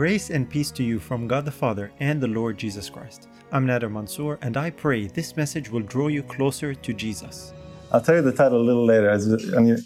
Grace 0.00 0.30
and 0.30 0.48
peace 0.48 0.70
to 0.70 0.82
you 0.82 0.98
from 0.98 1.28
God 1.28 1.44
the 1.44 1.50
Father 1.50 1.92
and 2.00 2.22
the 2.22 2.26
Lord 2.26 2.56
Jesus 2.56 2.88
Christ. 2.88 3.28
I'm 3.52 3.66
Nader 3.66 3.92
Mansour, 3.92 4.38
and 4.40 4.56
I 4.56 4.70
pray 4.70 5.08
this 5.08 5.36
message 5.36 5.68
will 5.68 5.82
draw 5.82 6.08
you 6.08 6.22
closer 6.22 6.72
to 6.72 6.94
Jesus. 6.94 7.52
I'll 7.92 8.00
tell 8.00 8.14
you 8.14 8.22
the 8.22 8.32
title 8.32 8.62
a 8.62 8.66
little 8.70 8.86
later, 8.86 9.10
and 9.10 9.68
you, 9.68 9.76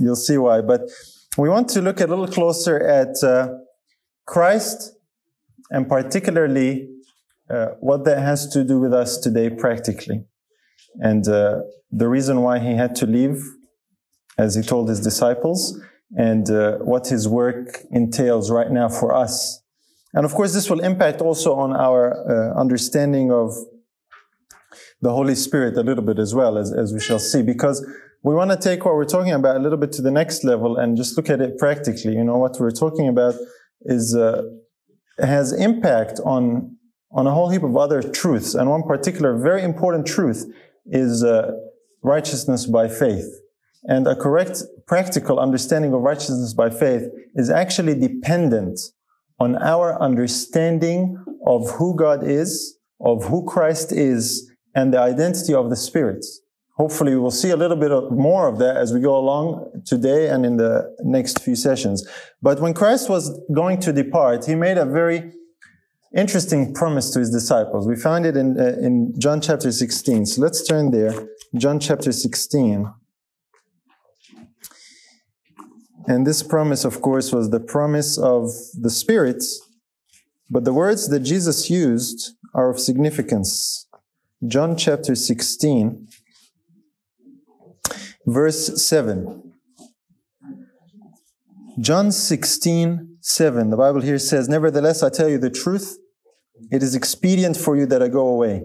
will 0.00 0.14
see 0.14 0.38
why. 0.38 0.60
But 0.60 0.82
we 1.36 1.48
want 1.48 1.68
to 1.70 1.82
look 1.82 2.00
a 2.00 2.06
little 2.06 2.28
closer 2.28 2.78
at 2.86 3.20
uh, 3.24 3.54
Christ, 4.24 4.92
and 5.70 5.88
particularly 5.88 6.88
uh, 7.50 7.70
what 7.80 8.04
that 8.04 8.20
has 8.20 8.46
to 8.50 8.62
do 8.62 8.78
with 8.78 8.94
us 8.94 9.18
today 9.18 9.50
practically. 9.50 10.22
And 11.00 11.26
uh, 11.26 11.62
the 11.90 12.08
reason 12.08 12.42
why 12.42 12.60
he 12.60 12.76
had 12.76 12.94
to 13.00 13.06
leave, 13.08 13.42
as 14.38 14.54
he 14.54 14.62
told 14.62 14.88
his 14.88 15.00
disciples, 15.00 15.76
and 16.16 16.48
uh, 16.50 16.78
what 16.78 17.08
his 17.08 17.28
work 17.28 17.80
entails 17.90 18.50
right 18.50 18.70
now 18.70 18.88
for 18.88 19.14
us. 19.14 19.62
And 20.14 20.24
of 20.24 20.32
course, 20.34 20.54
this 20.54 20.70
will 20.70 20.80
impact 20.80 21.20
also 21.20 21.54
on 21.54 21.74
our 21.74 22.14
uh, 22.14 22.60
understanding 22.60 23.32
of 23.32 23.52
the 25.02 25.10
Holy 25.10 25.34
Spirit 25.34 25.76
a 25.76 25.82
little 25.82 26.04
bit 26.04 26.18
as 26.18 26.34
well, 26.34 26.56
as, 26.56 26.72
as 26.72 26.92
we 26.92 27.00
shall 27.00 27.18
see, 27.18 27.42
because 27.42 27.86
we 28.22 28.34
want 28.34 28.50
to 28.50 28.56
take 28.56 28.84
what 28.84 28.94
we're 28.94 29.04
talking 29.04 29.32
about 29.32 29.56
a 29.56 29.58
little 29.58 29.78
bit 29.78 29.92
to 29.92 30.02
the 30.02 30.10
next 30.10 30.42
level 30.42 30.76
and 30.76 30.96
just 30.96 31.16
look 31.16 31.28
at 31.28 31.40
it 31.40 31.58
practically. 31.58 32.14
You 32.14 32.24
know, 32.24 32.38
what 32.38 32.58
we're 32.58 32.70
talking 32.70 33.08
about 33.08 33.34
is 33.82 34.16
uh, 34.16 34.42
has 35.18 35.52
impact 35.52 36.20
on 36.24 36.76
on 37.12 37.26
a 37.26 37.30
whole 37.30 37.48
heap 37.50 37.62
of 37.62 37.76
other 37.76 38.02
truths, 38.02 38.54
and 38.54 38.68
one 38.68 38.82
particular 38.82 39.38
very 39.38 39.62
important 39.62 40.06
truth 40.06 40.52
is 40.86 41.22
uh, 41.22 41.52
righteousness 42.02 42.66
by 42.66 42.88
faith. 42.88 43.26
And 43.88 44.06
a 44.06 44.16
correct 44.16 44.62
practical 44.86 45.38
understanding 45.38 45.92
of 45.92 46.00
righteousness 46.00 46.52
by 46.54 46.70
faith 46.70 47.04
is 47.34 47.50
actually 47.50 47.94
dependent 47.98 48.80
on 49.38 49.56
our 49.56 50.00
understanding 50.02 51.22
of 51.46 51.70
who 51.72 51.94
God 51.94 52.24
is, 52.24 52.78
of 53.00 53.24
who 53.24 53.44
Christ 53.44 53.92
is, 53.92 54.50
and 54.74 54.92
the 54.92 55.00
identity 55.00 55.54
of 55.54 55.70
the 55.70 55.76
Spirit. 55.76 56.24
Hopefully, 56.76 57.12
we 57.12 57.18
will 57.18 57.30
see 57.30 57.50
a 57.50 57.56
little 57.56 57.76
bit 57.76 57.90
more 58.10 58.48
of 58.48 58.58
that 58.58 58.76
as 58.76 58.92
we 58.92 59.00
go 59.00 59.16
along 59.16 59.82
today 59.86 60.28
and 60.28 60.44
in 60.44 60.58
the 60.58 60.94
next 61.02 61.40
few 61.40 61.56
sessions. 61.56 62.06
But 62.42 62.60
when 62.60 62.74
Christ 62.74 63.08
was 63.08 63.40
going 63.54 63.80
to 63.80 63.92
depart, 63.92 64.44
he 64.44 64.54
made 64.54 64.76
a 64.76 64.84
very 64.84 65.32
interesting 66.14 66.74
promise 66.74 67.10
to 67.10 67.20
his 67.20 67.30
disciples. 67.30 67.86
We 67.86 67.96
find 67.96 68.26
it 68.26 68.36
in, 68.36 68.60
uh, 68.60 68.76
in 68.80 69.18
John 69.18 69.40
chapter 69.40 69.72
16. 69.72 70.26
So 70.26 70.42
let's 70.42 70.66
turn 70.66 70.90
there. 70.90 71.14
John 71.54 71.80
chapter 71.80 72.12
16. 72.12 72.92
And 76.08 76.26
this 76.26 76.42
promise, 76.42 76.84
of 76.84 77.02
course, 77.02 77.32
was 77.32 77.50
the 77.50 77.60
promise 77.60 78.16
of 78.16 78.50
the 78.80 78.90
Spirit, 78.90 79.42
but 80.48 80.64
the 80.64 80.72
words 80.72 81.08
that 81.08 81.20
Jesus 81.20 81.68
used 81.68 82.36
are 82.54 82.70
of 82.70 82.78
significance. 82.78 83.88
John 84.46 84.76
chapter 84.76 85.16
16, 85.16 86.06
verse 88.26 88.86
7. 88.86 89.52
John 91.80 92.12
16, 92.12 93.18
7. 93.20 93.70
The 93.70 93.76
Bible 93.76 94.00
here 94.00 94.18
says, 94.18 94.48
Nevertheless, 94.48 95.02
I 95.02 95.10
tell 95.10 95.28
you 95.28 95.38
the 95.38 95.50
truth, 95.50 95.98
it 96.70 96.82
is 96.82 96.94
expedient 96.94 97.56
for 97.56 97.76
you 97.76 97.84
that 97.86 98.02
I 98.02 98.08
go 98.08 98.28
away. 98.28 98.62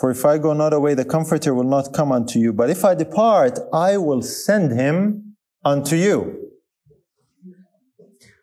For 0.00 0.10
if 0.10 0.24
I 0.24 0.38
go 0.38 0.54
not 0.54 0.72
away, 0.72 0.94
the 0.94 1.04
Comforter 1.04 1.54
will 1.54 1.68
not 1.68 1.92
come 1.92 2.10
unto 2.10 2.38
you. 2.38 2.52
But 2.52 2.70
if 2.70 2.84
I 2.84 2.94
depart, 2.94 3.58
I 3.72 3.96
will 3.98 4.22
send 4.22 4.72
him 4.72 5.23
unto 5.64 5.96
you. 5.96 6.40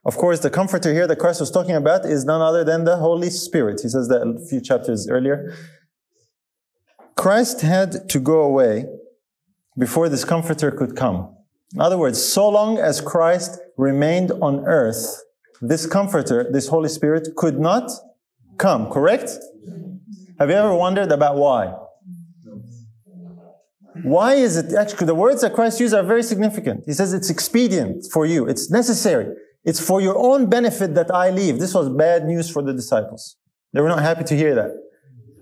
Of 0.03 0.17
course, 0.17 0.39
the 0.39 0.50
comforter 0.50 0.94
here 0.94 1.05
that 1.05 1.19
Christ 1.19 1.39
was 1.39 1.52
talking 1.52 1.75
about 1.75 2.05
is 2.05 2.25
none 2.25 2.41
other 2.41 2.63
than 2.63 2.86
the 2.86 2.97
Holy 2.97 3.30
Spirit. 3.30 3.81
He 3.83 3.89
says 3.89 4.08
that 4.08 4.22
a 4.22 4.47
few 4.50 4.59
chapters 4.59 5.08
earlier. 5.08 5.53
Christ 7.16 7.61
had 7.61 8.09
to 8.09 8.19
go 8.19 8.41
away 8.41 8.86
before 9.78 10.09
this 10.09 10.25
comforter 10.25 10.72
could 10.72 10.95
come. 10.95 11.35
In 11.73 11.81
other 11.81 11.97
words, 11.97 12.22
so 12.22 12.50
long 12.50 12.79
as 12.79 13.00
Christ 13.00 13.59
remained 13.78 14.31
on 14.41 14.66
earth, 14.66 15.22
this 15.62 15.85
comforter, 15.85 16.50
this 16.51 16.68
Holy 16.68 16.90
Spirit, 16.90 17.29
could 17.38 17.59
not 17.59 17.91
come, 18.57 18.90
correct? 18.90 19.38
Have 20.40 20.50
you 20.50 20.56
ever 20.56 20.74
wondered 20.74 21.12
about 21.12 21.35
why? 21.35 21.75
Why 24.03 24.35
is 24.35 24.57
it 24.57 24.74
actually 24.74 25.07
the 25.07 25.16
words 25.16 25.41
that 25.41 25.53
Christ 25.53 25.79
used 25.79 25.94
are 25.94 26.03
very 26.03 26.24
significant? 26.24 26.84
He 26.85 26.94
says 26.94 27.13
it's 27.13 27.29
expedient 27.29 28.06
for 28.12 28.25
you, 28.25 28.47
it's 28.47 28.72
necessary, 28.72 29.35
it's 29.66 29.79
for 29.85 30.02
your 30.02 30.18
own 30.18 30.50
benefit 30.50 30.96
that 30.96 31.13
I 31.13 31.29
leave. 31.29 31.59
This 31.59 31.74
was 31.74 31.90
bad 31.90 32.25
news 32.25 32.50
for 32.50 32.62
the 32.62 32.74
disciples. 32.74 33.38
They 33.74 33.81
were 33.81 33.90
not 33.90 34.01
happy 34.01 34.24
to 34.25 34.35
hear 34.35 34.56
that. 34.56 34.72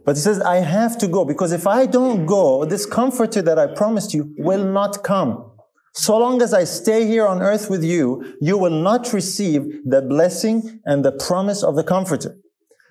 But 0.05 0.15
he 0.15 0.21
says, 0.21 0.41
I 0.41 0.57
have 0.57 0.97
to 0.99 1.07
go 1.07 1.25
because 1.25 1.51
if 1.51 1.67
I 1.67 1.85
don't 1.85 2.25
go, 2.25 2.65
this 2.65 2.85
comforter 2.85 3.41
that 3.41 3.59
I 3.59 3.67
promised 3.67 4.13
you 4.13 4.33
will 4.37 4.63
not 4.63 5.03
come. 5.03 5.51
So 5.93 6.17
long 6.17 6.41
as 6.41 6.53
I 6.53 6.63
stay 6.63 7.05
here 7.05 7.27
on 7.27 7.41
earth 7.41 7.69
with 7.69 7.83
you, 7.83 8.35
you 8.41 8.57
will 8.57 8.81
not 8.81 9.11
receive 9.13 9.61
the 9.85 10.01
blessing 10.01 10.79
and 10.85 11.03
the 11.03 11.11
promise 11.11 11.63
of 11.63 11.75
the 11.75 11.83
comforter. 11.83 12.37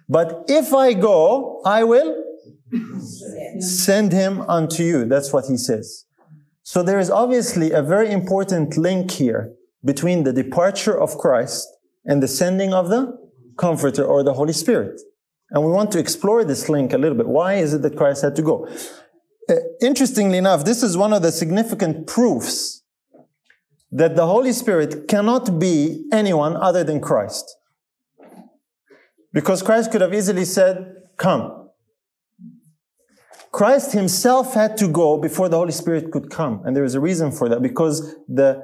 But 0.08 0.44
if 0.48 0.72
I 0.72 0.94
go, 0.94 1.60
I 1.64 1.84
will 1.84 2.27
Send 3.60 4.12
him 4.12 4.42
unto 4.42 4.82
you. 4.82 5.04
That's 5.04 5.32
what 5.32 5.46
he 5.46 5.56
says. 5.56 6.04
So 6.62 6.82
there 6.82 6.98
is 6.98 7.10
obviously 7.10 7.72
a 7.72 7.82
very 7.82 8.10
important 8.10 8.76
link 8.76 9.10
here 9.10 9.54
between 9.84 10.24
the 10.24 10.32
departure 10.32 10.98
of 10.98 11.16
Christ 11.16 11.66
and 12.04 12.22
the 12.22 12.28
sending 12.28 12.74
of 12.74 12.88
the 12.88 13.16
Comforter 13.56 14.04
or 14.04 14.22
the 14.22 14.34
Holy 14.34 14.52
Spirit. 14.52 15.00
And 15.50 15.64
we 15.64 15.70
want 15.70 15.90
to 15.92 15.98
explore 15.98 16.44
this 16.44 16.68
link 16.68 16.92
a 16.92 16.98
little 16.98 17.16
bit. 17.16 17.26
Why 17.26 17.54
is 17.54 17.74
it 17.74 17.82
that 17.82 17.96
Christ 17.96 18.22
had 18.22 18.36
to 18.36 18.42
go? 18.42 18.68
Uh, 19.48 19.54
interestingly 19.80 20.36
enough, 20.36 20.64
this 20.64 20.82
is 20.82 20.96
one 20.96 21.12
of 21.12 21.22
the 21.22 21.32
significant 21.32 22.06
proofs 22.06 22.82
that 23.90 24.14
the 24.14 24.26
Holy 24.26 24.52
Spirit 24.52 25.08
cannot 25.08 25.58
be 25.58 26.04
anyone 26.12 26.54
other 26.56 26.84
than 26.84 27.00
Christ. 27.00 27.56
Because 29.32 29.62
Christ 29.62 29.90
could 29.90 30.02
have 30.02 30.12
easily 30.12 30.44
said, 30.44 30.94
Come. 31.16 31.57
Christ 33.52 33.92
himself 33.92 34.54
had 34.54 34.76
to 34.78 34.88
go 34.88 35.18
before 35.18 35.48
the 35.48 35.56
Holy 35.56 35.72
Spirit 35.72 36.10
could 36.10 36.30
come. 36.30 36.62
And 36.64 36.76
there 36.76 36.84
is 36.84 36.94
a 36.94 37.00
reason 37.00 37.32
for 37.32 37.48
that 37.48 37.62
because 37.62 38.14
the 38.28 38.62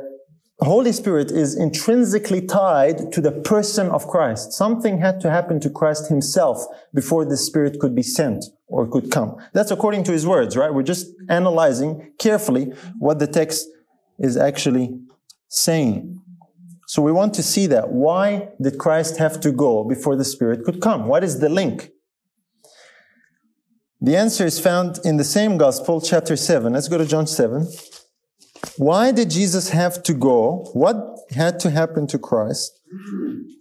Holy 0.61 0.93
Spirit 0.93 1.31
is 1.31 1.57
intrinsically 1.57 2.41
tied 2.41 3.13
to 3.13 3.21
the 3.21 3.33
person 3.33 3.89
of 3.91 4.07
Christ. 4.07 4.53
Something 4.53 4.99
had 5.01 5.21
to 5.23 5.31
happen 5.31 5.59
to 5.61 5.71
Christ 5.71 6.09
himself 6.09 6.65
before 6.95 7.25
the 7.25 7.37
Spirit 7.37 7.81
could 7.81 7.95
be 7.95 8.03
sent 8.03 8.45
or 8.69 8.87
could 8.87 9.11
come. 9.11 9.37
That's 9.53 9.71
according 9.71 10.05
to 10.05 10.13
his 10.13 10.27
words, 10.27 10.57
right? 10.57 10.73
We're 10.73 10.83
just 10.83 11.09
analyzing 11.29 12.13
carefully 12.19 12.73
what 12.99 13.19
the 13.19 13.27
text 13.27 13.67
is 14.19 14.37
actually 14.37 15.01
saying. 15.49 16.21
So 16.87 17.03
we 17.03 17.11
want 17.11 17.35
to 17.35 17.43
see 17.43 17.67
that. 17.69 17.91
Why 17.91 18.49
did 18.63 18.79
Christ 18.79 19.17
have 19.17 19.41
to 19.41 19.51
go 19.51 19.83
before 19.83 20.15
the 20.15 20.25
Spirit 20.25 20.65
could 20.65 20.81
come? 20.81 21.07
What 21.07 21.25
is 21.25 21.41
the 21.41 21.49
link? 21.49 21.91
The 24.05 24.17
answer 24.17 24.45
is 24.45 24.61
found 24.61 24.99
in 25.03 25.17
the 25.17 25.25
same 25.25 25.57
gospel, 25.57 25.99
chapter 25.99 26.37
7. 26.37 26.75
Let's 26.75 26.89
go 26.89 26.99
to 26.99 27.07
John 27.07 27.27
7. 27.27 27.67
Why 28.77 29.13
did 29.13 29.31
Jesus 29.31 29.71
have 29.71 30.03
to 30.03 30.13
go? 30.13 30.69
What 30.75 31.21
had 31.31 31.59
to 31.61 31.71
happen 31.71 32.07
to 32.09 32.19
Christ 32.19 32.83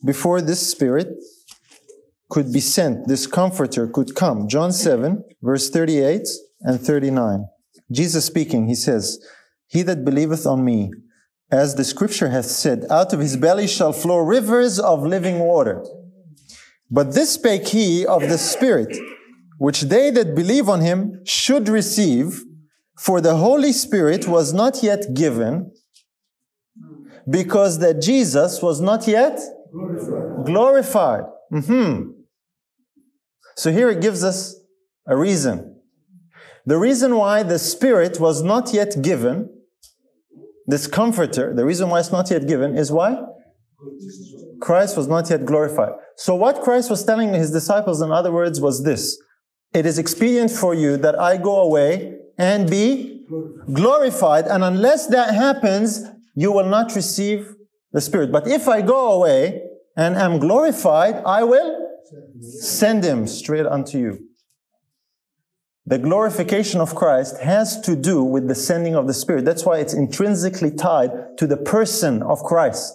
before 0.05 0.41
this 0.41 0.69
Spirit 0.69 1.07
could 2.29 2.51
be 2.51 2.59
sent, 2.59 3.07
this 3.07 3.25
Comforter 3.25 3.87
could 3.87 4.15
come? 4.15 4.49
John 4.49 4.73
7, 4.73 5.23
verse 5.41 5.69
38 5.69 6.27
and 6.59 6.77
39. 6.77 7.45
Jesus 7.89 8.25
speaking, 8.25 8.67
he 8.67 8.75
says, 8.75 9.25
He 9.67 9.81
that 9.83 10.03
believeth 10.03 10.45
on 10.45 10.65
me, 10.65 10.91
as 11.51 11.75
the 11.75 11.85
scripture 11.85 12.31
hath 12.31 12.47
said, 12.47 12.83
out 12.89 13.13
of 13.13 13.21
his 13.21 13.37
belly 13.37 13.67
shall 13.67 13.93
flow 13.93 14.17
rivers 14.17 14.77
of 14.77 15.07
living 15.07 15.39
water. 15.39 15.85
But 16.91 17.13
this 17.13 17.31
spake 17.31 17.69
he 17.69 18.05
of 18.05 18.23
the 18.23 18.37
Spirit 18.37 18.93
which 19.57 19.81
they 19.81 20.09
that 20.11 20.35
believe 20.35 20.67
on 20.69 20.81
him 20.81 21.21
should 21.25 21.69
receive, 21.69 22.43
for 22.97 23.21
the 23.21 23.35
Holy 23.37 23.71
Spirit 23.71 24.27
was 24.27 24.53
not 24.53 24.83
yet 24.83 25.13
given, 25.13 25.71
because 27.29 27.79
that 27.79 28.01
Jesus 28.01 28.61
was 28.61 28.81
not 28.81 29.07
yet 29.07 29.39
glorified. 29.71 30.45
glorified. 30.45 31.23
Mm-hmm. 31.53 32.11
So 33.55 33.71
here 33.71 33.89
it 33.89 34.01
gives 34.01 34.23
us 34.23 34.55
a 35.07 35.15
reason. 35.15 35.81
The 36.65 36.77
reason 36.77 37.15
why 37.15 37.43
the 37.43 37.59
Spirit 37.59 38.19
was 38.19 38.41
not 38.41 38.73
yet 38.73 39.01
given, 39.01 39.49
this 40.65 40.87
comforter, 40.87 41.53
the 41.53 41.65
reason 41.65 41.89
why 41.89 41.99
it's 41.99 42.11
not 42.11 42.31
yet 42.31 42.47
given 42.47 42.77
is 42.77 42.91
why? 42.91 43.21
Christ 44.61 44.95
was 44.95 45.07
not 45.07 45.29
yet 45.29 45.45
glorified. 45.45 45.91
So 46.15 46.35
what 46.35 46.61
Christ 46.61 46.89
was 46.89 47.03
telling 47.03 47.33
his 47.33 47.51
disciples, 47.51 48.01
in 48.01 48.11
other 48.11 48.31
words, 48.31 48.61
was 48.61 48.83
this. 48.83 49.21
It 49.73 49.85
is 49.85 49.97
expedient 49.97 50.51
for 50.51 50.73
you 50.73 50.97
that 50.97 51.19
I 51.19 51.37
go 51.37 51.61
away 51.61 52.17
and 52.37 52.69
be 52.69 53.25
glorified. 53.71 54.45
And 54.47 54.63
unless 54.63 55.07
that 55.07 55.33
happens, 55.33 56.03
you 56.35 56.51
will 56.51 56.65
not 56.65 56.95
receive 56.95 57.55
the 57.91 58.01
Spirit. 58.01 58.31
But 58.31 58.47
if 58.47 58.67
I 58.67 58.81
go 58.81 59.13
away, 59.13 59.63
and 59.95 60.15
am 60.15 60.39
glorified, 60.39 61.15
I 61.25 61.43
will 61.43 61.99
send 62.41 63.03
him 63.03 63.27
straight 63.27 63.65
unto 63.65 63.97
you. 63.97 64.27
The 65.85 65.99
glorification 65.99 66.79
of 66.79 66.95
Christ 66.95 67.39
has 67.41 67.79
to 67.81 67.95
do 67.95 68.23
with 68.23 68.47
the 68.47 68.55
sending 68.55 68.95
of 68.95 69.05
the 69.05 69.13
Spirit. 69.13 69.45
That's 69.45 69.65
why 69.65 69.79
it's 69.79 69.93
intrinsically 69.93 70.71
tied 70.71 71.37
to 71.37 71.45
the 71.45 71.57
person 71.57 72.23
of 72.23 72.39
Christ. 72.39 72.93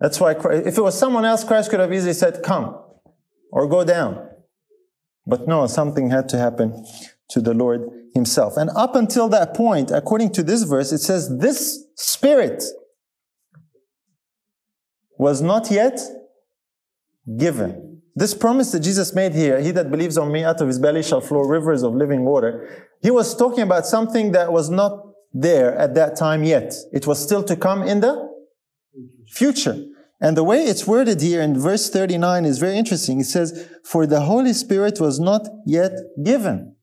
That's 0.00 0.18
why, 0.18 0.32
if 0.32 0.78
it 0.78 0.80
was 0.80 0.98
someone 0.98 1.24
else, 1.24 1.44
Christ 1.44 1.70
could 1.70 1.78
have 1.78 1.92
easily 1.92 2.14
said, 2.14 2.42
Come 2.42 2.76
or 3.52 3.68
go 3.68 3.84
down. 3.84 4.30
But 5.26 5.46
no, 5.46 5.66
something 5.66 6.10
had 6.10 6.28
to 6.30 6.38
happen 6.38 6.84
to 7.30 7.40
the 7.40 7.54
Lord 7.54 7.88
Himself. 8.14 8.56
And 8.56 8.70
up 8.76 8.94
until 8.94 9.28
that 9.30 9.54
point, 9.54 9.90
according 9.90 10.32
to 10.32 10.42
this 10.42 10.64
verse, 10.64 10.92
it 10.92 10.98
says, 10.98 11.38
This 11.38 11.84
Spirit 11.96 12.62
was 15.18 15.40
not 15.40 15.70
yet 15.70 16.00
given. 17.38 18.02
This 18.14 18.34
promise 18.34 18.72
that 18.72 18.80
Jesus 18.80 19.14
made 19.14 19.32
here, 19.32 19.60
he 19.60 19.70
that 19.70 19.90
believes 19.90 20.18
on 20.18 20.30
me, 20.30 20.44
out 20.44 20.60
of 20.60 20.68
his 20.68 20.78
belly 20.78 21.02
shall 21.02 21.20
flow 21.20 21.40
rivers 21.40 21.82
of 21.82 21.94
living 21.94 22.24
water. 22.24 22.88
He 23.00 23.10
was 23.10 23.34
talking 23.34 23.62
about 23.62 23.86
something 23.86 24.32
that 24.32 24.52
was 24.52 24.68
not 24.68 25.06
there 25.32 25.74
at 25.78 25.94
that 25.94 26.16
time 26.16 26.44
yet. 26.44 26.74
It 26.92 27.06
was 27.06 27.22
still 27.22 27.42
to 27.44 27.56
come 27.56 27.82
in 27.82 28.00
the 28.00 28.28
future. 29.28 29.82
And 30.22 30.36
the 30.36 30.44
way 30.44 30.62
it's 30.64 30.86
worded 30.86 31.20
here 31.20 31.42
in 31.42 31.58
verse 31.58 31.90
39 31.90 32.44
is 32.44 32.60
very 32.60 32.78
interesting. 32.78 33.18
It 33.18 33.24
says, 33.24 33.68
For 33.84 34.06
the 34.06 34.20
Holy 34.20 34.52
Spirit 34.52 35.00
was 35.00 35.18
not 35.18 35.48
yet 35.66 35.92
given. 36.22 36.76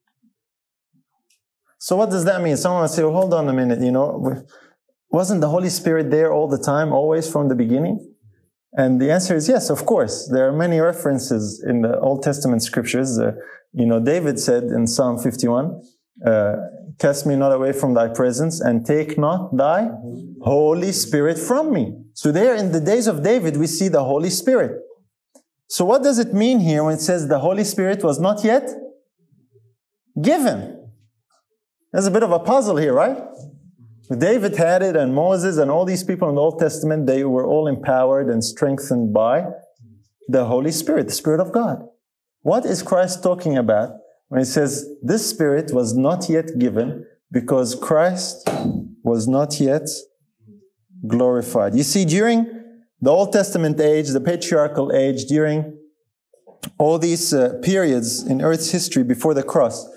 So 1.77 1.95
what 1.95 2.09
does 2.09 2.25
that 2.25 2.41
mean? 2.41 2.57
Someone 2.57 2.81
would 2.81 2.91
say, 2.91 3.03
well, 3.03 3.13
hold 3.13 3.33
on 3.33 3.47
a 3.47 3.53
minute, 3.53 3.79
you 3.79 3.91
know, 3.91 4.43
wasn't 5.09 5.39
the 5.39 5.47
Holy 5.47 5.69
Spirit 5.69 6.11
there 6.11 6.33
all 6.33 6.49
the 6.49 6.57
time, 6.57 6.91
always 6.91 7.31
from 7.31 7.47
the 7.47 7.55
beginning? 7.55 8.13
And 8.73 9.01
the 9.01 9.09
answer 9.09 9.35
is 9.37 9.47
yes, 9.47 9.69
of 9.69 9.85
course. 9.85 10.29
There 10.31 10.47
are 10.49 10.51
many 10.51 10.81
references 10.81 11.63
in 11.65 11.81
the 11.81 11.97
Old 11.99 12.21
Testament 12.21 12.61
scriptures. 12.61 13.17
Uh, 13.17 13.31
you 13.71 13.85
know, 13.85 14.01
David 14.01 14.37
said 14.37 14.63
in 14.63 14.85
Psalm 14.85 15.17
51, 15.17 15.81
uh, 16.25 16.55
cast 16.99 17.25
me 17.25 17.37
not 17.37 17.53
away 17.53 17.71
from 17.71 17.93
thy 17.93 18.09
presence 18.09 18.59
and 18.59 18.85
take 18.85 19.17
not 19.17 19.55
thy 19.55 19.89
Holy 20.41 20.91
Spirit 20.91 21.39
from 21.39 21.73
me. 21.73 21.95
So 22.21 22.33
there 22.33 22.53
in 22.53 22.73
the 22.73 22.81
days 22.81 23.07
of 23.07 23.23
David, 23.23 23.55
we 23.55 23.65
see 23.65 23.87
the 23.87 24.03
Holy 24.03 24.29
Spirit. 24.29 24.81
So 25.67 25.85
what 25.85 26.03
does 26.03 26.19
it 26.19 26.33
mean 26.33 26.59
here 26.59 26.83
when 26.83 26.95
it 26.95 26.99
says 26.99 27.29
the 27.29 27.39
Holy 27.39 27.63
Spirit 27.63 28.03
was 28.03 28.19
not 28.19 28.43
yet 28.43 28.69
given? 30.21 30.91
There's 31.93 32.07
a 32.07 32.11
bit 32.11 32.23
of 32.23 32.33
a 32.33 32.39
puzzle 32.39 32.75
here, 32.75 32.91
right? 32.91 33.17
David 34.11 34.57
had 34.57 34.83
it, 34.83 34.97
and 34.97 35.15
Moses, 35.15 35.55
and 35.55 35.71
all 35.71 35.85
these 35.85 36.03
people 36.03 36.27
in 36.27 36.35
the 36.35 36.41
Old 36.41 36.59
Testament, 36.59 37.07
they 37.07 37.23
were 37.23 37.45
all 37.45 37.67
empowered 37.67 38.27
and 38.27 38.43
strengthened 38.43 39.13
by 39.13 39.45
the 40.27 40.43
Holy 40.43 40.73
Spirit, 40.73 41.07
the 41.07 41.13
Spirit 41.13 41.39
of 41.39 41.53
God. 41.53 41.87
What 42.41 42.65
is 42.65 42.83
Christ 42.83 43.23
talking 43.23 43.57
about 43.57 43.91
when 44.27 44.41
he 44.41 44.45
says 44.45 44.89
this 45.01 45.29
Spirit 45.29 45.71
was 45.73 45.95
not 45.95 46.27
yet 46.27 46.59
given 46.59 47.05
because 47.31 47.75
Christ 47.75 48.49
was 49.03 49.25
not 49.25 49.61
yet 49.61 49.87
glorified? 51.07 51.75
You 51.75 51.83
see, 51.83 52.05
during 52.05 52.45
the 53.01 53.09
Old 53.09 53.33
Testament 53.33 53.79
age, 53.79 54.09
the 54.09 54.21
patriarchal 54.21 54.91
age, 54.93 55.25
during 55.25 55.77
all 56.77 56.99
these 56.99 57.33
uh, 57.33 57.59
periods 57.61 58.23
in 58.25 58.41
Earth's 58.41 58.71
history 58.71 59.03
before 59.03 59.33
the 59.33 59.43
cross, 59.43 59.87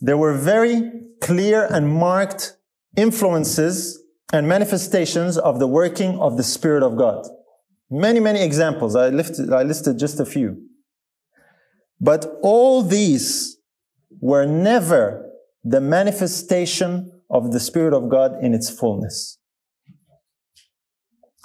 there 0.00 0.16
were 0.16 0.34
very 0.34 0.90
clear 1.20 1.66
and 1.70 1.88
marked 1.88 2.56
influences 2.96 4.02
and 4.32 4.48
manifestations 4.48 5.36
of 5.38 5.58
the 5.58 5.66
working 5.66 6.18
of 6.18 6.36
the 6.36 6.42
Spirit 6.42 6.82
of 6.82 6.96
God. 6.96 7.26
Many, 7.90 8.20
many 8.20 8.42
examples. 8.42 8.96
I 8.96 9.10
listed, 9.10 9.52
I 9.52 9.62
listed 9.62 9.98
just 9.98 10.18
a 10.18 10.24
few. 10.24 10.62
But 12.00 12.26
all 12.42 12.82
these 12.82 13.58
were 14.20 14.46
never 14.46 15.30
the 15.62 15.80
manifestation 15.80 17.12
of 17.30 17.52
the 17.52 17.60
Spirit 17.60 17.94
of 17.94 18.08
God 18.08 18.42
in 18.42 18.54
its 18.54 18.70
fullness. 18.70 19.38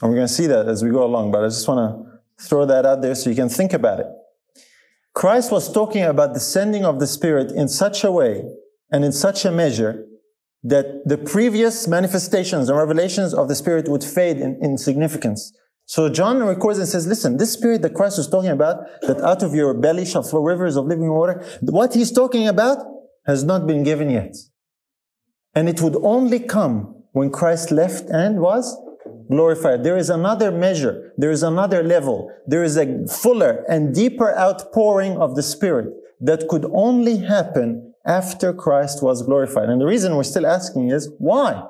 And 0.01 0.09
we're 0.09 0.17
going 0.17 0.27
to 0.27 0.33
see 0.33 0.47
that 0.47 0.67
as 0.67 0.83
we 0.83 0.91
go 0.91 1.03
along, 1.03 1.31
but 1.31 1.43
I 1.43 1.47
just 1.47 1.67
want 1.67 1.79
to 1.79 2.45
throw 2.45 2.65
that 2.65 2.85
out 2.85 3.01
there 3.01 3.15
so 3.15 3.29
you 3.29 3.35
can 3.35 3.49
think 3.49 3.73
about 3.73 3.99
it. 3.99 4.07
Christ 5.13 5.51
was 5.51 5.71
talking 5.71 6.03
about 6.03 6.35
the 6.35 6.39
sending 6.39 6.85
of 6.85 6.99
the 6.99 7.07
Spirit 7.07 7.51
in 7.51 7.67
such 7.67 8.03
a 8.03 8.11
way 8.11 8.43
and 8.91 9.03
in 9.03 9.11
such 9.11 9.45
a 9.45 9.51
measure 9.51 10.05
that 10.63 11.07
the 11.07 11.17
previous 11.17 11.87
manifestations 11.87 12.69
and 12.69 12.77
revelations 12.77 13.33
of 13.33 13.47
the 13.47 13.55
Spirit 13.55 13.89
would 13.89 14.03
fade 14.03 14.37
in, 14.37 14.59
in 14.61 14.77
significance. 14.77 15.51
So 15.85 16.09
John 16.09 16.43
records 16.43 16.77
and 16.77 16.87
says, 16.87 17.07
listen, 17.07 17.37
this 17.37 17.53
Spirit 17.53 17.81
that 17.81 17.95
Christ 17.95 18.17
was 18.17 18.29
talking 18.29 18.51
about, 18.51 18.83
that 19.01 19.21
out 19.21 19.41
of 19.41 19.55
your 19.55 19.73
belly 19.73 20.05
shall 20.05 20.21
flow 20.21 20.43
rivers 20.43 20.75
of 20.75 20.85
living 20.85 21.09
water, 21.09 21.43
what 21.61 21.93
he's 21.93 22.11
talking 22.11 22.47
about 22.47 22.85
has 23.25 23.43
not 23.43 23.65
been 23.65 23.83
given 23.83 24.09
yet. 24.09 24.35
And 25.55 25.67
it 25.67 25.81
would 25.81 25.95
only 26.03 26.39
come 26.39 27.03
when 27.13 27.31
Christ 27.31 27.71
left 27.71 28.09
and 28.09 28.39
was 28.39 28.77
glorified. 29.29 29.83
There 29.83 29.97
is 29.97 30.09
another 30.09 30.51
measure. 30.51 31.13
There 31.17 31.31
is 31.31 31.43
another 31.43 31.83
level. 31.83 32.31
There 32.45 32.63
is 32.63 32.77
a 32.77 33.05
fuller 33.07 33.65
and 33.69 33.93
deeper 33.93 34.37
outpouring 34.37 35.17
of 35.17 35.35
the 35.35 35.43
Spirit 35.43 35.93
that 36.21 36.47
could 36.47 36.65
only 36.73 37.17
happen 37.17 37.93
after 38.05 38.53
Christ 38.53 39.03
was 39.03 39.21
glorified. 39.21 39.69
And 39.69 39.81
the 39.81 39.85
reason 39.85 40.15
we're 40.15 40.23
still 40.23 40.47
asking 40.47 40.89
is 40.89 41.11
why? 41.17 41.63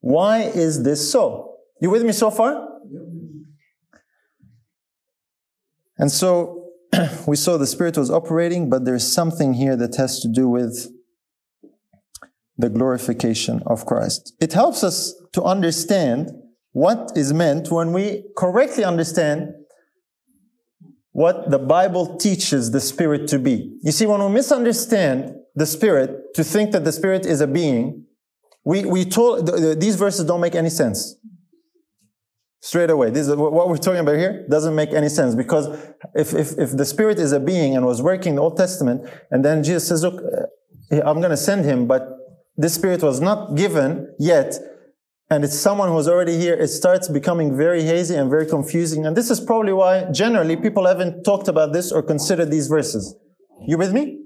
Why 0.00 0.42
is 0.42 0.82
this 0.82 1.10
so? 1.10 1.56
You 1.80 1.90
with 1.90 2.02
me 2.02 2.12
so 2.12 2.30
far? 2.30 2.68
And 5.98 6.10
so 6.10 6.70
we 7.26 7.36
saw 7.36 7.56
the 7.56 7.66
Spirit 7.66 7.96
was 7.96 8.10
operating, 8.10 8.68
but 8.68 8.84
there's 8.84 9.10
something 9.10 9.54
here 9.54 9.76
that 9.76 9.96
has 9.96 10.20
to 10.20 10.28
do 10.28 10.48
with 10.48 10.92
the 12.58 12.68
glorification 12.68 13.62
of 13.66 13.86
Christ. 13.86 14.34
It 14.40 14.52
helps 14.52 14.84
us 14.84 15.14
to 15.32 15.42
understand 15.42 16.30
what 16.72 17.12
is 17.14 17.32
meant 17.32 17.70
when 17.70 17.92
we 17.92 18.24
correctly 18.36 18.84
understand 18.84 19.54
what 21.12 21.50
the 21.50 21.58
Bible 21.58 22.16
teaches 22.16 22.70
the 22.70 22.80
Spirit 22.80 23.28
to 23.28 23.38
be. 23.38 23.76
You 23.82 23.92
see, 23.92 24.06
when 24.06 24.22
we 24.22 24.30
misunderstand 24.30 25.34
the 25.54 25.66
Spirit 25.66 26.34
to 26.34 26.42
think 26.42 26.72
that 26.72 26.84
the 26.84 26.92
Spirit 26.92 27.26
is 27.26 27.42
a 27.42 27.46
being, 27.46 28.06
we, 28.64 28.84
we 28.84 29.04
told, 29.04 29.46
the, 29.46 29.52
the, 29.52 29.74
these 29.74 29.96
verses 29.96 30.24
don't 30.24 30.40
make 30.40 30.54
any 30.54 30.70
sense. 30.70 31.16
Straight 32.60 32.90
away. 32.90 33.10
This 33.10 33.28
is 33.28 33.36
what 33.36 33.68
we're 33.68 33.76
talking 33.76 34.00
about 34.00 34.16
here 34.16 34.46
doesn't 34.48 34.74
make 34.74 34.92
any 34.92 35.08
sense 35.08 35.34
because 35.34 35.66
if, 36.14 36.32
if, 36.32 36.56
if 36.58 36.70
the 36.76 36.84
Spirit 36.84 37.18
is 37.18 37.32
a 37.32 37.40
being 37.40 37.76
and 37.76 37.84
was 37.84 38.00
working 38.00 38.36
the 38.36 38.40
Old 38.40 38.56
Testament, 38.56 39.06
and 39.30 39.44
then 39.44 39.62
Jesus 39.62 39.86
says, 39.86 40.02
look, 40.02 40.22
uh, 40.22 41.00
I'm 41.04 41.20
going 41.20 41.30
to 41.30 41.36
send 41.36 41.64
him, 41.64 41.86
but 41.86 42.08
this 42.56 42.74
Spirit 42.74 43.02
was 43.02 43.20
not 43.20 43.56
given 43.56 44.14
yet, 44.18 44.54
and 45.30 45.44
it's 45.44 45.58
someone 45.58 45.88
who's 45.88 46.08
already 46.08 46.36
here, 46.36 46.54
it 46.54 46.68
starts 46.68 47.08
becoming 47.08 47.56
very 47.56 47.82
hazy 47.82 48.14
and 48.14 48.28
very 48.28 48.46
confusing. 48.46 49.06
And 49.06 49.16
this 49.16 49.30
is 49.30 49.40
probably 49.40 49.72
why 49.72 50.10
generally 50.10 50.56
people 50.56 50.86
haven't 50.86 51.24
talked 51.24 51.48
about 51.48 51.72
this 51.72 51.90
or 51.90 52.02
considered 52.02 52.50
these 52.50 52.68
verses. 52.68 53.16
You 53.66 53.78
with 53.78 53.92
me? 53.92 54.18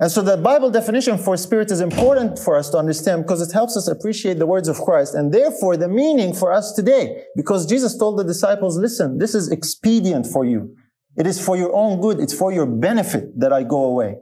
And 0.00 0.10
so 0.10 0.22
the 0.22 0.38
Bible 0.38 0.70
definition 0.70 1.18
for 1.18 1.36
spirit 1.36 1.70
is 1.70 1.82
important 1.82 2.38
for 2.38 2.56
us 2.56 2.70
to 2.70 2.78
understand 2.78 3.22
because 3.22 3.42
it 3.46 3.52
helps 3.52 3.76
us 3.76 3.86
appreciate 3.86 4.38
the 4.38 4.46
words 4.46 4.66
of 4.66 4.80
Christ 4.80 5.14
and 5.14 5.32
therefore 5.32 5.76
the 5.76 5.88
meaning 5.88 6.32
for 6.32 6.52
us 6.52 6.72
today. 6.72 7.24
Because 7.36 7.66
Jesus 7.66 7.98
told 7.98 8.18
the 8.18 8.24
disciples, 8.24 8.78
listen, 8.78 9.18
this 9.18 9.34
is 9.34 9.50
expedient 9.50 10.26
for 10.26 10.46
you. 10.46 10.74
It 11.18 11.26
is 11.26 11.44
for 11.44 11.54
your 11.54 11.74
own 11.74 12.00
good. 12.00 12.18
It's 12.18 12.32
for 12.32 12.50
your 12.50 12.64
benefit 12.64 13.38
that 13.38 13.52
I 13.52 13.62
go 13.62 13.84
away. 13.84 14.16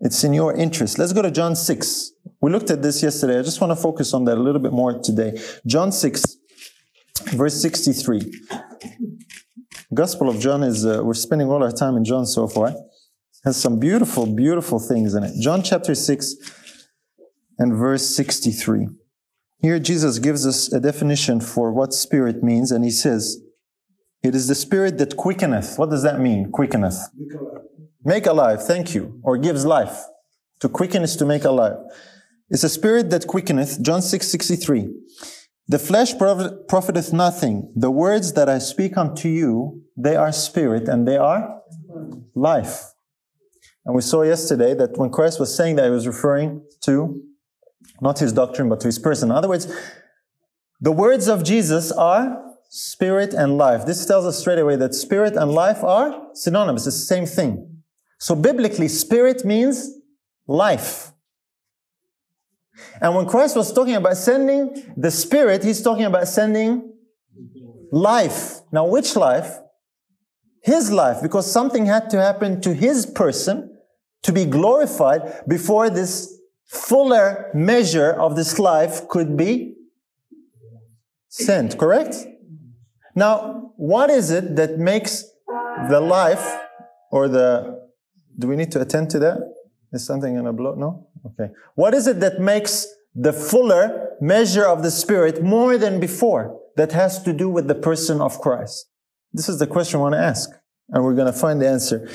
It's 0.00 0.24
in 0.24 0.32
your 0.32 0.54
interest. 0.54 0.98
Let's 0.98 1.12
go 1.12 1.20
to 1.20 1.30
John 1.30 1.54
6. 1.54 2.12
We 2.40 2.52
looked 2.52 2.70
at 2.70 2.82
this 2.82 3.02
yesterday. 3.02 3.38
I 3.38 3.42
just 3.42 3.60
want 3.60 3.72
to 3.72 3.76
focus 3.76 4.14
on 4.14 4.24
that 4.26 4.38
a 4.38 4.40
little 4.40 4.60
bit 4.60 4.72
more 4.72 5.00
today. 5.00 5.40
John 5.66 5.90
6, 5.90 6.36
verse 7.34 7.60
63. 7.60 8.32
Gospel 9.92 10.28
of 10.28 10.38
John 10.38 10.62
is, 10.62 10.86
uh, 10.86 11.00
we're 11.02 11.14
spending 11.14 11.48
all 11.48 11.62
our 11.62 11.72
time 11.72 11.96
in 11.96 12.04
John 12.04 12.26
so 12.26 12.46
far. 12.46 12.74
Has 13.44 13.56
some 13.56 13.78
beautiful, 13.80 14.26
beautiful 14.26 14.78
things 14.78 15.14
in 15.14 15.24
it. 15.24 15.32
John 15.40 15.62
chapter 15.62 15.94
6 15.94 16.34
and 17.58 17.74
verse 17.74 18.06
63. 18.06 18.88
Here 19.60 19.80
Jesus 19.80 20.20
gives 20.20 20.46
us 20.46 20.72
a 20.72 20.78
definition 20.78 21.40
for 21.40 21.72
what 21.72 21.92
spirit 21.92 22.42
means, 22.44 22.70
and 22.70 22.84
he 22.84 22.90
says, 22.90 23.42
It 24.22 24.36
is 24.36 24.46
the 24.46 24.54
spirit 24.54 24.98
that 24.98 25.16
quickeneth. 25.16 25.76
What 25.76 25.90
does 25.90 26.04
that 26.04 26.20
mean? 26.20 26.52
Quickeneth. 26.52 26.98
Make 28.04 28.26
alive, 28.26 28.64
thank 28.64 28.94
you, 28.94 29.20
or 29.24 29.36
gives 29.36 29.66
life. 29.66 30.04
To 30.60 30.68
quicken 30.68 31.02
is 31.02 31.16
to 31.16 31.24
make 31.24 31.44
alive. 31.44 31.78
It's 32.50 32.64
a 32.64 32.68
spirit 32.68 33.10
that 33.10 33.26
quickeneth, 33.26 33.82
John 33.82 34.02
6 34.02 34.26
63. 34.26 34.88
The 35.68 35.78
flesh 35.78 36.16
profiteth 36.68 37.12
nothing. 37.12 37.72
The 37.76 37.90
words 37.90 38.32
that 38.32 38.48
I 38.48 38.58
speak 38.58 38.96
unto 38.96 39.28
you, 39.28 39.82
they 39.96 40.16
are 40.16 40.32
spirit 40.32 40.88
and 40.88 41.06
they 41.06 41.18
are 41.18 41.60
life. 42.34 42.84
And 43.84 43.94
we 43.94 44.00
saw 44.00 44.22
yesterday 44.22 44.74
that 44.74 44.96
when 44.96 45.10
Christ 45.10 45.38
was 45.38 45.54
saying 45.54 45.76
that, 45.76 45.84
he 45.84 45.90
was 45.90 46.06
referring 46.06 46.62
to 46.82 47.22
not 48.00 48.18
his 48.18 48.32
doctrine, 48.32 48.68
but 48.68 48.80
to 48.80 48.88
his 48.88 48.98
person. 48.98 49.30
In 49.30 49.36
other 49.36 49.48
words, 49.48 49.66
The 50.80 50.92
words 50.92 51.28
of 51.28 51.42
Jesus 51.42 51.90
are 51.90 52.40
spirit 52.70 53.34
and 53.34 53.58
life. 53.58 53.84
This 53.84 54.06
tells 54.06 54.24
us 54.26 54.38
straight 54.38 54.60
away 54.60 54.76
that 54.76 54.94
spirit 54.94 55.36
and 55.36 55.50
life 55.50 55.82
are 55.82 56.28
synonymous. 56.34 56.86
It's 56.86 57.00
the 57.00 57.14
same 57.14 57.26
thing. 57.26 57.82
So 58.20 58.36
biblically, 58.36 58.86
spirit 58.88 59.44
means 59.44 59.90
life. 60.46 61.12
And 63.00 63.14
when 63.14 63.26
Christ 63.26 63.56
was 63.56 63.72
talking 63.72 63.94
about 63.94 64.16
sending 64.16 64.92
the 64.96 65.10
spirit, 65.10 65.64
he's 65.64 65.82
talking 65.82 66.04
about 66.04 66.28
sending 66.28 66.92
life. 67.92 68.60
Now, 68.72 68.86
which 68.86 69.16
life? 69.16 69.58
His 70.62 70.90
life, 70.90 71.18
because 71.22 71.50
something 71.50 71.86
had 71.86 72.10
to 72.10 72.20
happen 72.20 72.60
to 72.62 72.74
his 72.74 73.06
person 73.06 73.78
to 74.22 74.32
be 74.32 74.44
glorified 74.44 75.42
before 75.48 75.88
this 75.88 76.38
fuller 76.66 77.50
measure 77.54 78.12
of 78.12 78.36
this 78.36 78.58
life 78.58 79.08
could 79.08 79.36
be 79.36 79.74
sent, 81.28 81.78
correct? 81.78 82.16
Now, 83.14 83.72
what 83.76 84.10
is 84.10 84.30
it 84.30 84.56
that 84.56 84.78
makes 84.78 85.24
the 85.88 86.00
life 86.00 86.58
or 87.10 87.28
the. 87.28 87.88
Do 88.38 88.46
we 88.46 88.56
need 88.56 88.70
to 88.72 88.80
attend 88.80 89.10
to 89.10 89.18
that? 89.20 89.38
Is 89.92 90.06
something 90.06 90.36
in 90.36 90.46
a 90.46 90.52
blow? 90.52 90.74
No? 90.74 91.07
Okay. 91.26 91.52
What 91.74 91.94
is 91.94 92.06
it 92.06 92.20
that 92.20 92.40
makes 92.40 92.86
the 93.14 93.32
fuller 93.32 94.16
measure 94.20 94.66
of 94.66 94.82
the 94.82 94.90
Spirit 94.90 95.42
more 95.42 95.78
than 95.78 96.00
before 96.00 96.58
that 96.76 96.92
has 96.92 97.22
to 97.22 97.32
do 97.32 97.48
with 97.48 97.68
the 97.68 97.74
person 97.74 98.20
of 98.20 98.40
Christ? 98.40 98.86
This 99.32 99.48
is 99.48 99.58
the 99.58 99.66
question 99.66 100.00
I 100.00 100.02
want 100.02 100.14
to 100.14 100.20
ask. 100.20 100.50
And 100.90 101.04
we're 101.04 101.14
going 101.14 101.32
to 101.32 101.38
find 101.38 101.60
the 101.60 101.68
answer 101.68 102.08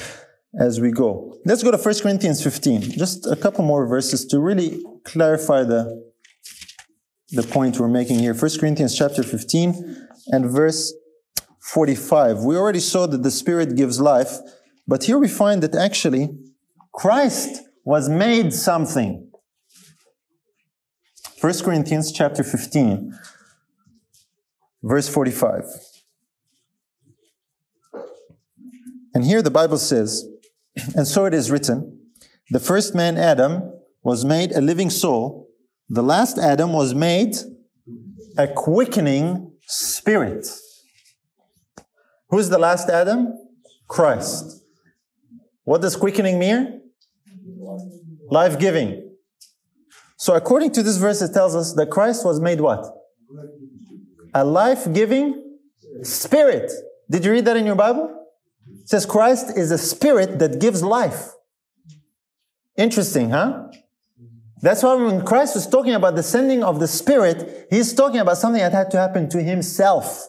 as 0.59 0.79
we 0.79 0.91
go. 0.91 1.37
Let's 1.45 1.63
go 1.63 1.71
to 1.71 1.77
1 1.77 1.95
Corinthians 2.01 2.43
15. 2.43 2.81
Just 2.81 3.25
a 3.27 3.35
couple 3.35 3.63
more 3.63 3.87
verses 3.87 4.25
to 4.25 4.39
really 4.39 4.83
clarify 5.03 5.63
the, 5.63 6.11
the 7.29 7.43
point 7.43 7.79
we're 7.79 7.87
making 7.87 8.19
here. 8.19 8.33
1 8.33 8.59
Corinthians 8.59 8.97
chapter 8.97 9.23
15 9.23 10.07
and 10.27 10.49
verse 10.49 10.93
45. 11.61 12.39
We 12.39 12.55
already 12.55 12.79
saw 12.79 13.07
that 13.07 13.23
the 13.23 13.31
Spirit 13.31 13.75
gives 13.75 13.99
life, 13.99 14.37
but 14.87 15.03
here 15.03 15.17
we 15.17 15.27
find 15.27 15.63
that 15.63 15.75
actually 15.75 16.29
Christ 16.93 17.61
was 17.83 18.09
made 18.09 18.53
something. 18.53 19.29
1 21.41 21.53
Corinthians 21.63 22.11
chapter 22.11 22.43
15, 22.43 23.13
verse 24.81 25.09
45. 25.09 25.63
And 29.13 29.25
here 29.25 29.41
the 29.41 29.51
Bible 29.51 29.77
says, 29.77 30.25
And 30.95 31.07
so 31.07 31.25
it 31.25 31.33
is 31.33 31.51
written, 31.51 31.99
the 32.49 32.59
first 32.59 32.95
man, 32.95 33.17
Adam, 33.17 33.73
was 34.03 34.25
made 34.25 34.51
a 34.51 34.61
living 34.61 34.89
soul. 34.89 35.49
The 35.89 36.03
last 36.03 36.37
Adam 36.37 36.73
was 36.73 36.93
made 36.93 37.35
a 38.37 38.47
quickening 38.47 39.51
spirit. 39.67 40.47
Who's 42.29 42.49
the 42.49 42.57
last 42.57 42.89
Adam? 42.89 43.33
Christ. 43.87 44.63
What 45.63 45.81
does 45.81 45.95
quickening 45.95 46.39
mean? 46.39 46.82
Life 48.33 48.57
giving. 48.57 48.89
So, 50.17 50.33
according 50.33 50.71
to 50.71 50.81
this 50.81 50.97
verse, 50.97 51.21
it 51.21 51.33
tells 51.33 51.55
us 51.55 51.73
that 51.73 51.91
Christ 51.91 52.25
was 52.25 52.39
made 52.39 52.59
what? 52.61 52.83
A 54.33 54.43
life 54.43 54.91
giving 54.91 55.57
spirit. 56.01 56.71
Did 57.11 57.25
you 57.25 57.31
read 57.31 57.45
that 57.45 57.57
in 57.57 57.65
your 57.67 57.75
Bible? 57.75 58.05
It 58.81 58.89
says 58.89 59.05
Christ 59.05 59.55
is 59.55 59.69
a 59.69 59.77
spirit 59.77 60.39
that 60.39 60.59
gives 60.59 60.81
life. 60.81 61.33
Interesting, 62.75 63.29
huh? 63.29 63.67
That's 64.63 64.81
why 64.81 64.95
when 64.95 65.23
Christ 65.23 65.53
was 65.53 65.67
talking 65.67 65.93
about 65.93 66.15
the 66.15 66.23
sending 66.23 66.63
of 66.63 66.79
the 66.79 66.87
Spirit, 66.87 67.67
he's 67.69 67.93
talking 67.93 68.19
about 68.19 68.37
something 68.37 68.61
that 68.61 68.71
had 68.71 68.89
to 68.91 68.97
happen 68.97 69.29
to 69.29 69.43
himself. 69.43 70.25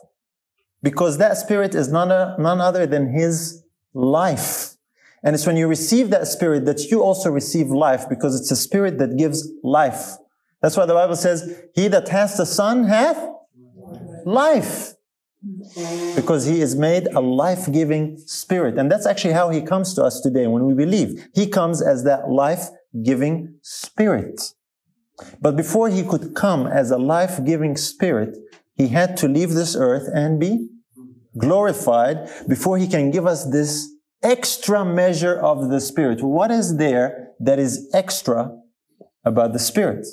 Because 0.82 1.16
that 1.18 1.38
Spirit 1.38 1.74
is 1.74 1.88
none, 1.88 2.08
none 2.42 2.60
other 2.60 2.84
than 2.84 3.14
his 3.14 3.62
life. 3.94 4.73
And 5.24 5.34
it's 5.34 5.46
when 5.46 5.56
you 5.56 5.66
receive 5.66 6.10
that 6.10 6.26
spirit 6.26 6.66
that 6.66 6.90
you 6.90 7.02
also 7.02 7.30
receive 7.30 7.68
life 7.68 8.08
because 8.08 8.38
it's 8.38 8.50
a 8.50 8.56
spirit 8.56 8.98
that 8.98 9.16
gives 9.16 9.50
life. 9.62 10.16
That's 10.60 10.76
why 10.76 10.84
the 10.84 10.94
Bible 10.94 11.16
says, 11.16 11.62
He 11.74 11.88
that 11.88 12.08
has 12.10 12.36
the 12.36 12.46
Son 12.46 12.84
hath 12.84 13.18
life. 14.26 14.92
Because 16.16 16.46
he 16.46 16.62
is 16.62 16.74
made 16.74 17.06
a 17.08 17.20
life 17.20 17.70
giving 17.70 18.16
spirit. 18.16 18.78
And 18.78 18.90
that's 18.90 19.04
actually 19.04 19.34
how 19.34 19.50
he 19.50 19.60
comes 19.60 19.92
to 19.94 20.02
us 20.02 20.22
today 20.22 20.46
when 20.46 20.64
we 20.64 20.72
believe. 20.72 21.28
He 21.34 21.46
comes 21.46 21.82
as 21.82 22.04
that 22.04 22.30
life 22.30 22.70
giving 23.02 23.56
spirit. 23.60 24.54
But 25.42 25.54
before 25.54 25.90
he 25.90 26.02
could 26.02 26.34
come 26.34 26.66
as 26.66 26.90
a 26.90 26.96
life 26.96 27.44
giving 27.44 27.76
spirit, 27.76 28.38
he 28.76 28.88
had 28.88 29.18
to 29.18 29.28
leave 29.28 29.50
this 29.50 29.76
earth 29.76 30.08
and 30.14 30.40
be 30.40 30.68
glorified 31.36 32.28
before 32.48 32.78
he 32.78 32.88
can 32.88 33.10
give 33.10 33.26
us 33.26 33.44
this 33.44 33.93
extra 34.24 34.84
measure 34.84 35.38
of 35.38 35.68
the 35.68 35.80
Spirit. 35.80 36.22
What 36.22 36.50
is 36.50 36.78
there 36.78 37.28
that 37.38 37.58
is 37.58 37.88
extra 37.94 38.50
about 39.24 39.52
the 39.52 39.58
Spirit? 39.58 40.06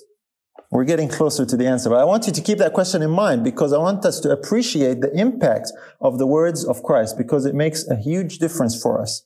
We're 0.70 0.86
getting 0.86 1.10
closer 1.10 1.46
to 1.46 1.58
the 1.58 1.68
answer, 1.68 1.90
but 1.90 2.00
I 2.00 2.06
want 2.06 2.28
you 2.28 2.34
to 2.34 2.42
keep 2.42 2.58
that 2.60 2.74
question 2.74 3.02
in 3.02 3.10
mind 3.10 3.44
because 3.44 3.74
I 3.74 3.78
want 3.78 4.06
us 4.06 4.20
to 4.22 4.32
appreciate 4.32 5.02
the 5.02 5.12
impact 5.14 5.72
of 6.00 6.18
the 6.18 6.28
words 6.28 6.64
of 6.66 6.84
Christ 6.84 7.18
because 7.18 7.46
it 7.46 7.56
makes 7.56 7.88
a 7.88 7.96
huge 7.96 8.38
difference 8.38 8.82
for 8.82 9.02
us. 9.02 9.22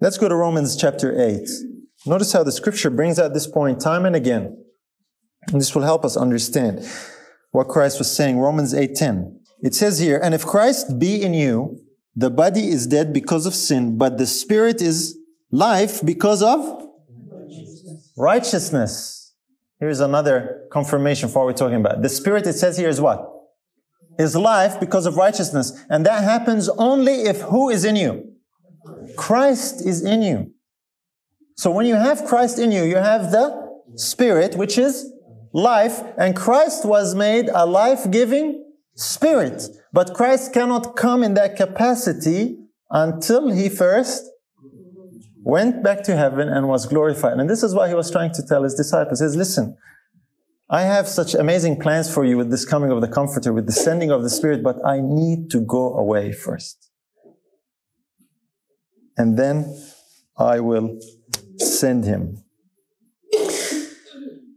Let's 0.00 0.18
go 0.18 0.28
to 0.28 0.34
Romans 0.34 0.76
chapter 0.76 1.18
8. 1.18 1.48
Notice 2.04 2.32
how 2.32 2.42
the 2.42 2.52
scripture 2.52 2.90
brings 2.90 3.18
out 3.18 3.32
this 3.32 3.46
point 3.46 3.80
time 3.80 4.04
and 4.04 4.16
again. 4.16 4.62
And 5.48 5.60
this 5.60 5.74
will 5.74 5.82
help 5.82 6.04
us 6.04 6.16
understand 6.16 6.86
what 7.52 7.68
Christ 7.68 7.98
was 7.98 8.10
saying. 8.10 8.38
Romans 8.38 8.74
8:10. 8.74 9.40
It 9.62 9.74
says 9.74 10.00
here, 10.00 10.18
"And 10.22 10.34
if 10.34 10.44
Christ 10.44 10.98
be 10.98 11.22
in 11.22 11.34
you, 11.34 11.78
the 12.14 12.30
body 12.30 12.68
is 12.68 12.86
dead 12.86 13.12
because 13.12 13.46
of 13.46 13.54
sin, 13.54 13.96
but 13.96 14.18
the 14.18 14.26
spirit 14.26 14.82
is 14.82 15.18
life 15.50 16.04
because 16.04 16.42
of 16.42 16.88
righteousness. 18.16 19.34
Here's 19.80 20.00
another 20.00 20.66
confirmation 20.70 21.28
for 21.28 21.40
what 21.40 21.46
we're 21.46 21.58
talking 21.58 21.80
about. 21.80 22.02
The 22.02 22.08
spirit, 22.08 22.46
it 22.46 22.52
says 22.52 22.76
here, 22.76 22.88
is 22.88 23.00
what? 23.00 23.28
Is 24.18 24.36
life 24.36 24.78
because 24.78 25.06
of 25.06 25.16
righteousness. 25.16 25.72
And 25.88 26.06
that 26.06 26.22
happens 26.22 26.68
only 26.68 27.22
if 27.22 27.40
who 27.40 27.70
is 27.70 27.84
in 27.84 27.96
you? 27.96 28.32
Christ 29.16 29.84
is 29.84 30.04
in 30.04 30.22
you. 30.22 30.52
So 31.56 31.70
when 31.70 31.86
you 31.86 31.96
have 31.96 32.24
Christ 32.24 32.58
in 32.58 32.72
you, 32.72 32.84
you 32.84 32.96
have 32.96 33.32
the 33.32 33.80
spirit, 33.96 34.54
which 34.56 34.78
is 34.78 35.12
life, 35.52 36.02
and 36.18 36.36
Christ 36.36 36.84
was 36.84 37.14
made 37.14 37.48
a 37.52 37.66
life 37.66 38.10
giving 38.10 38.61
spirit. 38.94 39.62
But 39.92 40.14
Christ 40.14 40.52
cannot 40.52 40.96
come 40.96 41.22
in 41.22 41.34
that 41.34 41.56
capacity 41.56 42.58
until 42.90 43.50
he 43.50 43.68
first 43.68 44.24
went 45.44 45.82
back 45.82 46.02
to 46.04 46.16
heaven 46.16 46.48
and 46.48 46.68
was 46.68 46.86
glorified. 46.86 47.38
And 47.38 47.50
this 47.50 47.62
is 47.62 47.74
what 47.74 47.88
he 47.88 47.94
was 47.94 48.10
trying 48.10 48.32
to 48.34 48.42
tell 48.46 48.62
his 48.62 48.74
disciples. 48.74 49.20
He 49.20 49.24
says, 49.24 49.36
listen, 49.36 49.76
I 50.70 50.82
have 50.82 51.08
such 51.08 51.34
amazing 51.34 51.80
plans 51.80 52.12
for 52.12 52.24
you 52.24 52.36
with 52.36 52.50
this 52.50 52.64
coming 52.64 52.90
of 52.90 53.00
the 53.00 53.08
Comforter, 53.08 53.52
with 53.52 53.66
the 53.66 53.72
sending 53.72 54.10
of 54.10 54.22
the 54.22 54.30
Spirit, 54.30 54.62
but 54.62 54.76
I 54.86 55.00
need 55.02 55.50
to 55.50 55.60
go 55.60 55.94
away 55.94 56.32
first. 56.32 56.90
And 59.16 59.38
then 59.38 59.76
I 60.38 60.60
will 60.60 60.98
send 61.58 62.04
him. 62.04 62.42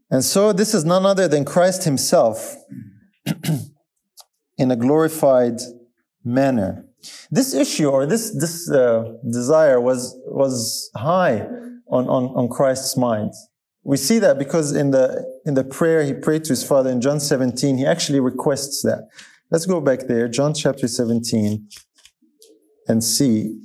And 0.10 0.24
so 0.24 0.54
this 0.54 0.74
is 0.74 0.86
none 0.86 1.06
other 1.06 1.28
than 1.28 1.44
Christ 1.44 1.84
himself 1.84 2.56
in 4.58 4.72
a 4.72 4.76
glorified 4.76 5.60
manner. 6.24 6.86
This 7.30 7.54
issue 7.54 7.90
or 7.90 8.06
this, 8.06 8.32
this 8.32 8.70
uh, 8.70 9.14
desire 9.30 9.80
was, 9.80 10.18
was 10.26 10.90
high 10.96 11.42
on, 11.88 12.08
on, 12.08 12.26
on 12.36 12.50
Christ's 12.50 12.98
mind. 12.98 13.34
We 13.84 13.98
see 13.98 14.18
that 14.20 14.40
because 14.40 14.76
in 14.76 14.92
the, 14.92 15.24
in 15.46 15.54
the 15.54 15.64
prayer 15.64 16.04
he 16.04 16.14
prayed 16.14 16.44
to 16.46 16.50
his 16.50 16.64
father 16.64 16.90
in 16.90 17.02
John 17.02 17.20
17, 17.20 17.78
he 17.78 17.86
actually 17.86 18.20
requests 18.20 18.82
that. 18.82 19.08
Let's 19.52 19.68
go 19.68 19.80
back 19.80 20.08
there, 20.08 20.28
John 20.28 20.56
chapter 20.56 20.88
17, 20.88 21.68
and 22.88 23.04
see 23.04 23.62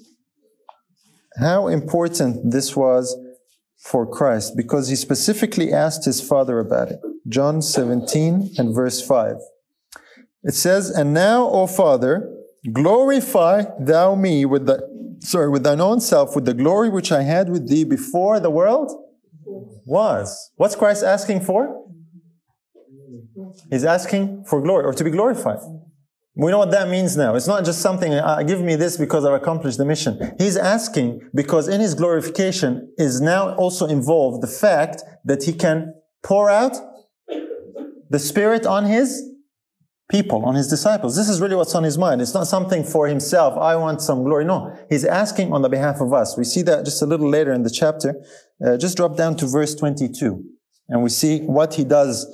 how 1.39 1.69
important 1.69 2.51
this 2.51 2.77
was 2.77 3.17
for 3.79 4.07
Christ 4.07 4.57
because 4.57 4.89
he 4.89 4.97
specifically 4.97 5.73
asked 5.73 6.05
his 6.05 6.21
father 6.21 6.59
about 6.59 6.91
it. 6.91 7.01
John 7.29 7.63
17 7.63 8.57
and 8.59 8.75
verse 8.75 9.01
5. 9.01 9.37
It 10.43 10.55
says, 10.55 10.91
And 10.91 11.13
now, 11.13 11.49
O 11.49 11.67
Father, 11.67 12.35
glorify 12.73 13.65
thou 13.79 14.15
me 14.15 14.45
with 14.45 14.67
the 14.67 14.89
sorry, 15.21 15.51
with 15.51 15.65
thine 15.65 15.81
own 15.81 16.01
self, 16.01 16.35
with 16.35 16.45
the 16.45 16.55
glory 16.55 16.89
which 16.89 17.13
I 17.13 17.23
had 17.23 17.49
with 17.51 17.69
thee 17.69 17.85
before 17.85 18.41
the 18.41 18.51
world 18.51 18.91
was. 19.87 20.51
What's 20.57 20.77
Christ 20.77 21.03
asking 21.03 21.43
for? 21.43 21.85
He's 23.71 23.85
asking 23.85 24.45
for 24.45 24.61
glory 24.61 24.85
or 24.85 24.93
to 24.93 25.05
be 25.05 25.11
glorified. 25.11 25.59
We 26.37 26.51
know 26.51 26.59
what 26.59 26.71
that 26.71 26.89
means 26.89 27.17
now. 27.17 27.35
It's 27.35 27.49
not 27.49 27.65
just 27.65 27.81
something, 27.81 28.13
uh, 28.15 28.43
give 28.45 28.61
me 28.63 28.77
this 28.77 28.97
because 28.97 29.25
I've 29.25 29.35
accomplished 29.35 29.79
the 29.79 29.85
mission. 29.85 30.35
He's 30.39 30.57
asking 30.57 31.21
because 31.35 31.69
in 31.69 31.81
his 31.81 31.95
glorification 31.95 32.93
is 32.97 33.21
now 33.21 33.55
also 33.57 33.87
involved 33.87 34.43
the 34.43 34.47
fact 34.47 35.03
that 35.25 35.43
he 35.43 35.53
can 35.53 35.95
pour 36.23 36.49
out 36.49 36.77
the 38.09 38.19
Spirit 38.19 38.65
on 38.65 38.85
his 38.87 39.30
people, 40.11 40.45
on 40.45 40.55
his 40.55 40.69
disciples. 40.69 41.17
This 41.17 41.29
is 41.29 41.41
really 41.41 41.55
what's 41.55 41.75
on 41.75 41.85
his 41.85 41.97
mind. 41.97 42.21
It's 42.21 42.35
not 42.35 42.47
something 42.47 42.85
for 42.85 43.07
himself. 43.07 43.57
I 43.57 43.77
want 43.77 44.03
some 44.03 44.25
glory. 44.25 44.45
No, 44.45 44.77
he's 44.91 45.05
asking 45.05 45.53
on 45.53 45.63
the 45.63 45.69
behalf 45.69 46.01
of 46.01 46.13
us. 46.13 46.37
We 46.37 46.45
see 46.45 46.63
that 46.63 46.85
just 46.85 47.01
a 47.01 47.07
little 47.07 47.29
later 47.29 47.53
in 47.53 47.63
the 47.63 47.71
chapter. 47.71 48.15
Uh, 48.65 48.77
just 48.77 48.97
drop 48.97 49.17
down 49.17 49.37
to 49.37 49.47
verse 49.47 49.75
22 49.75 50.45
and 50.91 51.03
we 51.03 51.09
see 51.09 51.41
what 51.41 51.75
he 51.75 51.85
does 51.85 52.27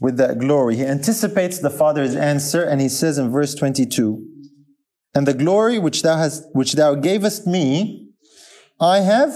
with 0.00 0.18
that 0.18 0.38
glory. 0.38 0.76
He 0.76 0.84
anticipates 0.84 1.60
the 1.60 1.70
Father's 1.70 2.14
answer 2.14 2.62
and 2.62 2.80
he 2.80 2.88
says 2.88 3.16
in 3.16 3.30
verse 3.30 3.54
22, 3.54 4.22
and 5.14 5.26
the 5.26 5.32
glory 5.32 5.78
which 5.78 6.02
thou 6.02 6.18
hast, 6.18 6.44
which 6.52 6.74
thou 6.74 6.94
gavest 6.94 7.46
me, 7.46 8.10
I 8.78 8.98
have 9.00 9.32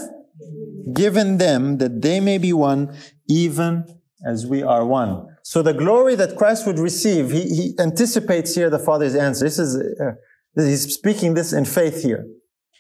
given 0.93 1.39
them 1.39 1.79
that 1.79 2.03
they 2.03 2.21
may 2.21 2.37
be 2.37 2.53
one, 2.53 2.95
even 3.29 4.01
as 4.27 4.47
we 4.47 4.63
are 4.63 4.85
one. 4.85 5.30
So 5.43 5.63
the 5.63 5.73
glory 5.73 6.15
that 6.17 6.37
Christ 6.37 6.67
would 6.67 6.79
receive, 6.79 7.31
he, 7.31 7.43
he 7.43 7.75
anticipates 7.79 8.55
here 8.55 8.71
the 8.71 8.79
Father's 8.79 9.15
answer. 9.15 9.45
This 9.45 9.59
is, 9.59 9.77
uh, 9.77 10.13
he's 10.55 10.95
speaking 10.95 11.35
this 11.35 11.53
in 11.53 11.65
faith 11.65 12.03
here. 12.03 12.27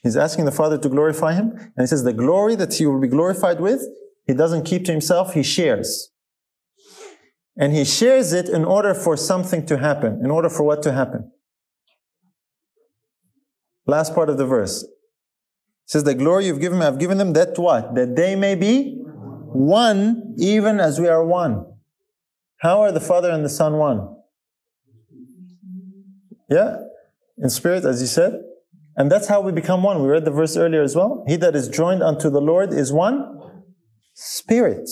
He's 0.02 0.16
asking 0.16 0.44
the 0.44 0.52
Father 0.52 0.78
to 0.78 0.88
glorify 0.88 1.34
him, 1.34 1.50
and 1.50 1.72
he 1.78 1.86
says 1.86 2.04
the 2.04 2.12
glory 2.12 2.54
that 2.56 2.74
he 2.74 2.86
will 2.86 3.00
be 3.00 3.08
glorified 3.08 3.60
with, 3.60 3.82
he 4.26 4.34
doesn't 4.34 4.64
keep 4.64 4.84
to 4.86 4.92
himself, 4.92 5.34
he 5.34 5.42
shares. 5.42 6.10
And 7.56 7.74
he 7.74 7.84
shares 7.84 8.32
it 8.32 8.48
in 8.48 8.64
order 8.64 8.94
for 8.94 9.16
something 9.16 9.66
to 9.66 9.76
happen. 9.76 10.20
In 10.24 10.30
order 10.30 10.48
for 10.48 10.62
what 10.62 10.82
to 10.84 10.92
happen? 10.92 11.30
Last 13.86 14.14
part 14.14 14.30
of 14.30 14.38
the 14.38 14.46
verse. 14.46 14.82
It 14.82 14.90
says, 15.84 16.04
The 16.04 16.14
glory 16.14 16.46
you've 16.46 16.60
given 16.60 16.78
me, 16.78 16.86
I've 16.86 16.98
given 16.98 17.18
them 17.18 17.32
that 17.34 17.58
what? 17.58 17.94
That 17.96 18.16
they 18.16 18.36
may 18.36 18.54
be 18.54 19.02
one, 19.02 20.34
even 20.38 20.80
as 20.80 21.00
we 21.00 21.08
are 21.08 21.24
one. 21.24 21.66
How 22.60 22.82
are 22.82 22.92
the 22.92 23.00
Father 23.00 23.30
and 23.30 23.44
the 23.44 23.48
Son 23.48 23.74
one? 23.74 24.16
Yeah? 26.50 26.76
In 27.38 27.48
spirit, 27.48 27.84
as 27.84 28.00
you 28.00 28.06
said. 28.06 28.42
And 28.96 29.10
that's 29.10 29.28
how 29.28 29.40
we 29.40 29.50
become 29.50 29.82
one. 29.82 30.02
We 30.02 30.08
read 30.08 30.26
the 30.26 30.30
verse 30.30 30.56
earlier 30.58 30.82
as 30.82 30.94
well. 30.94 31.24
He 31.26 31.36
that 31.36 31.56
is 31.56 31.68
joined 31.68 32.02
unto 32.02 32.28
the 32.28 32.40
Lord 32.40 32.74
is 32.74 32.92
one 32.92 33.62
spirit. 34.12 34.90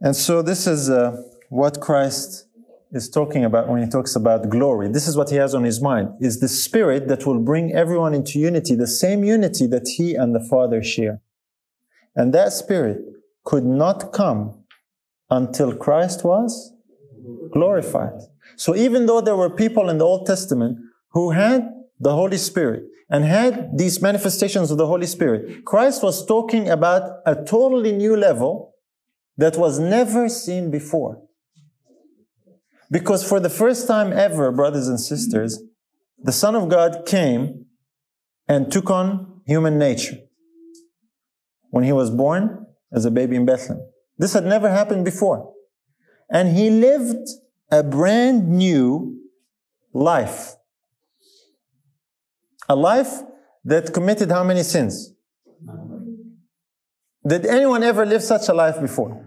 And 0.00 0.16
so 0.16 0.40
this 0.40 0.66
is 0.66 0.88
uh, 0.88 1.16
what 1.50 1.80
Christ 1.80 2.46
is 2.90 3.10
talking 3.10 3.44
about 3.44 3.68
when 3.68 3.82
he 3.82 3.88
talks 3.88 4.16
about 4.16 4.48
glory. 4.48 4.88
This 4.88 5.06
is 5.06 5.16
what 5.16 5.28
he 5.28 5.36
has 5.36 5.54
on 5.54 5.64
his 5.64 5.80
mind, 5.82 6.08
is 6.20 6.40
the 6.40 6.48
spirit 6.48 7.08
that 7.08 7.26
will 7.26 7.38
bring 7.38 7.72
everyone 7.72 8.14
into 8.14 8.38
unity, 8.38 8.74
the 8.74 8.86
same 8.86 9.24
unity 9.24 9.66
that 9.66 9.88
he 9.96 10.14
and 10.14 10.34
the 10.34 10.46
Father 10.48 10.82
share. 10.82 11.20
And 12.16 12.32
that 12.32 12.52
spirit 12.52 13.11
could 13.44 13.64
not 13.64 14.12
come 14.12 14.64
until 15.30 15.74
Christ 15.74 16.24
was 16.24 16.72
glorified. 17.52 18.20
So 18.56 18.76
even 18.76 19.06
though 19.06 19.20
there 19.20 19.36
were 19.36 19.50
people 19.50 19.88
in 19.88 19.98
the 19.98 20.04
Old 20.04 20.26
Testament 20.26 20.78
who 21.10 21.30
had 21.30 21.68
the 21.98 22.12
Holy 22.12 22.36
Spirit 22.36 22.84
and 23.10 23.24
had 23.24 23.76
these 23.76 24.00
manifestations 24.02 24.70
of 24.70 24.78
the 24.78 24.86
Holy 24.86 25.06
Spirit, 25.06 25.64
Christ 25.64 26.02
was 26.02 26.26
talking 26.26 26.68
about 26.68 27.20
a 27.26 27.34
totally 27.34 27.92
new 27.92 28.16
level 28.16 28.74
that 29.36 29.56
was 29.56 29.78
never 29.78 30.28
seen 30.28 30.70
before. 30.70 31.22
Because 32.90 33.26
for 33.26 33.40
the 33.40 33.48
first 33.48 33.86
time 33.86 34.12
ever, 34.12 34.52
brothers 34.52 34.88
and 34.88 35.00
sisters, 35.00 35.62
the 36.18 36.32
Son 36.32 36.54
of 36.54 36.68
God 36.68 37.06
came 37.06 37.66
and 38.46 38.70
took 38.70 38.90
on 38.90 39.40
human 39.46 39.78
nature 39.78 40.16
when 41.70 41.84
he 41.84 41.92
was 41.92 42.10
born 42.10 42.66
as 42.92 43.04
a 43.04 43.10
baby 43.10 43.36
in 43.36 43.44
Bethlehem. 43.44 43.84
This 44.18 44.34
had 44.34 44.44
never 44.44 44.70
happened 44.70 45.04
before. 45.04 45.52
And 46.30 46.56
he 46.56 46.70
lived 46.70 47.28
a 47.70 47.82
brand 47.82 48.48
new 48.48 49.18
life. 49.92 50.54
A 52.68 52.76
life 52.76 53.22
that 53.64 53.92
committed 53.92 54.30
how 54.30 54.44
many 54.44 54.62
sins? 54.62 55.14
Did 57.26 57.46
anyone 57.46 57.82
ever 57.82 58.04
live 58.04 58.22
such 58.22 58.48
a 58.48 58.54
life 58.54 58.80
before? 58.80 59.24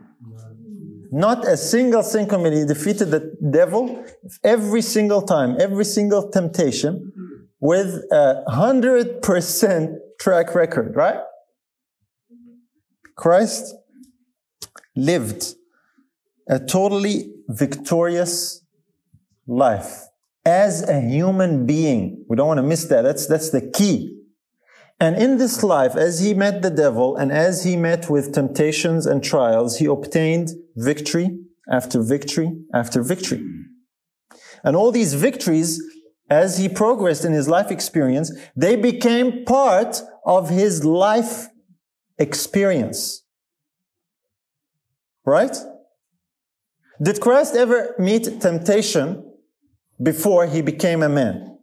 Not 1.12 1.48
a 1.48 1.56
single 1.56 2.04
sin 2.04 2.28
committed. 2.28 2.60
He 2.60 2.66
defeated 2.66 3.12
the 3.12 3.36
devil 3.52 4.04
every 4.44 4.82
single 4.82 5.22
time, 5.22 5.56
every 5.60 5.86
single 5.86 6.30
temptation 6.30 7.12
with 7.60 8.04
a 8.12 8.44
hundred 8.50 9.22
percent 9.22 9.98
track 10.20 10.54
record, 10.54 10.96
right? 10.96 11.20
Christ 13.16 13.74
lived 14.96 15.56
a 16.48 16.60
totally 16.60 17.32
victorious 17.48 18.64
life 19.48 20.04
as 20.46 20.88
a 20.88 21.02
human 21.02 21.66
being. 21.66 22.26
We 22.30 22.36
don't 22.36 22.48
want 22.48 22.60
to 22.60 22.64
miss 22.64 22.86
that. 22.86 23.02
That's, 23.02 23.28
that's 23.28 23.50
the 23.50 23.62
key. 23.62 24.22
And 25.00 25.18
in 25.18 25.38
this 25.38 25.64
life, 25.64 25.96
as 25.96 26.20
he 26.22 26.34
met 26.34 26.62
the 26.62 26.70
devil 26.70 27.18
and 27.18 27.32
as 27.32 27.64
he 27.64 27.76
met 27.76 28.10
with 28.10 28.34
temptations 28.34 29.06
and 29.06 29.24
trials, 29.24 29.78
he 29.78 29.86
obtained 29.86 30.50
victory 30.76 31.38
after 31.70 32.02
victory 32.02 32.52
after 32.74 33.02
victory. 33.02 33.44
And 34.64 34.76
all 34.76 34.92
these 34.92 35.14
victories, 35.14 35.82
as 36.30 36.58
he 36.58 36.70
progressed 36.70 37.26
in 37.26 37.34
his 37.34 37.50
life 37.50 37.72
experience, 37.72 38.32
they 38.56 38.76
became 38.76 39.44
part 39.46 40.02
of 40.26 40.50
his 40.50 40.86
life 40.86 41.48
experience. 42.18 43.24
Right? 45.26 45.56
Did 47.02 47.20
Christ 47.20 47.56
ever 47.56 47.96
meet 48.00 48.40
temptation 48.40 49.34
before 50.02 50.46
he 50.48 50.62
became 50.62 51.04
a 51.04 51.10
man? 51.10 51.58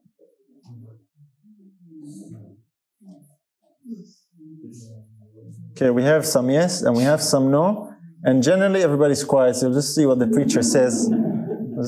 Okay, 5.73 5.91
we 5.91 6.03
have 6.03 6.27
some 6.27 6.51
yes 6.51 6.83
and 6.83 6.97
we 6.97 7.03
have 7.03 7.23
some 7.23 7.51
no. 7.51 7.93
And 8.25 8.43
generally 8.43 8.83
everybody's 8.83 9.25
quiet, 9.25 9.57
so 9.57 9.73
just 9.73 9.95
see 9.95 10.07
what 10.07 10.19
the 10.19 10.29
preacher 10.29 10.63
says. 10.63 11.11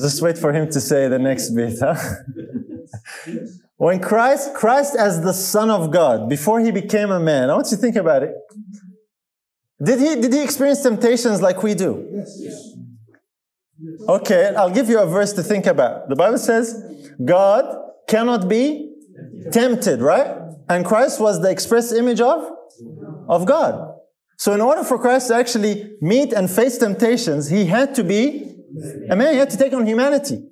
just 0.01 0.21
wait 0.21 0.37
for 0.37 0.51
him 0.51 0.69
to 0.71 0.81
say 0.81 1.07
the 1.07 1.19
next 1.19 1.51
bit, 1.51 1.77
huh? 1.79 1.95
when 3.77 3.99
Christ, 3.99 4.53
Christ 4.53 4.95
as 4.95 5.21
the 5.21 5.33
Son 5.33 5.69
of 5.69 5.91
God, 5.91 6.29
before 6.29 6.59
he 6.59 6.71
became 6.71 7.11
a 7.11 7.19
man, 7.19 7.49
I 7.49 7.55
want 7.55 7.67
you 7.71 7.77
to 7.77 7.81
think 7.81 7.95
about 7.95 8.23
it. 8.23 8.33
Did 9.83 9.99
he, 9.99 10.21
did 10.21 10.33
he 10.33 10.41
experience 10.41 10.81
temptations 10.81 11.41
like 11.41 11.61
we 11.61 11.73
do? 11.73 12.07
Yes. 12.13 12.73
Okay, 14.07 14.53
I'll 14.55 14.69
give 14.69 14.87
you 14.87 14.99
a 14.99 15.05
verse 15.05 15.33
to 15.33 15.43
think 15.43 15.65
about. 15.65 16.07
The 16.07 16.15
Bible 16.15 16.37
says, 16.37 16.81
God 17.23 17.91
cannot 18.07 18.47
be 18.47 18.93
tempted, 19.51 19.99
right? 19.99 20.37
And 20.69 20.85
Christ 20.85 21.19
was 21.19 21.41
the 21.41 21.49
express 21.49 21.91
image 21.91 22.21
of 22.21 22.49
of 23.27 23.45
God. 23.45 23.93
So 24.37 24.53
in 24.53 24.61
order 24.61 24.83
for 24.83 24.99
Christ 24.99 25.27
to 25.27 25.35
actually 25.35 25.93
meet 26.01 26.33
and 26.33 26.49
face 26.49 26.77
temptations, 26.77 27.49
he 27.49 27.65
had 27.65 27.95
to 27.95 28.03
be 28.03 28.55
a 29.09 29.15
man. 29.15 29.33
He 29.33 29.39
had 29.39 29.49
to 29.49 29.57
take 29.57 29.73
on 29.73 29.85
humanity. 29.85 30.43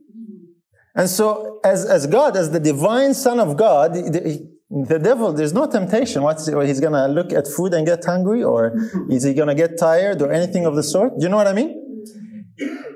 And 0.95 1.09
so 1.09 1.59
as, 1.63 1.85
as 1.85 2.07
God, 2.07 2.37
as 2.37 2.51
the 2.51 2.59
divine 2.59 3.13
son 3.13 3.39
of 3.39 3.57
God, 3.57 3.93
the, 3.93 4.47
the 4.69 4.99
devil, 4.99 5.33
there's 5.33 5.53
no 5.53 5.65
temptation. 5.65 6.23
What's 6.23 6.45
he's 6.47 6.79
gonna 6.79 7.07
look 7.07 7.33
at 7.33 7.47
food 7.47 7.73
and 7.73 7.85
get 7.85 8.03
hungry, 8.05 8.43
or 8.43 8.73
is 9.09 9.23
he 9.23 9.33
gonna 9.33 9.55
get 9.55 9.77
tired, 9.77 10.21
or 10.21 10.31
anything 10.31 10.65
of 10.65 10.75
the 10.75 10.83
sort? 10.83 11.17
Do 11.17 11.25
you 11.25 11.29
know 11.29 11.37
what 11.37 11.47
I 11.47 11.53
mean? 11.53 11.79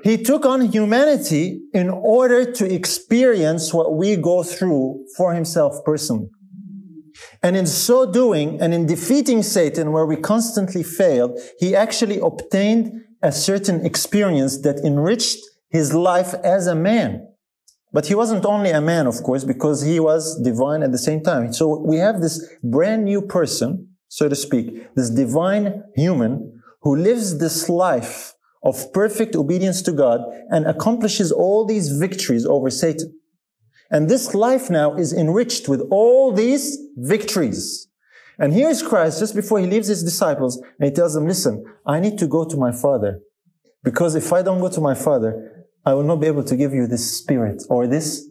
He 0.04 0.16
took 0.16 0.46
on 0.46 0.60
humanity 0.72 1.60
in 1.74 1.90
order 1.90 2.50
to 2.52 2.72
experience 2.72 3.74
what 3.74 3.96
we 3.96 4.16
go 4.16 4.42
through 4.42 5.04
for 5.16 5.34
himself 5.34 5.74
personally. 5.84 6.28
And 7.42 7.56
in 7.56 7.66
so 7.66 8.10
doing, 8.10 8.60
and 8.60 8.72
in 8.72 8.86
defeating 8.86 9.42
Satan, 9.42 9.90
where 9.92 10.06
we 10.06 10.16
constantly 10.16 10.84
failed, 10.84 11.38
he 11.58 11.74
actually 11.74 12.20
obtained 12.20 12.92
a 13.22 13.32
certain 13.32 13.84
experience 13.84 14.60
that 14.62 14.78
enriched 14.84 15.38
his 15.70 15.92
life 15.92 16.34
as 16.44 16.68
a 16.68 16.74
man. 16.74 17.26
But 17.92 18.06
he 18.06 18.14
wasn't 18.14 18.44
only 18.44 18.70
a 18.70 18.80
man, 18.80 19.06
of 19.06 19.22
course, 19.22 19.44
because 19.44 19.82
he 19.82 19.98
was 19.98 20.40
divine 20.42 20.82
at 20.82 20.92
the 20.92 20.98
same 20.98 21.22
time. 21.22 21.52
So 21.52 21.80
we 21.80 21.96
have 21.96 22.20
this 22.20 22.46
brand 22.62 23.04
new 23.04 23.22
person, 23.22 23.88
so 24.08 24.28
to 24.28 24.34
speak, 24.34 24.94
this 24.94 25.10
divine 25.10 25.84
human 25.94 26.60
who 26.82 26.96
lives 26.96 27.38
this 27.38 27.68
life 27.68 28.34
of 28.62 28.92
perfect 28.92 29.34
obedience 29.34 29.82
to 29.82 29.92
God 29.92 30.20
and 30.50 30.66
accomplishes 30.66 31.32
all 31.32 31.64
these 31.64 31.88
victories 31.92 32.44
over 32.44 32.70
Satan. 32.70 33.18
And 33.90 34.08
this 34.08 34.34
life 34.34 34.68
now 34.68 34.94
is 34.94 35.12
enriched 35.12 35.68
with 35.68 35.80
all 35.90 36.32
these 36.32 36.78
victories. 36.96 37.88
And 38.38 38.52
here's 38.52 38.82
Christ 38.82 39.18
just 39.18 39.34
before 39.34 39.58
he 39.60 39.66
leaves 39.66 39.88
his 39.88 40.04
disciples 40.04 40.60
and 40.78 40.88
he 40.88 40.94
tells 40.94 41.14
them, 41.14 41.26
listen, 41.26 41.64
I 41.86 41.98
need 42.00 42.18
to 42.18 42.26
go 42.26 42.44
to 42.44 42.56
my 42.56 42.70
Father 42.70 43.20
because 43.82 44.14
if 44.14 44.32
I 44.32 44.42
don't 44.42 44.60
go 44.60 44.68
to 44.68 44.80
my 44.80 44.94
Father, 44.94 45.57
I 45.84 45.94
will 45.94 46.04
not 46.04 46.20
be 46.20 46.26
able 46.26 46.44
to 46.44 46.56
give 46.56 46.72
you 46.72 46.86
this 46.86 47.18
spirit 47.18 47.62
or 47.68 47.86
this 47.86 48.28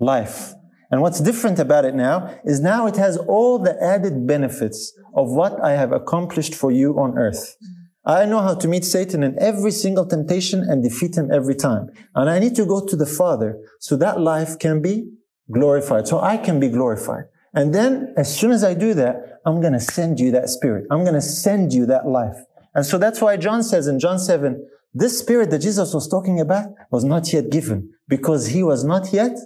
life. 0.00 0.54
And 0.90 1.00
what's 1.00 1.20
different 1.20 1.58
about 1.58 1.86
it 1.86 1.94
now 1.94 2.38
is 2.44 2.60
now 2.60 2.86
it 2.86 2.96
has 2.96 3.16
all 3.16 3.58
the 3.58 3.82
added 3.82 4.26
benefits 4.26 4.92
of 5.14 5.30
what 5.30 5.62
I 5.64 5.72
have 5.72 5.90
accomplished 5.90 6.54
for 6.54 6.70
you 6.70 6.98
on 6.98 7.16
earth. 7.16 7.56
I 8.04 8.26
know 8.26 8.40
how 8.40 8.54
to 8.56 8.68
meet 8.68 8.84
Satan 8.84 9.22
in 9.22 9.40
every 9.40 9.70
single 9.70 10.04
temptation 10.06 10.60
and 10.68 10.82
defeat 10.82 11.16
him 11.16 11.30
every 11.32 11.54
time. 11.54 11.88
And 12.14 12.28
I 12.28 12.40
need 12.40 12.56
to 12.56 12.66
go 12.66 12.84
to 12.84 12.96
the 12.96 13.06
Father 13.06 13.58
so 13.80 13.96
that 13.96 14.20
life 14.20 14.58
can 14.58 14.82
be 14.82 15.08
glorified, 15.50 16.08
so 16.08 16.20
I 16.20 16.36
can 16.36 16.58
be 16.58 16.68
glorified. 16.68 17.24
And 17.54 17.74
then 17.74 18.12
as 18.16 18.34
soon 18.34 18.50
as 18.50 18.64
I 18.64 18.74
do 18.74 18.92
that, 18.94 19.40
I'm 19.46 19.60
going 19.60 19.72
to 19.74 19.80
send 19.80 20.18
you 20.18 20.30
that 20.32 20.48
spirit. 20.48 20.86
I'm 20.90 21.04
going 21.04 21.14
to 21.14 21.20
send 21.22 21.72
you 21.72 21.86
that 21.86 22.06
life. 22.06 22.36
And 22.74 22.84
so 22.84 22.98
that's 22.98 23.20
why 23.20 23.36
John 23.36 23.62
says 23.62 23.86
in 23.86 24.00
John 24.00 24.18
7, 24.18 24.66
this 24.94 25.18
spirit 25.18 25.50
that 25.50 25.60
Jesus 25.60 25.94
was 25.94 26.08
talking 26.08 26.40
about 26.40 26.66
was 26.90 27.04
not 27.04 27.32
yet 27.32 27.50
given 27.50 27.90
because 28.08 28.48
he 28.48 28.62
was 28.62 28.84
not 28.84 29.12
yet 29.12 29.36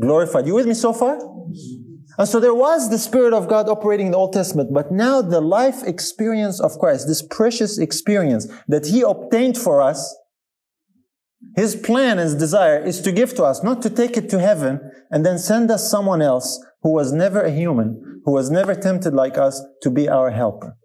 glorified. 0.00 0.46
You 0.46 0.54
with 0.54 0.66
me 0.66 0.74
so 0.74 0.92
far? 0.92 1.18
And 2.18 2.28
so 2.28 2.40
there 2.40 2.54
was 2.54 2.90
the 2.90 2.98
Spirit 2.98 3.32
of 3.32 3.48
God 3.48 3.68
operating 3.68 4.06
in 4.06 4.12
the 4.12 4.18
Old 4.18 4.34
Testament, 4.34 4.72
but 4.72 4.92
now 4.92 5.22
the 5.22 5.40
life 5.40 5.82
experience 5.84 6.60
of 6.60 6.78
Christ, 6.78 7.06
this 7.06 7.22
precious 7.22 7.78
experience 7.78 8.48
that 8.68 8.86
He 8.86 9.02
obtained 9.02 9.56
for 9.56 9.80
us, 9.80 10.14
His 11.56 11.74
plan 11.74 12.18
and 12.18 12.38
desire 12.38 12.78
is 12.78 13.00
to 13.02 13.12
give 13.12 13.34
to 13.36 13.44
us, 13.44 13.62
not 13.62 13.80
to 13.82 13.90
take 13.90 14.16
it 14.16 14.28
to 14.30 14.40
heaven 14.40 14.80
and 15.10 15.24
then 15.24 15.38
send 15.38 15.70
us 15.70 15.90
someone 15.90 16.20
else 16.20 16.62
who 16.82 16.92
was 16.92 17.12
never 17.12 17.40
a 17.40 17.50
human, 17.50 18.20
who 18.24 18.32
was 18.32 18.50
never 18.50 18.74
tempted 18.74 19.14
like 19.14 19.38
us 19.38 19.62
to 19.82 19.90
be 19.90 20.08
our 20.08 20.30
helper. 20.30 20.76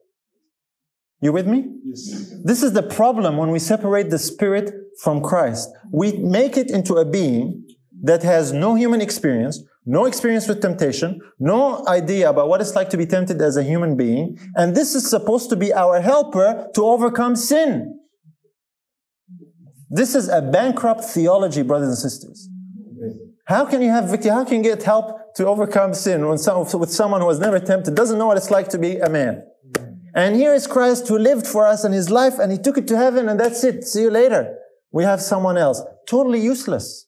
You 1.20 1.34
with 1.34 1.48
me? 1.48 1.66
Yes. 1.84 2.34
This 2.44 2.62
is 2.62 2.74
the 2.74 2.84
problem 2.84 3.38
when 3.38 3.50
we 3.50 3.60
separate 3.60 4.10
the 4.10 4.20
Spirit 4.20 4.72
from 5.02 5.22
Christ. 5.22 5.70
We 5.92 6.14
make 6.14 6.58
it 6.58 6.70
into 6.70 6.96
a 6.96 7.06
being 7.06 7.66
that 8.04 8.22
has 8.24 8.54
no 8.54 8.76
human 8.76 9.02
experience, 9.02 9.64
no 9.86 10.06
experience 10.06 10.48
with 10.48 10.62
temptation, 10.62 11.20
no 11.40 11.84
idea 11.88 12.30
about 12.30 12.50
what 12.50 12.62
it's 12.62 12.76
like 12.76 12.90
to 12.92 12.98
be 12.98 13.06
tempted 13.06 13.42
as 13.42 13.58
a 13.58 13.64
human 13.64 13.98
being, 13.98 14.38
and 14.56 14.76
this 14.76 14.94
is 14.94 15.10
supposed 15.10 15.50
to 15.50 15.56
be 15.56 15.74
our 15.74 16.02
helper 16.02 16.70
to 16.76 16.84
overcome 16.84 17.36
sin. 17.36 18.00
This 19.90 20.14
is 20.14 20.28
a 20.30 20.42
bankrupt 20.42 21.04
theology, 21.04 21.64
brothers 21.64 21.88
and 21.88 21.98
sisters. 21.98 22.50
How 23.46 23.66
can 23.66 23.82
you 23.82 23.90
have 23.90 24.10
victory? 24.10 24.32
How 24.32 24.44
can 24.44 24.58
you 24.58 24.64
get 24.64 24.84
help 24.84 25.34
to 25.36 25.48
overcome 25.48 25.94
sin 25.94 26.28
when 26.28 26.38
some, 26.38 26.68
with 26.80 26.92
someone 26.92 27.22
who 27.22 27.30
has 27.30 27.40
never 27.40 27.60
tempted, 27.60 27.96
doesn't 27.96 28.20
know 28.20 28.28
what 28.28 28.36
it's 28.38 28.52
like 28.52 28.68
to 28.70 28.78
be 28.78 28.98
a 28.98 29.10
man? 29.10 29.44
And 30.18 30.36
here 30.36 30.52
is 30.56 30.66
Christ 30.66 31.08
who 31.08 31.20
lived 31.20 31.46
for 31.46 31.68
us 31.68 31.86
in 31.86 31.92
his 31.92 32.10
life 32.10 32.40
and 32.40 32.52
he 32.52 32.58
took 32.58 32.76
it 32.76 32.88
to 32.88 32.98
heaven 32.98 33.30
and 33.30 33.40
that's 33.40 33.64
it. 33.64 33.84
See 33.84 34.02
you 34.02 34.10
later. 34.10 34.58
We 34.92 35.04
have 35.04 35.22
someone 35.22 35.58
else. 35.58 35.80
Totally 36.10 36.40
useless. 36.42 37.06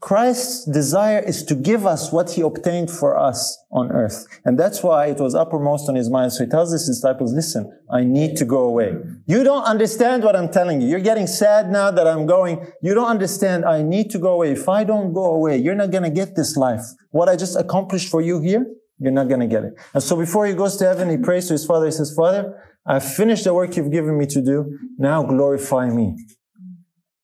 Christ's 0.00 0.66
desire 0.66 1.20
is 1.20 1.42
to 1.44 1.54
give 1.54 1.86
us 1.86 2.12
what 2.12 2.32
he 2.32 2.42
obtained 2.42 2.90
for 2.90 3.16
us 3.18 3.56
on 3.72 3.90
earth. 3.90 4.26
And 4.44 4.58
that's 4.58 4.82
why 4.82 5.06
it 5.06 5.18
was 5.18 5.34
uppermost 5.34 5.88
on 5.88 5.94
his 5.94 6.10
mind. 6.10 6.34
So 6.34 6.44
he 6.44 6.50
tells 6.50 6.70
his 6.72 6.86
disciples, 6.86 7.32
listen, 7.32 7.72
I 7.90 8.04
need 8.04 8.36
to 8.36 8.44
go 8.44 8.64
away. 8.64 8.98
You 9.24 9.42
don't 9.42 9.64
understand 9.64 10.24
what 10.24 10.36
I'm 10.36 10.50
telling 10.50 10.82
you. 10.82 10.88
You're 10.88 11.00
getting 11.00 11.26
sad 11.26 11.70
now 11.70 11.90
that 11.90 12.06
I'm 12.06 12.26
going. 12.26 12.66
You 12.82 12.92
don't 12.92 13.08
understand. 13.08 13.64
I 13.64 13.82
need 13.82 14.10
to 14.10 14.18
go 14.18 14.34
away. 14.34 14.52
If 14.52 14.68
I 14.68 14.84
don't 14.84 15.14
go 15.14 15.24
away, 15.24 15.56
you're 15.56 15.74
not 15.74 15.90
going 15.90 16.04
to 16.04 16.10
get 16.10 16.36
this 16.36 16.54
life. 16.54 16.84
What 17.12 17.30
I 17.30 17.36
just 17.36 17.56
accomplished 17.56 18.10
for 18.10 18.20
you 18.20 18.42
here, 18.42 18.66
you're 18.98 19.12
not 19.12 19.28
going 19.28 19.40
to 19.40 19.46
get 19.46 19.64
it. 19.64 19.74
And 19.92 20.02
so 20.02 20.16
before 20.16 20.46
he 20.46 20.54
goes 20.54 20.76
to 20.76 20.84
heaven, 20.84 21.10
he 21.10 21.16
prays 21.16 21.48
to 21.48 21.54
his 21.54 21.66
father. 21.66 21.86
He 21.86 21.92
says, 21.92 22.14
Father, 22.14 22.60
I've 22.86 23.04
finished 23.04 23.44
the 23.44 23.54
work 23.54 23.76
you've 23.76 23.92
given 23.92 24.16
me 24.18 24.26
to 24.26 24.42
do. 24.42 24.78
Now 24.98 25.22
glorify 25.22 25.88
me. 25.88 26.16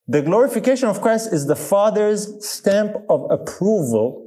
The 0.08 0.22
glorification 0.22 0.88
of 0.88 1.00
Christ 1.00 1.32
is 1.32 1.46
the 1.46 1.54
Father's 1.54 2.44
stamp 2.44 2.96
of 3.08 3.30
approval 3.30 4.26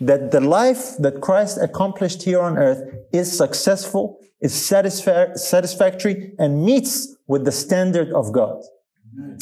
that 0.00 0.32
the 0.32 0.40
life 0.40 0.96
that 0.98 1.20
Christ 1.20 1.58
accomplished 1.62 2.24
here 2.24 2.40
on 2.40 2.58
earth 2.58 2.82
is 3.12 3.36
successful, 3.36 4.18
is 4.40 4.52
satisfa- 4.52 5.38
satisfactory, 5.38 6.34
and 6.38 6.64
meets 6.64 7.16
with 7.28 7.44
the 7.44 7.52
standard 7.52 8.12
of 8.12 8.32
God. 8.32 8.60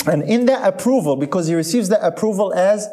And 0.07 0.23
in 0.25 0.45
that 0.47 0.67
approval, 0.67 1.17
because 1.17 1.47
he 1.47 1.55
receives 1.55 1.89
that 1.89 2.05
approval 2.05 2.53
as 2.53 2.89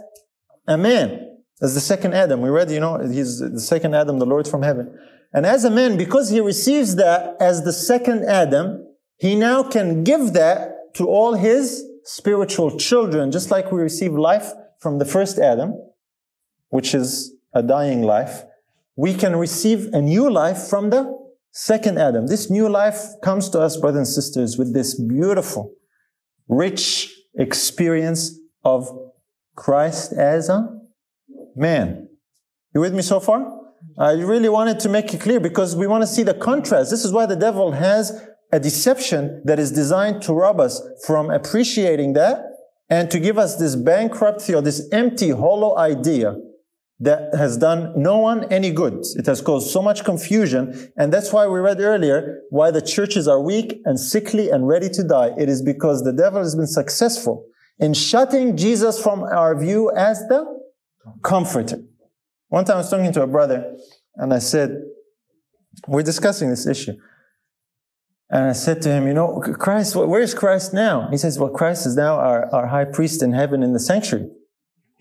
a 0.65 0.77
man, 0.77 1.28
as 1.61 1.73
the 1.73 1.81
second 1.81 2.13
Adam. 2.13 2.41
We 2.41 2.49
read, 2.49 2.71
you 2.71 2.79
know, 2.79 2.99
he's 2.99 3.39
the 3.39 3.59
second 3.59 3.95
Adam, 3.95 4.19
the 4.19 4.25
Lord 4.25 4.47
from 4.47 4.63
heaven. 4.63 4.97
And 5.33 5.45
as 5.45 5.63
a 5.63 5.69
man, 5.69 5.97
because 5.97 6.29
he 6.29 6.39
receives 6.39 6.95
that 6.95 7.35
as 7.39 7.63
the 7.63 7.73
second 7.73 8.25
Adam, 8.25 8.85
he 9.17 9.35
now 9.35 9.63
can 9.63 10.03
give 10.03 10.33
that 10.33 10.93
to 10.95 11.07
all 11.07 11.33
his 11.33 11.83
spiritual 12.03 12.77
children, 12.77 13.31
just 13.31 13.51
like 13.51 13.71
we 13.71 13.81
receive 13.81 14.13
life 14.13 14.51
from 14.79 14.97
the 14.97 15.05
first 15.05 15.37
Adam, 15.37 15.73
which 16.69 16.95
is 16.95 17.33
a 17.53 17.61
dying 17.61 18.01
life, 18.01 18.43
we 18.95 19.13
can 19.13 19.35
receive 19.35 19.93
a 19.93 20.01
new 20.01 20.29
life 20.29 20.67
from 20.67 20.89
the 20.89 21.17
second 21.51 21.97
Adam. 21.99 22.27
This 22.27 22.49
new 22.49 22.69
life 22.69 23.01
comes 23.23 23.49
to 23.49 23.59
us, 23.59 23.77
brothers 23.77 23.97
and 23.97 24.07
sisters, 24.07 24.57
with 24.57 24.73
this 24.73 24.99
beautiful, 24.99 25.73
rich 26.47 27.13
experience 27.35 28.39
of 28.63 28.89
Christ 29.55 30.13
as 30.13 30.49
a 30.49 30.78
man. 31.55 32.07
You 32.73 32.81
with 32.81 32.93
me 32.93 33.01
so 33.01 33.19
far? 33.19 33.59
I 33.97 34.11
really 34.13 34.49
wanted 34.49 34.79
to 34.81 34.89
make 34.89 35.13
it 35.13 35.21
clear 35.21 35.39
because 35.39 35.75
we 35.75 35.87
want 35.87 36.03
to 36.03 36.07
see 36.07 36.23
the 36.23 36.33
contrast. 36.33 36.91
This 36.91 37.05
is 37.05 37.11
why 37.11 37.25
the 37.25 37.35
devil 37.35 37.71
has 37.71 38.27
a 38.51 38.59
deception 38.59 39.41
that 39.45 39.59
is 39.59 39.71
designed 39.71 40.21
to 40.23 40.33
rob 40.33 40.59
us 40.59 40.81
from 41.05 41.29
appreciating 41.29 42.13
that 42.13 42.43
and 42.89 43.11
to 43.11 43.19
give 43.19 43.37
us 43.37 43.57
this 43.57 43.75
bankruptcy 43.75 44.53
or 44.53 44.61
this 44.61 44.87
empty, 44.91 45.29
hollow 45.29 45.77
idea 45.77 46.35
that 46.99 47.33
has 47.33 47.55
done 47.57 47.93
no 47.95 48.17
one 48.17 48.43
any 48.51 48.71
good. 48.71 49.05
It 49.15 49.25
has 49.25 49.41
caused 49.41 49.69
so 49.69 49.81
much 49.81 50.03
confusion. 50.03 50.91
And 50.97 51.13
that's 51.13 51.31
why 51.31 51.47
we 51.47 51.59
read 51.59 51.79
earlier 51.79 52.41
why 52.49 52.71
the 52.71 52.81
churches 52.81 53.27
are 53.27 53.41
weak 53.41 53.79
and 53.85 53.99
sickly 53.99 54.49
and 54.49 54.67
ready 54.67 54.89
to 54.89 55.03
die. 55.03 55.31
It 55.37 55.47
is 55.47 55.61
because 55.61 56.03
the 56.03 56.11
devil 56.11 56.41
has 56.41 56.55
been 56.55 56.67
successful 56.67 57.45
in 57.79 57.93
shutting 57.93 58.57
Jesus 58.57 59.01
from 59.01 59.23
our 59.23 59.57
view 59.57 59.91
as 59.95 60.19
the 60.27 60.58
comforter. 61.21 61.81
One 62.47 62.65
time 62.65 62.75
I 62.75 62.79
was 62.79 62.89
talking 62.89 63.11
to 63.13 63.23
a 63.23 63.27
brother 63.27 63.75
and 64.15 64.33
I 64.33 64.39
said, 64.39 64.81
we're 65.87 66.03
discussing 66.03 66.49
this 66.49 66.65
issue. 66.67 66.93
And 68.31 68.45
I 68.45 68.53
said 68.53 68.81
to 68.83 68.89
him, 68.89 69.07
you 69.07 69.13
know, 69.13 69.39
Christ, 69.39 69.95
where's 69.95 70.33
Christ 70.33 70.73
now? 70.73 71.07
He 71.09 71.17
says, 71.17 71.39
well, 71.39 71.49
Christ 71.49 71.85
is 71.87 71.95
now 71.95 72.15
our, 72.15 72.53
our 72.53 72.67
high 72.67 72.85
priest 72.85 73.23
in 73.23 73.33
heaven 73.33 73.63
in 73.63 73.73
the 73.73 73.79
sanctuary. 73.79 74.29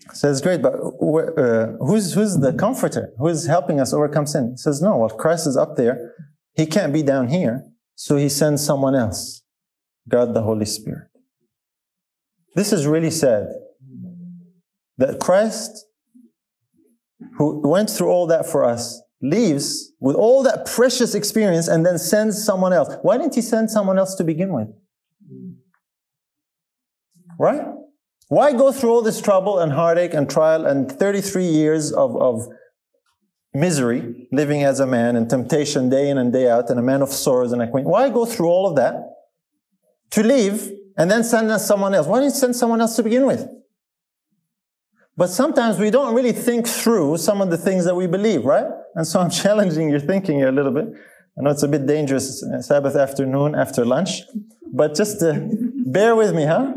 I 0.09 0.13
says, 0.13 0.41
great, 0.41 0.61
but 0.61 0.73
uh, 0.73 1.73
who's, 1.79 2.13
who's 2.13 2.37
the 2.37 2.53
comforter? 2.53 3.11
Who's 3.17 3.45
helping 3.45 3.79
us 3.79 3.93
overcome 3.93 4.25
sin? 4.25 4.51
He 4.51 4.57
says, 4.57 4.81
no, 4.81 4.97
well, 4.97 5.09
Christ 5.09 5.45
is 5.45 5.57
up 5.57 5.75
there. 5.75 6.15
He 6.55 6.65
can't 6.65 6.91
be 6.91 7.03
down 7.03 7.27
here. 7.27 7.65
So 7.95 8.15
he 8.15 8.29
sends 8.29 8.65
someone 8.65 8.95
else. 8.95 9.43
God 10.07 10.33
the 10.33 10.41
Holy 10.41 10.65
Spirit. 10.65 11.09
This 12.55 12.73
is 12.73 12.87
really 12.87 13.11
sad. 13.11 13.47
That 14.97 15.19
Christ, 15.19 15.85
who 17.37 17.67
went 17.67 17.89
through 17.89 18.09
all 18.09 18.27
that 18.27 18.45
for 18.45 18.63
us, 18.63 19.01
leaves 19.21 19.91
with 19.99 20.15
all 20.15 20.43
that 20.43 20.65
precious 20.65 21.13
experience 21.13 21.67
and 21.67 21.85
then 21.85 21.97
sends 21.97 22.43
someone 22.43 22.73
else. 22.73 22.95
Why 23.01 23.17
didn't 23.17 23.35
he 23.35 23.41
send 23.41 23.69
someone 23.69 23.97
else 23.97 24.15
to 24.15 24.23
begin 24.23 24.53
with? 24.53 24.69
Right? 27.37 27.65
Why 28.27 28.53
go 28.53 28.71
through 28.71 28.91
all 28.91 29.01
this 29.01 29.21
trouble 29.21 29.59
and 29.59 29.71
heartache 29.71 30.13
and 30.13 30.29
trial 30.29 30.65
and 30.65 30.91
33 30.91 31.45
years 31.45 31.91
of, 31.91 32.15
of 32.15 32.47
misery 33.53 34.27
living 34.31 34.63
as 34.63 34.79
a 34.79 34.85
man 34.85 35.15
and 35.15 35.29
temptation 35.29 35.89
day 35.89 36.09
in 36.09 36.17
and 36.17 36.31
day 36.31 36.49
out 36.49 36.69
and 36.69 36.79
a 36.79 36.83
man 36.83 37.01
of 37.01 37.09
sorrows 37.09 37.51
and 37.51 37.61
a 37.61 37.69
queen? 37.69 37.85
Why 37.85 38.09
go 38.09 38.25
through 38.25 38.47
all 38.47 38.67
of 38.67 38.75
that 38.75 38.95
to 40.11 40.23
leave 40.23 40.71
and 40.97 41.09
then 41.09 41.23
send 41.23 41.49
us 41.49 41.67
someone 41.67 41.93
else? 41.93 42.07
Why 42.07 42.19
didn't 42.19 42.35
you 42.35 42.39
send 42.39 42.55
someone 42.55 42.81
else 42.81 42.95
to 42.97 43.03
begin 43.03 43.25
with? 43.25 43.49
But 45.19 45.29
sometimes 45.29 45.77
we 45.77 45.89
don't 45.91 46.15
really 46.15 46.31
think 46.31 46.65
through 46.65 47.17
some 47.17 47.41
of 47.41 47.49
the 47.49 47.57
things 47.57 47.83
that 47.83 47.93
we 47.93 48.07
believe, 48.07 48.45
right? 48.45 48.67
And 48.95 49.05
so 49.05 49.19
I'm 49.19 49.29
challenging 49.43 49.89
your 49.89 49.99
thinking 49.99 50.37
here 50.37 50.47
a 50.47 50.53
little 50.53 50.71
bit. 50.71 50.85
I 51.37 51.41
know 51.41 51.49
it's 51.49 51.63
a 51.63 51.67
bit 51.67 51.85
dangerous 51.85 52.41
uh, 52.41 52.61
Sabbath 52.61 52.95
afternoon 52.95 53.53
after 53.53 53.83
lunch, 53.83 54.21
but 54.73 54.95
just 54.95 55.21
uh, 55.21 55.37
bear 55.87 56.15
with 56.15 56.33
me, 56.33 56.45
huh? 56.45 56.73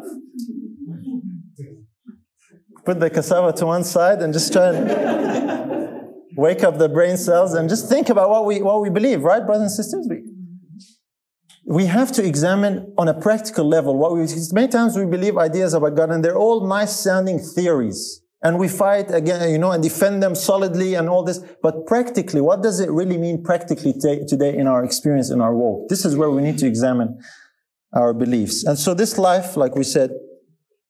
Put 2.85 2.98
the 2.98 3.11
cassava 3.11 3.52
to 3.59 3.66
one 3.66 3.85
side 3.85 4.20
and 4.22 4.33
just 4.33 4.52
try 4.52 4.74
and 4.74 6.02
wake 6.37 6.64
up 6.64 6.78
the 6.78 6.88
brain 6.88 7.16
cells 7.16 7.55
and 7.55 7.68
just 7.68 7.88
think 7.88 8.09
about 8.09 8.28
what 8.28 8.44
we, 8.44 8.61
what 8.61 8.83
we 8.83 8.90
believe, 8.90 9.22
right, 9.22 9.46
brothers 9.46 9.62
and 9.62 9.70
sisters? 9.70 10.09
We, 10.11 10.24
we 11.64 11.87
have 11.87 12.11
to 12.12 12.24
examine 12.24 12.92
on 12.98 13.07
a 13.07 13.14
practical 13.14 13.64
level 13.68 13.96
what 13.96 14.14
we, 14.14 14.26
many 14.50 14.66
times 14.66 14.96
we 14.96 15.07
believe 15.07 15.38
ideas 15.38 15.74
about 15.74 15.94
God 15.94 16.11
and 16.11 16.24
they're 16.24 16.37
all 16.37 16.66
nice 16.66 16.96
sounding 16.96 17.38
theories 17.38 18.21
and 18.42 18.59
we 18.59 18.68
fight 18.68 19.12
again, 19.12 19.50
you 19.50 19.59
know, 19.59 19.70
and 19.70 19.83
defend 19.83 20.22
them 20.22 20.35
solidly 20.35 20.94
and 20.94 21.09
all 21.09 21.22
this. 21.22 21.38
But 21.62 21.87
practically, 21.87 22.40
what 22.40 22.62
does 22.62 22.81
it 22.81 22.90
really 22.90 23.16
mean 23.16 23.42
practically 23.42 23.92
today 23.92 24.57
in 24.57 24.66
our 24.66 24.85
experience, 24.85 25.31
in 25.31 25.40
our 25.40 25.55
walk? 25.55 25.88
This 25.88 26.05
is 26.05 26.16
where 26.16 26.31
we 26.31 26.42
need 26.42 26.59
to 26.59 26.66
examine 26.66 27.20
our 27.92 28.12
beliefs. 28.12 28.64
And 28.64 28.78
so 28.78 28.94
this 28.94 29.16
life, 29.16 29.57
like 29.57 29.76
we 29.76 29.85
said, 29.85 30.11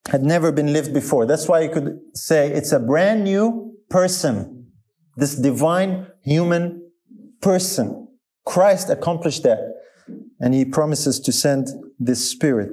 had 0.08 0.22
never 0.22 0.50
been 0.50 0.72
lived 0.72 0.94
before. 0.94 1.26
That's 1.26 1.46
why 1.46 1.60
you 1.60 1.70
could 1.70 2.00
say 2.14 2.50
it's 2.50 2.72
a 2.72 2.80
brand 2.80 3.24
new 3.24 3.76
person. 3.90 4.68
This 5.16 5.34
divine 5.36 6.06
human 6.22 6.90
person. 7.40 8.08
Christ 8.44 8.88
accomplished 8.90 9.42
that. 9.42 9.58
and 10.40 10.54
he 10.54 10.64
promises 10.64 11.20
to 11.20 11.30
send 11.30 11.68
this 12.00 12.28
Spirit. 12.28 12.70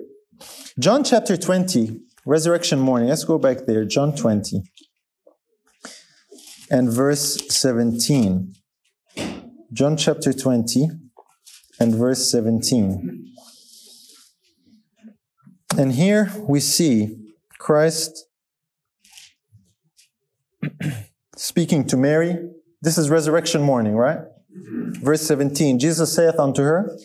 John 0.79 1.03
chapter 1.03 1.37
20, 1.37 1.99
resurrection 2.29 2.79
morning. 2.79 3.09
Let's 3.09 3.23
go 3.23 3.39
back 3.39 3.65
there. 3.65 3.83
John 3.85 4.15
20 4.15 4.61
and 6.69 6.87
verse 6.87 7.39
17. 7.49 8.53
John 9.73 9.97
chapter 9.97 10.31
20 10.31 10.89
and 11.79 11.95
verse 11.95 12.29
17. 12.29 13.33
And 15.75 15.93
here 15.93 16.31
we 16.47 16.59
see 16.59 17.17
Christ 17.57 18.27
speaking 21.35 21.83
to 21.87 21.97
Mary. 21.97 22.37
This 22.79 22.99
is 22.99 23.09
resurrection 23.09 23.63
morning, 23.63 23.95
right? 23.95 24.19
Verse 25.01 25.23
17 25.23 25.79
Jesus 25.79 26.13
saith 26.13 26.37
unto 26.37 26.61
her, 26.61 26.95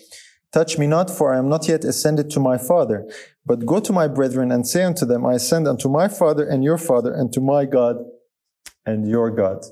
Touch 0.52 0.76
me 0.78 0.86
not, 0.86 1.10
for 1.10 1.34
I 1.34 1.38
am 1.38 1.48
not 1.48 1.66
yet 1.66 1.82
ascended 1.84 2.30
to 2.30 2.40
my 2.40 2.58
Father, 2.58 3.08
but 3.46 3.66
go 3.66 3.78
to 3.80 3.92
my 3.92 4.08
brethren 4.08 4.50
and 4.50 4.66
say 4.66 4.84
unto 4.84 5.04
them, 5.04 5.26
I 5.26 5.34
ascend 5.34 5.68
unto 5.68 5.88
my 5.88 6.08
Father 6.08 6.46
and 6.46 6.64
your 6.64 6.78
Father, 6.78 7.12
and 7.12 7.32
to 7.32 7.40
my 7.40 7.64
God 7.64 7.96
and 8.86 9.08
your 9.08 9.30
God. 9.30 9.64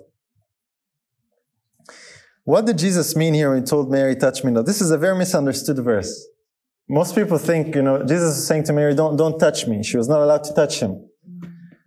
What 2.44 2.66
did 2.66 2.78
Jesus 2.78 3.14
mean 3.14 3.35
here 3.35 3.50
when 3.50 3.61
he 3.61 3.64
told 3.64 3.90
Mary, 3.90 4.16
Touch 4.16 4.42
me 4.42 4.50
not? 4.50 4.66
This 4.66 4.80
is 4.80 4.90
a 4.90 4.98
very 4.98 5.16
misunderstood 5.16 5.78
verse. 5.78 6.26
Most 6.88 7.14
people 7.14 7.38
think, 7.38 7.74
you 7.74 7.82
know, 7.82 8.04
Jesus 8.04 8.38
is 8.38 8.46
saying 8.46 8.64
to 8.64 8.72
Mary, 8.72 8.94
Don't, 8.94 9.16
don't 9.16 9.38
touch 9.38 9.66
me. 9.66 9.82
She 9.82 9.96
was 9.96 10.08
not 10.08 10.20
allowed 10.20 10.44
to 10.44 10.54
touch 10.54 10.80
him. 10.80 11.08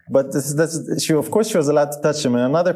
But 0.09 0.31
this, 0.31 0.53
this, 0.53 1.03
she, 1.03 1.13
of 1.13 1.29
course, 1.31 1.49
she 1.49 1.57
was 1.57 1.67
allowed 1.67 1.91
to 1.91 2.01
touch 2.01 2.23
him. 2.23 2.35
In 2.35 2.41
another 2.41 2.73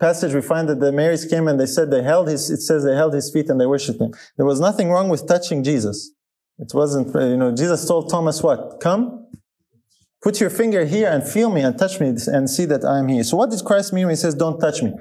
passage, 0.00 0.34
we 0.34 0.42
find 0.42 0.68
that 0.68 0.80
the 0.80 0.90
Marys 0.92 1.24
came 1.24 1.46
and 1.46 1.58
they 1.60 1.66
said 1.66 1.90
they 1.90 2.02
held 2.02 2.28
his, 2.28 2.50
it 2.50 2.60
says 2.60 2.84
they 2.84 2.94
held 2.94 3.14
his 3.14 3.30
feet 3.32 3.48
and 3.48 3.60
they 3.60 3.66
worshipped 3.66 4.00
him. 4.00 4.12
There 4.36 4.46
was 4.46 4.60
nothing 4.60 4.90
wrong 4.90 5.08
with 5.08 5.26
touching 5.28 5.62
Jesus. 5.62 6.12
It 6.58 6.72
wasn't, 6.72 7.14
uh, 7.14 7.26
you 7.26 7.36
know, 7.36 7.54
Jesus 7.54 7.86
told 7.86 8.10
Thomas 8.10 8.42
what? 8.42 8.80
Come, 8.80 9.26
put 10.22 10.40
your 10.40 10.50
finger 10.50 10.84
here 10.84 11.08
and 11.08 11.26
feel 11.26 11.50
me 11.50 11.60
and 11.60 11.78
touch 11.78 12.00
me 12.00 12.14
and 12.26 12.48
see 12.48 12.64
that 12.64 12.84
I 12.84 12.98
am 12.98 13.08
here. 13.08 13.24
So 13.24 13.36
what 13.36 13.50
does 13.50 13.62
Christ 13.62 13.92
mean 13.92 14.06
when 14.06 14.12
he 14.12 14.16
says, 14.16 14.34
don't 14.34 14.58
touch 14.58 14.82
me? 14.82 14.92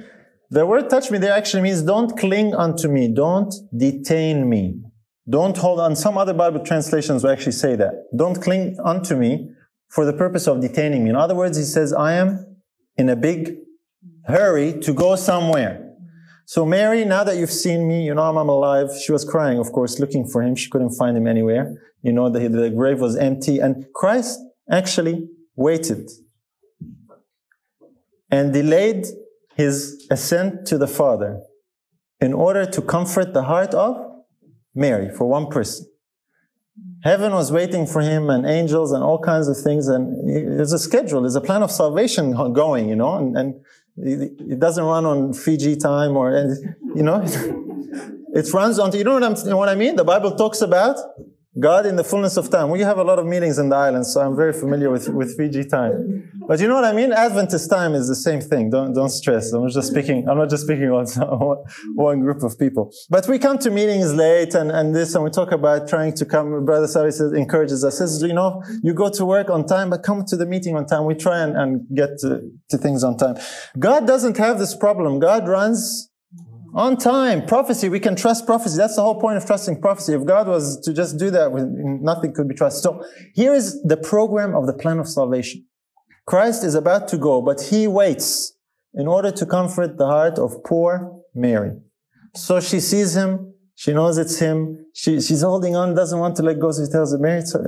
The 0.49 0.65
word 0.65 0.89
touch 0.89 1.09
me 1.11 1.17
there 1.17 1.33
actually 1.33 1.63
means 1.63 1.81
don't 1.81 2.17
cling 2.17 2.53
unto 2.53 2.87
me. 2.87 3.07
Don't 3.07 3.53
detain 3.75 4.47
me. 4.47 4.81
Don't 5.27 5.57
hold 5.57 5.79
on. 5.79 5.95
Some 5.95 6.17
other 6.17 6.33
Bible 6.33 6.63
translations 6.63 7.23
will 7.23 7.31
actually 7.31 7.53
say 7.53 7.75
that. 7.75 7.93
Don't 8.15 8.39
cling 8.41 8.77
unto 8.83 9.15
me 9.15 9.49
for 9.89 10.05
the 10.05 10.13
purpose 10.13 10.47
of 10.47 10.61
detaining 10.61 11.03
me. 11.03 11.09
In 11.09 11.15
other 11.15 11.35
words, 11.35 11.57
he 11.57 11.63
says, 11.63 11.93
I 11.93 12.13
am 12.13 12.57
in 12.97 13.09
a 13.09 13.15
big 13.15 13.57
hurry 14.25 14.79
to 14.81 14.93
go 14.93 15.15
somewhere. 15.15 15.84
So 16.45 16.63
Mary, 16.63 17.03
now 17.05 17.23
that 17.23 17.37
you've 17.37 17.51
seen 17.51 17.87
me, 17.87 18.05
you 18.05 18.13
know 18.13 18.21
I'm 18.21 18.37
alive. 18.37 18.91
She 19.03 19.11
was 19.11 19.25
crying, 19.25 19.57
of 19.57 19.71
course, 19.71 19.99
looking 19.99 20.27
for 20.27 20.43
him. 20.43 20.55
She 20.55 20.69
couldn't 20.69 20.91
find 20.91 21.17
him 21.17 21.25
anywhere. 21.27 21.75
You 22.03 22.13
know, 22.13 22.29
the, 22.29 22.47
the 22.47 22.69
grave 22.69 23.01
was 23.01 23.15
empty. 23.15 23.57
And 23.59 23.85
Christ 23.93 24.39
actually 24.69 25.27
waited 25.55 26.09
and 28.29 28.53
delayed 28.53 29.07
his 29.55 30.05
ascent 30.11 30.67
to 30.67 30.77
the 30.77 30.87
Father 30.87 31.41
in 32.19 32.33
order 32.33 32.65
to 32.65 32.81
comfort 32.81 33.33
the 33.33 33.43
heart 33.43 33.73
of 33.73 33.97
Mary 34.75 35.09
for 35.09 35.27
one 35.27 35.47
person. 35.47 35.87
Heaven 37.03 37.31
was 37.33 37.51
waiting 37.51 37.87
for 37.87 38.01
him 38.01 38.29
and 38.29 38.45
angels 38.45 38.91
and 38.91 39.03
all 39.03 39.19
kinds 39.19 39.47
of 39.47 39.57
things. 39.57 39.87
And 39.87 40.59
there's 40.59 40.73
a 40.73 40.79
schedule, 40.79 41.21
there's 41.21 41.35
a 41.35 41.41
plan 41.41 41.63
of 41.63 41.71
salvation 41.71 42.33
going, 42.53 42.89
you 42.89 42.95
know, 42.95 43.17
and, 43.17 43.37
and 43.37 43.55
it 43.97 44.59
doesn't 44.59 44.83
run 44.83 45.05
on 45.05 45.33
Fiji 45.33 45.75
time 45.75 46.17
or, 46.17 46.31
you 46.95 47.03
know, 47.03 47.21
it 48.33 48.53
runs 48.53 48.79
on, 48.79 48.93
you 48.93 49.03
know 49.03 49.19
what, 49.19 49.57
what 49.57 49.69
I 49.69 49.75
mean? 49.75 49.95
The 49.95 50.03
Bible 50.03 50.35
talks 50.35 50.61
about 50.61 50.97
God 51.57 51.85
in 51.85 51.95
the 51.95 52.03
fullness 52.03 52.35
of 52.35 52.49
time. 52.49 52.69
We 52.69 52.81
have 52.81 52.97
a 52.97 53.03
lot 53.03 53.17
of 53.17 53.25
meetings 53.25 53.57
in 53.57 53.69
the 53.69 53.77
islands, 53.77 54.13
so 54.13 54.19
I'm 54.19 54.35
very 54.35 54.51
familiar 54.51 54.89
with, 54.89 55.07
with 55.07 55.37
Fiji 55.37 55.63
time. 55.63 56.29
But 56.47 56.59
you 56.59 56.67
know 56.67 56.75
what 56.75 56.83
I 56.83 56.91
mean? 56.91 57.13
Adventist 57.13 57.69
time 57.69 57.93
is 57.93 58.09
the 58.09 58.15
same 58.15 58.41
thing. 58.41 58.69
Don't, 58.69 58.93
don't 58.93 59.09
stress. 59.09 59.53
I'm 59.53 59.67
just 59.69 59.89
speaking, 59.89 60.27
I'm 60.27 60.37
not 60.37 60.49
just 60.49 60.63
speaking 60.63 60.89
on 60.89 61.05
one 61.95 62.19
group 62.19 62.43
of 62.43 62.59
people. 62.59 62.93
But 63.09 63.27
we 63.27 63.39
come 63.39 63.57
to 63.59 63.71
meetings 63.71 64.13
late 64.13 64.53
and, 64.53 64.69
and 64.69 64.93
this, 64.93 65.15
and 65.15 65.23
we 65.23 65.29
talk 65.29 65.53
about 65.53 65.87
trying 65.87 66.13
to 66.15 66.25
come. 66.25 66.65
Brother 66.65 66.87
Savi 66.87 67.13
says, 67.13 67.31
encourages 67.31 67.85
us, 67.85 67.99
says, 67.99 68.21
you 68.21 68.33
know, 68.33 68.61
you 68.83 68.93
go 68.93 69.09
to 69.09 69.25
work 69.25 69.49
on 69.49 69.65
time, 69.65 69.89
but 69.89 70.03
come 70.03 70.25
to 70.25 70.35
the 70.35 70.45
meeting 70.45 70.75
on 70.75 70.85
time. 70.85 71.05
We 71.05 71.15
try 71.15 71.39
and, 71.39 71.55
and 71.55 71.87
get 71.95 72.19
to, 72.19 72.41
to 72.69 72.77
things 72.77 73.03
on 73.03 73.17
time. 73.17 73.37
God 73.79 74.05
doesn't 74.05 74.37
have 74.37 74.59
this 74.59 74.75
problem. 74.75 75.19
God 75.19 75.47
runs 75.47 76.09
on 76.75 76.97
time. 76.97 77.45
Prophecy, 77.45 77.87
we 77.87 78.01
can 78.01 78.15
trust 78.15 78.45
prophecy. 78.45 78.77
That's 78.77 78.97
the 78.97 79.01
whole 79.01 79.19
point 79.19 79.37
of 79.37 79.45
trusting 79.45 79.79
prophecy. 79.81 80.13
If 80.13 80.25
God 80.25 80.47
was 80.47 80.79
to 80.81 80.93
just 80.93 81.17
do 81.17 81.31
that, 81.31 81.51
nothing 82.01 82.33
could 82.33 82.49
be 82.49 82.53
trusted. 82.53 82.83
So 82.83 83.03
here 83.33 83.53
is 83.53 83.81
the 83.83 83.97
program 83.97 84.53
of 84.53 84.67
the 84.67 84.73
plan 84.73 84.99
of 84.99 85.07
salvation. 85.07 85.65
Christ 86.27 86.63
is 86.63 86.75
about 86.75 87.07
to 87.09 87.17
go, 87.17 87.41
but 87.41 87.61
he 87.61 87.87
waits 87.87 88.53
in 88.93 89.07
order 89.07 89.31
to 89.31 89.45
comfort 89.45 89.97
the 89.97 90.05
heart 90.05 90.37
of 90.37 90.63
poor 90.65 91.21
Mary. 91.33 91.71
So 92.35 92.59
she 92.59 92.79
sees 92.79 93.15
him. 93.15 93.53
She 93.75 93.93
knows 93.93 94.17
it's 94.17 94.39
him. 94.39 94.85
She, 94.93 95.21
she's 95.21 95.41
holding 95.41 95.75
on, 95.75 95.95
doesn't 95.95 96.19
want 96.19 96.35
to 96.37 96.43
let 96.43 96.59
go. 96.59 96.71
So 96.71 96.85
she 96.85 96.91
tells 96.91 97.13
him, 97.13 97.21
Mary, 97.21 97.41
uh, 97.53 97.59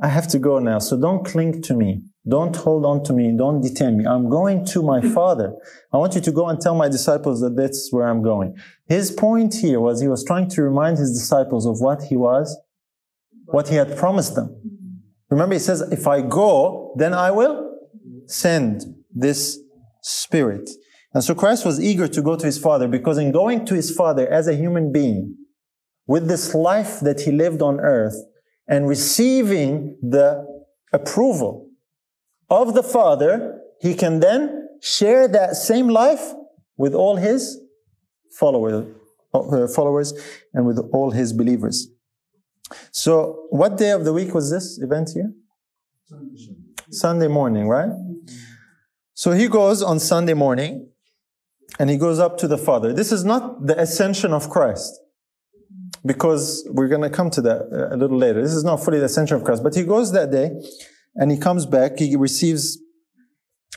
I 0.00 0.08
have 0.08 0.28
to 0.28 0.38
go 0.38 0.58
now. 0.58 0.78
So 0.78 1.00
don't 1.00 1.24
cling 1.24 1.62
to 1.62 1.74
me. 1.74 2.02
Don't 2.28 2.54
hold 2.54 2.84
on 2.84 3.02
to 3.04 3.12
me. 3.12 3.34
Don't 3.36 3.60
detain 3.60 3.96
me. 3.96 4.06
I'm 4.06 4.28
going 4.28 4.64
to 4.66 4.82
my 4.82 5.00
father. 5.00 5.54
I 5.92 5.96
want 5.96 6.14
you 6.14 6.20
to 6.20 6.32
go 6.32 6.48
and 6.48 6.60
tell 6.60 6.74
my 6.74 6.88
disciples 6.88 7.40
that 7.40 7.56
that's 7.56 7.88
where 7.90 8.06
I'm 8.06 8.22
going. 8.22 8.56
His 8.86 9.10
point 9.10 9.54
here 9.54 9.80
was 9.80 10.00
he 10.00 10.08
was 10.08 10.24
trying 10.24 10.48
to 10.50 10.62
remind 10.62 10.98
his 10.98 11.12
disciples 11.12 11.64
of 11.66 11.80
what 11.80 12.02
he 12.02 12.16
was, 12.16 12.54
what 13.46 13.68
he 13.68 13.76
had 13.76 13.96
promised 13.96 14.34
them. 14.34 14.60
Remember, 15.30 15.54
he 15.54 15.58
says, 15.58 15.80
if 15.92 16.06
I 16.06 16.20
go, 16.20 16.94
then 16.96 17.14
I 17.14 17.30
will 17.30 17.76
send 18.26 18.84
this 19.14 19.58
spirit. 20.02 20.68
And 21.14 21.24
so 21.24 21.34
Christ 21.34 21.64
was 21.64 21.82
eager 21.82 22.08
to 22.08 22.20
go 22.20 22.36
to 22.36 22.44
his 22.44 22.58
father 22.58 22.88
because 22.88 23.16
in 23.16 23.32
going 23.32 23.64
to 23.66 23.74
his 23.74 23.90
father 23.90 24.28
as 24.28 24.48
a 24.48 24.54
human 24.54 24.92
being, 24.92 25.36
with 26.06 26.28
this 26.28 26.54
life 26.54 27.00
that 27.00 27.20
he 27.20 27.30
lived 27.30 27.62
on 27.62 27.80
earth 27.80 28.16
and 28.66 28.88
receiving 28.88 29.96
the 30.02 30.46
approval 30.92 31.67
of 32.50 32.74
the 32.74 32.82
Father, 32.82 33.60
he 33.80 33.94
can 33.94 34.20
then 34.20 34.68
share 34.80 35.28
that 35.28 35.56
same 35.56 35.88
life 35.88 36.32
with 36.76 36.94
all 36.94 37.16
his 37.16 37.60
followers, 38.30 38.86
uh, 39.34 39.66
followers 39.68 40.12
and 40.54 40.66
with 40.66 40.78
all 40.92 41.10
his 41.10 41.32
believers. 41.32 41.88
So, 42.90 43.46
what 43.50 43.76
day 43.76 43.90
of 43.90 44.04
the 44.04 44.12
week 44.12 44.34
was 44.34 44.50
this 44.50 44.78
event 44.78 45.10
here? 45.14 45.32
Sunday 46.90 47.28
morning, 47.28 47.68
right? 47.68 47.90
So 49.14 49.32
he 49.32 49.48
goes 49.48 49.82
on 49.82 49.98
Sunday 49.98 50.34
morning 50.34 50.88
and 51.78 51.90
he 51.90 51.96
goes 51.96 52.18
up 52.18 52.38
to 52.38 52.48
the 52.48 52.56
Father. 52.56 52.92
This 52.92 53.12
is 53.12 53.24
not 53.24 53.66
the 53.66 53.78
ascension 53.78 54.32
of 54.32 54.48
Christ 54.48 55.00
because 56.06 56.66
we're 56.70 56.88
going 56.88 57.02
to 57.02 57.10
come 57.10 57.30
to 57.30 57.42
that 57.42 57.88
a 57.92 57.96
little 57.96 58.16
later. 58.16 58.40
This 58.40 58.54
is 58.54 58.64
not 58.64 58.76
fully 58.82 59.00
the 59.00 59.06
ascension 59.06 59.36
of 59.36 59.44
Christ, 59.44 59.62
but 59.62 59.74
he 59.74 59.82
goes 59.82 60.12
that 60.12 60.30
day 60.30 60.52
and 61.18 61.30
he 61.30 61.36
comes 61.36 61.66
back, 61.66 61.98
he 61.98 62.16
receives 62.16 62.78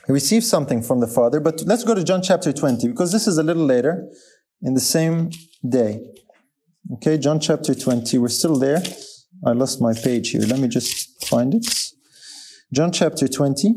he 0.06 0.12
receives 0.12 0.48
something 0.48 0.82
from 0.82 1.00
the 1.00 1.06
Father. 1.06 1.38
But 1.38 1.62
let's 1.66 1.84
go 1.84 1.94
to 1.94 2.02
John 2.02 2.22
chapter 2.22 2.52
20, 2.52 2.88
because 2.88 3.12
this 3.12 3.26
is 3.26 3.38
a 3.38 3.42
little 3.42 3.64
later 3.64 4.08
in 4.62 4.74
the 4.74 4.80
same 4.80 5.30
day. 5.68 6.00
Okay, 6.94 7.18
John 7.18 7.38
chapter 7.38 7.74
20. 7.74 8.18
We're 8.18 8.28
still 8.28 8.58
there. 8.58 8.82
I 9.46 9.52
lost 9.52 9.80
my 9.80 9.92
page 9.94 10.30
here. 10.30 10.42
Let 10.42 10.58
me 10.58 10.68
just 10.68 11.24
find 11.26 11.54
it. 11.54 11.66
John 12.72 12.90
chapter 12.90 13.28
20. 13.28 13.74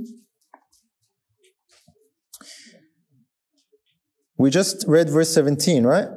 We 4.37 4.49
just 4.49 4.85
read 4.87 5.09
verse 5.09 5.33
17, 5.33 5.83
right? 5.83 6.07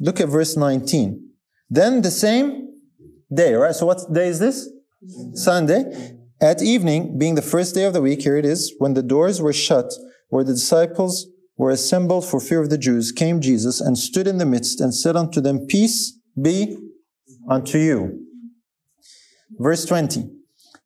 Look 0.00 0.20
at 0.20 0.28
verse 0.28 0.56
19. 0.56 1.30
Then 1.68 2.02
the 2.02 2.10
same 2.10 2.68
day, 3.34 3.54
right? 3.54 3.74
So 3.74 3.86
what 3.86 4.00
day 4.12 4.28
is 4.28 4.38
this? 4.38 4.68
Sunday. 5.34 6.17
At 6.40 6.62
evening, 6.62 7.18
being 7.18 7.34
the 7.34 7.42
first 7.42 7.74
day 7.74 7.84
of 7.84 7.92
the 7.92 8.00
week, 8.00 8.22
here 8.22 8.36
it 8.36 8.44
is, 8.44 8.72
when 8.78 8.94
the 8.94 9.02
doors 9.02 9.42
were 9.42 9.52
shut, 9.52 9.92
where 10.28 10.44
the 10.44 10.52
disciples 10.52 11.26
were 11.56 11.70
assembled 11.70 12.24
for 12.24 12.38
fear 12.38 12.62
of 12.62 12.70
the 12.70 12.78
Jews, 12.78 13.10
came 13.10 13.40
Jesus 13.40 13.80
and 13.80 13.98
stood 13.98 14.28
in 14.28 14.38
the 14.38 14.46
midst 14.46 14.80
and 14.80 14.94
said 14.94 15.16
unto 15.16 15.40
them, 15.40 15.66
Peace 15.66 16.16
be 16.40 16.78
unto 17.50 17.78
you. 17.78 18.24
Verse 19.58 19.84
20. 19.84 20.30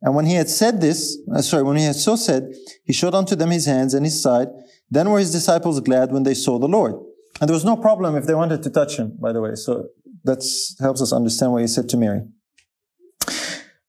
And 0.00 0.14
when 0.14 0.24
he 0.24 0.34
had 0.34 0.48
said 0.48 0.80
this, 0.80 1.18
uh, 1.32 1.42
sorry, 1.42 1.64
when 1.64 1.76
he 1.76 1.84
had 1.84 1.96
so 1.96 2.16
said, 2.16 2.48
he 2.84 2.94
showed 2.94 3.14
unto 3.14 3.36
them 3.36 3.50
his 3.50 3.66
hands 3.66 3.92
and 3.92 4.06
his 4.06 4.22
side. 4.22 4.48
Then 4.90 5.10
were 5.10 5.18
his 5.18 5.32
disciples 5.32 5.78
glad 5.80 6.12
when 6.12 6.22
they 6.22 6.34
saw 6.34 6.58
the 6.58 6.66
Lord. 6.66 6.94
And 7.40 7.48
there 7.48 7.54
was 7.54 7.64
no 7.64 7.76
problem 7.76 8.16
if 8.16 8.24
they 8.24 8.34
wanted 8.34 8.62
to 8.62 8.70
touch 8.70 8.96
him, 8.96 9.16
by 9.20 9.32
the 9.32 9.42
way. 9.42 9.54
So 9.54 9.88
that 10.24 10.42
helps 10.80 11.02
us 11.02 11.12
understand 11.12 11.52
what 11.52 11.60
he 11.60 11.68
said 11.68 11.88
to 11.90 11.96
Mary. 11.96 12.22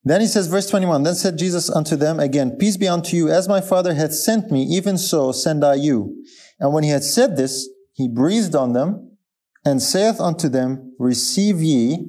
Then 0.06 0.22
he 0.22 0.28
says, 0.28 0.48
verse 0.48 0.70
21, 0.70 1.04
Then 1.04 1.16
said 1.16 1.38
Jesus 1.38 1.70
unto 1.70 1.96
them 1.96 2.20
again, 2.20 2.58
Peace 2.58 2.78
be 2.78 2.88
unto 2.88 3.16
you, 3.16 3.30
as 3.30 3.48
my 3.48 3.62
Father 3.62 3.94
hath 3.94 4.14
sent 4.14 4.52
me, 4.52 4.64
even 4.64 4.98
so 4.98 5.32
send 5.32 5.64
I 5.64 5.76
you. 5.76 6.24
And 6.60 6.74
when 6.74 6.84
he 6.84 6.90
had 6.90 7.04
said 7.04 7.38
this, 7.38 7.70
he 7.94 8.08
breathed 8.08 8.56
on 8.56 8.74
them, 8.74 9.18
and 9.66 9.82
saith 9.82 10.20
unto 10.20 10.50
them, 10.50 10.94
Receive 11.00 11.62
ye 11.62 12.06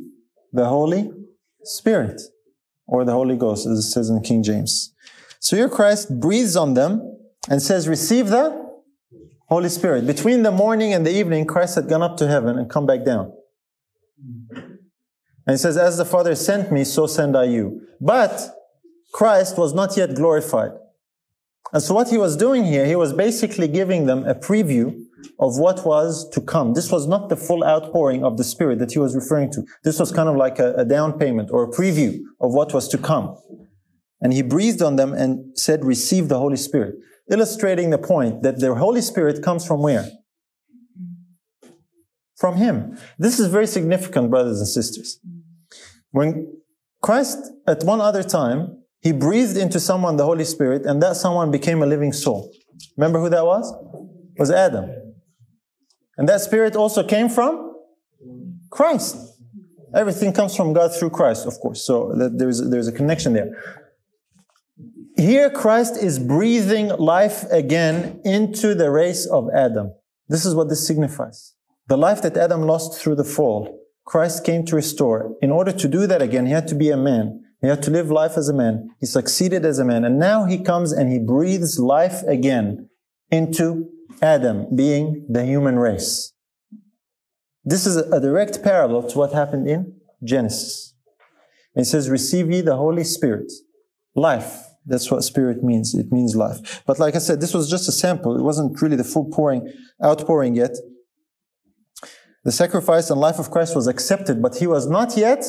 the 0.53 0.67
Holy 0.67 1.11
Spirit, 1.63 2.21
or 2.87 3.05
the 3.05 3.13
Holy 3.13 3.37
Ghost, 3.37 3.67
as 3.67 3.79
it 3.79 3.83
says 3.83 4.11
in 4.11 4.21
King 4.23 4.43
James. 4.43 4.93
So 5.39 5.57
here 5.57 5.69
Christ 5.69 6.21
breathes 6.21 6.57
on 6.57 6.75
them 6.75 7.19
and 7.49 7.63
says, 7.63 7.87
Receive 7.87 8.29
the 8.29 8.65
Holy 9.49 9.69
Spirit. 9.69 10.07
Between 10.07 10.43
the 10.43 10.51
morning 10.51 10.93
and 10.93 11.07
the 11.07 11.13
evening, 11.13 11.47
Christ 11.47 11.77
had 11.77 11.89
gone 11.89 12.03
up 12.03 12.17
to 12.17 12.27
heaven 12.27 12.59
and 12.59 12.69
come 12.69 12.87
back 12.87 13.05
down. 13.05 13.33
And 15.47 15.55
he 15.55 15.59
says, 15.59 15.77
As 15.77 15.97
the 15.97 16.05
Father 16.05 16.35
sent 16.35 16.73
me, 16.73 16.85
so 16.85 17.07
send 17.07 17.37
I 17.37 17.45
you. 17.45 17.87
But 18.01 18.41
Christ 19.13 19.59
was 19.59 19.75
not 19.75 19.97
yet 19.97 20.15
glorified. 20.15 20.73
And 21.73 21.83
so 21.83 21.95
what 21.95 22.09
he 22.09 22.19
was 22.19 22.37
doing 22.37 22.65
here, 22.65 22.87
he 22.87 22.97
was 22.97 23.13
basically 23.13 23.69
giving 23.69 24.07
them 24.07 24.27
a 24.27 24.35
preview 24.35 25.05
of 25.39 25.59
what 25.59 25.85
was 25.85 26.29
to 26.31 26.41
come. 26.41 26.75
This 26.75 26.93
was 26.93 27.07
not 27.07 27.29
the 27.29 27.37
full 27.37 27.65
outpouring 27.65 28.25
of 28.25 28.37
the 28.37 28.45
Spirit 28.45 28.79
that 28.79 28.93
he 28.93 28.99
was 28.99 29.15
referring 29.15 29.51
to. 29.53 29.65
This 29.83 29.99
was 29.99 30.13
kind 30.13 30.29
of 30.29 30.37
like 30.37 30.59
a, 30.59 30.75
a 30.75 30.85
down 30.85 31.19
payment 31.19 31.51
or 31.51 31.65
a 31.65 31.71
preview 31.71 32.21
of 32.41 32.53
what 32.55 32.73
was 32.73 32.89
to 32.89 32.99
come. 32.99 33.37
And 34.21 34.33
he 34.33 34.43
breathed 34.43 34.83
on 34.83 34.97
them 34.97 35.13
and 35.13 35.59
said, 35.59 35.85
receive 35.85 36.29
the 36.29 36.39
Holy 36.39 36.57
Spirit. 36.57 36.97
Illustrating 37.31 37.91
the 37.91 37.99
point 37.99 38.43
that 38.43 38.61
the 38.61 38.75
Holy 38.75 39.01
Spirit 39.01 39.43
comes 39.43 39.67
from 39.67 39.83
where? 39.83 40.09
From 42.37 42.57
him. 42.57 42.99
This 43.19 43.41
is 43.41 43.49
very 43.49 43.67
significant, 43.67 44.31
brothers 44.31 44.59
and 44.59 44.69
sisters. 44.69 45.19
When 46.15 46.59
Christ, 47.03 47.51
at 47.67 47.83
one 47.83 48.01
other 48.01 48.23
time, 48.23 48.85
he 49.01 49.11
breathed 49.11 49.57
into 49.57 49.81
someone 49.81 50.17
the 50.17 50.25
Holy 50.25 50.45
Spirit, 50.45 50.87
and 50.87 51.03
that 51.03 51.17
someone 51.17 51.51
became 51.51 51.83
a 51.83 51.87
living 51.87 52.13
soul. 52.13 52.53
Remember 52.97 53.19
who 53.19 53.29
that 53.31 53.45
was? 53.45 53.69
It 54.37 54.39
was 54.39 54.53
Adam. 54.53 54.89
And 56.17 56.29
that 56.29 56.41
spirit 56.41 56.77
also 56.77 57.03
came 57.03 57.29
from 57.29 57.75
Christ. 58.71 59.17
Everything 59.93 60.33
comes 60.33 60.55
from 60.55 60.73
God 60.73 60.95
through 60.95 61.11
Christ, 61.11 61.47
of 61.47 61.59
course. 61.59 61.85
So 61.85 62.13
there's, 62.15 62.63
there's 62.71 62.87
a 62.87 62.93
connection 62.93 63.33
there. 63.33 63.51
Here, 65.17 65.51
Christ 65.51 65.97
is 65.97 66.21
breathing 66.21 66.91
life 66.91 67.43
again 67.51 68.21
into 68.25 68.77
the 68.77 68.89
race 68.89 69.27
of 69.27 69.49
Adam. 69.53 69.93
This 70.29 70.47
is 70.47 70.55
what 70.55 70.69
this 70.69 70.87
signifies. 70.87 71.55
The 71.89 71.97
life 71.97 72.23
that 72.23 72.37
Adam 72.37 72.63
lost 72.63 73.01
through 73.01 73.17
the 73.17 73.25
fall, 73.25 73.81
Christ 74.05 74.45
came 74.45 74.65
to 74.67 74.77
restore. 74.77 75.35
In 75.41 75.51
order 75.51 75.73
to 75.73 75.89
do 75.89 76.07
that 76.07 76.23
again, 76.23 76.47
he 76.47 76.53
had 76.53 76.69
to 76.69 76.75
be 76.75 76.91
a 76.91 76.97
man. 76.97 77.43
He 77.61 77.69
had 77.69 77.83
to 77.85 77.91
live 77.91 78.11
life 78.11 78.37
as 78.37 78.49
a 78.49 78.55
man. 78.55 78.91
He 79.01 79.07
succeeded 79.07 79.65
as 79.65 79.79
a 79.79 79.85
man. 79.85 80.05
And 80.05 80.19
now 80.19 80.45
he 80.45 80.63
comes 80.63 80.93
and 80.93 81.11
he 81.11 81.19
breathes 81.19 81.79
life 81.79 82.23
again 82.25 82.91
into 83.31 83.89
Adam 84.21 84.67
being 84.75 85.27
the 85.31 85.45
human 85.45 85.79
race. 85.79 86.33
This 87.65 87.87
is 87.87 87.97
a 87.97 88.21
direct 88.21 88.63
parallel 88.63 89.09
to 89.09 89.19
what 89.19 89.33
happened 89.33 89.67
in 89.69 89.97
Genesis. 90.23 90.95
It 91.75 91.87
says, 91.87 92.11
receive 92.11 92.51
ye 92.51 92.61
the 92.61 92.77
Holy 92.77 93.05
Spirit. 93.05 93.51
Life. 94.15 94.65
That's 94.87 95.11
what 95.11 95.25
spirit 95.25 95.65
means. 95.65 95.95
It 95.95 96.13
means 96.13 96.37
life. 96.37 96.83
But 96.87 96.99
like 96.99 97.15
I 97.15 97.19
said, 97.19 97.41
this 97.41 97.55
was 97.55 97.71
just 97.71 97.89
a 97.89 97.93
sample. 97.93 98.37
It 98.37 98.43
wasn't 98.43 98.81
really 98.83 98.97
the 98.97 99.05
full 99.05 99.31
pouring, 99.31 99.73
outpouring 100.05 100.55
yet. 100.55 100.77
The 102.45 102.53
sacrifice 102.53 103.09
and 103.09 103.19
life 103.19 103.39
of 103.39 103.51
Christ 103.51 103.75
was 103.75 103.87
accepted, 103.87 104.43
but 104.43 104.57
he 104.57 104.67
was 104.67 104.87
not 104.87 105.17
yet 105.17 105.45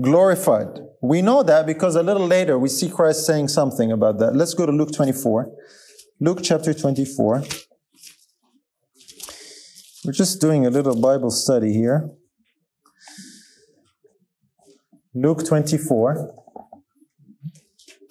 glorified. 0.00 0.80
We 1.02 1.20
know 1.20 1.42
that 1.42 1.66
because 1.66 1.96
a 1.96 2.02
little 2.02 2.26
later 2.26 2.58
we 2.58 2.70
see 2.70 2.88
Christ 2.88 3.26
saying 3.26 3.48
something 3.48 3.92
about 3.92 4.18
that. 4.18 4.34
Let's 4.34 4.54
go 4.54 4.64
to 4.64 4.72
Luke 4.72 4.92
24. 4.92 5.52
Luke 6.18 6.40
chapter 6.42 6.72
24. 6.72 7.44
We're 10.04 10.12
just 10.12 10.40
doing 10.40 10.64
a 10.64 10.70
little 10.70 10.98
Bible 10.98 11.30
study 11.30 11.72
here. 11.74 12.10
Luke 15.14 15.46
24, 15.46 16.34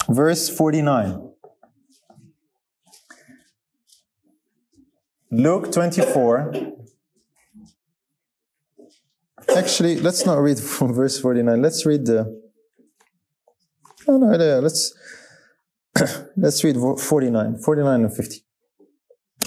verse 0.09 0.49
49. 0.49 1.31
Luke 5.31 5.71
24. 5.71 6.75
Actually, 9.55 9.99
let's 9.99 10.25
not 10.25 10.35
read 10.39 10.59
from 10.75 10.93
verse 10.93 11.19
49. 11.19 11.61
Let's 11.61 11.85
read 11.85 12.05
the. 12.05 12.41
Oh, 14.07 14.17
no, 14.17 14.31
yeah, 14.31 14.55
let's 14.55 14.93
Let's 16.37 16.63
read 16.63 16.75
49, 16.75 17.57
49 17.57 18.01
and 18.01 18.15
50. 18.15 18.43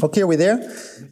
Okay, 0.03 0.23
are 0.23 0.27
we 0.27 0.37
there? 0.37 0.61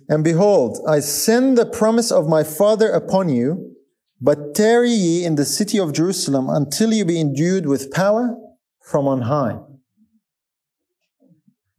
And 0.09 0.23
behold, 0.23 0.79
I 0.89 1.01
send 1.01 1.59
the 1.59 1.67
promise 1.67 2.11
of 2.11 2.29
my 2.29 2.45
Father 2.45 2.91
upon 2.91 3.29
you, 3.29 3.75
but 4.21 4.55
tarry 4.55 4.91
ye 4.91 5.25
in 5.25 5.35
the 5.35 5.45
city 5.45 5.79
of 5.79 5.93
Jerusalem 5.93 6.49
until 6.49 6.93
you 6.93 7.05
be 7.05 7.21
endued 7.21 7.67
with 7.67 7.93
power 7.93 8.37
from 8.83 9.09
on 9.09 9.23
high. 9.23 9.59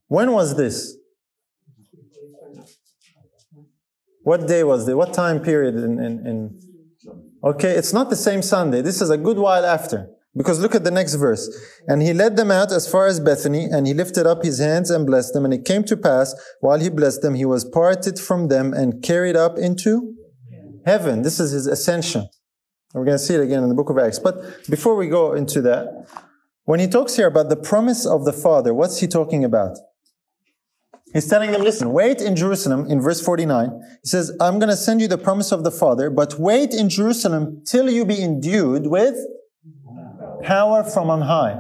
When 0.08 0.32
was 0.34 0.58
this? 0.58 0.96
What 4.24 4.48
day 4.48 4.64
was 4.64 4.88
it? 4.88 4.98
What 4.98 5.14
time 5.14 5.40
period 5.40 5.76
in, 5.76 6.00
in, 6.00 6.28
in 6.28 6.60
Okay, 7.44 7.72
it's 7.72 7.94
not 7.94 8.10
the 8.10 8.16
same 8.16 8.42
Sunday. 8.42 8.82
This 8.82 9.02
is 9.02 9.10
a 9.10 9.18
good 9.18 9.38
while 9.38 9.66
after. 9.66 10.10
Because 10.36 10.60
look 10.60 10.76
at 10.76 10.84
the 10.84 10.92
next 10.92 11.16
verse. 11.16 11.50
And 11.88 12.02
he 12.02 12.14
led 12.14 12.38
them 12.38 12.52
out 12.52 12.72
as 12.72 12.90
far 12.90 13.08
as 13.08 13.20
Bethany, 13.20 13.66
and 13.66 13.88
he 13.88 13.94
lifted 13.94 14.28
up 14.28 14.44
his 14.44 14.60
hands 14.60 14.92
and 14.92 15.06
blessed 15.06 15.34
them. 15.34 15.46
And 15.46 15.54
it 15.54 15.66
came 15.66 15.84
to 15.86 15.98
pass, 15.98 16.36
while 16.62 16.80
he 16.80 16.90
blessed 16.90 17.24
them, 17.24 17.36
he 17.36 17.46
was 17.46 17.66
parted 17.66 18.20
from 18.20 18.48
them 18.48 18.74
and 18.74 19.02
carried 19.02 19.36
up 19.36 19.58
into 19.58 20.16
heaven. 20.86 21.24
This 21.24 21.40
is 21.40 21.52
his 21.52 21.66
ascension. 21.66 22.28
We're 22.94 23.06
going 23.06 23.18
to 23.18 23.24
see 23.24 23.34
it 23.34 23.42
again 23.42 23.64
in 23.64 23.70
the 23.70 23.76
book 23.76 23.90
of 23.90 23.98
Acts. 23.98 24.20
But 24.20 24.68
before 24.70 24.96
we 24.96 25.08
go 25.08 25.34
into 25.34 25.62
that, 25.62 26.08
when 26.66 26.80
he 26.80 26.88
talks 26.88 27.16
here 27.16 27.28
about 27.28 27.50
the 27.50 27.56
promise 27.56 28.06
of 28.06 28.26
the 28.26 28.34
Father, 28.34 28.74
what's 28.74 29.00
he 29.00 29.08
talking 29.08 29.44
about? 29.44 29.78
He's 31.14 31.28
telling 31.28 31.52
them, 31.52 31.62
listen, 31.62 31.94
wait 31.94 32.22
in 32.22 32.36
Jerusalem 32.36 32.86
in 32.90 33.02
verse 33.02 33.22
49. 33.22 33.70
He 34.04 34.10
says, 34.10 34.36
I'm 34.42 34.60
going 34.60 34.70
to 34.70 34.76
send 34.76 35.02
you 35.02 35.08
the 35.08 35.18
promise 35.18 35.52
of 35.52 35.64
the 35.64 35.72
Father, 35.72 36.10
but 36.10 36.38
wait 36.38 36.74
in 36.74 36.90
Jerusalem 36.90 37.64
till 37.66 37.90
you 37.90 38.06
be 38.06 38.22
endued 38.22 38.88
with 38.88 39.16
power 40.44 40.84
from 40.84 41.10
on 41.10 41.22
high. 41.22 41.60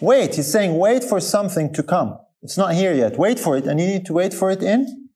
Wait, 0.00 0.34
he's 0.34 0.50
saying 0.50 0.76
wait 0.76 1.04
for 1.04 1.20
something 1.20 1.72
to 1.74 1.82
come. 1.82 2.18
It's 2.42 2.56
not 2.56 2.74
here 2.74 2.92
yet. 2.92 3.18
Wait 3.18 3.38
for 3.38 3.56
it, 3.56 3.66
and 3.66 3.78
you 3.78 3.86
need 3.86 4.06
to 4.06 4.12
wait 4.14 4.34
for 4.34 4.50
it 4.50 4.62
in 4.62 5.08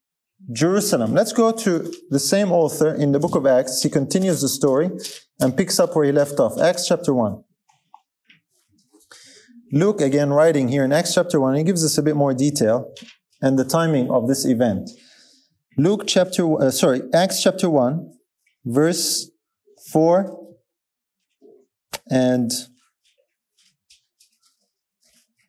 Jerusalem. 0.52 1.14
Let's 1.14 1.32
go 1.32 1.50
to 1.52 1.92
the 2.10 2.18
same 2.18 2.52
author 2.52 2.94
in 2.94 3.12
the 3.12 3.18
book 3.18 3.34
of 3.34 3.46
Acts. 3.46 3.82
He 3.82 3.88
continues 3.88 4.40
the 4.40 4.48
story 4.48 4.90
and 5.40 5.56
picks 5.56 5.80
up 5.80 5.96
where 5.96 6.04
he 6.04 6.12
left 6.12 6.38
off. 6.38 6.60
Acts 6.60 6.86
chapter 6.86 7.14
1. 7.14 7.42
Luke, 9.72 10.00
again, 10.00 10.32
writing 10.32 10.68
here 10.68 10.84
in 10.84 10.92
Acts 10.92 11.14
chapter 11.14 11.40
1, 11.40 11.56
he 11.56 11.64
gives 11.64 11.84
us 11.84 11.98
a 11.98 12.02
bit 12.02 12.14
more 12.14 12.34
detail 12.34 12.94
and 13.44 13.58
the 13.58 13.64
timing 13.64 14.10
of 14.10 14.26
this 14.26 14.46
event. 14.46 14.88
Luke 15.76 16.04
chapter, 16.06 16.62
uh, 16.62 16.70
sorry, 16.70 17.02
Acts 17.12 17.42
chapter 17.42 17.68
1, 17.68 18.10
verse 18.64 19.30
4 19.92 20.34
and 22.10 22.50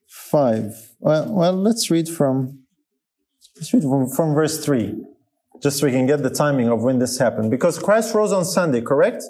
5. 0.10 0.74
Well, 1.00 1.34
well 1.34 1.54
let's 1.54 1.90
read 1.90 2.10
from 2.10 2.66
let's 3.56 3.74
read 3.74 3.84
from, 3.84 4.10
from 4.10 4.34
verse 4.34 4.64
3, 4.66 5.02
just 5.64 5.80
so 5.80 5.86
we 5.86 5.94
can 5.94 6.06
get 6.06 6.22
the 6.22 6.30
timing 6.30 6.68
of 6.68 6.84
when 6.84 7.00
this 7.00 7.18
happened. 7.18 7.50
Because 7.50 7.80
Christ 7.80 8.14
rose 8.14 8.34
on 8.34 8.44
Sunday, 8.44 8.82
correct? 8.82 9.24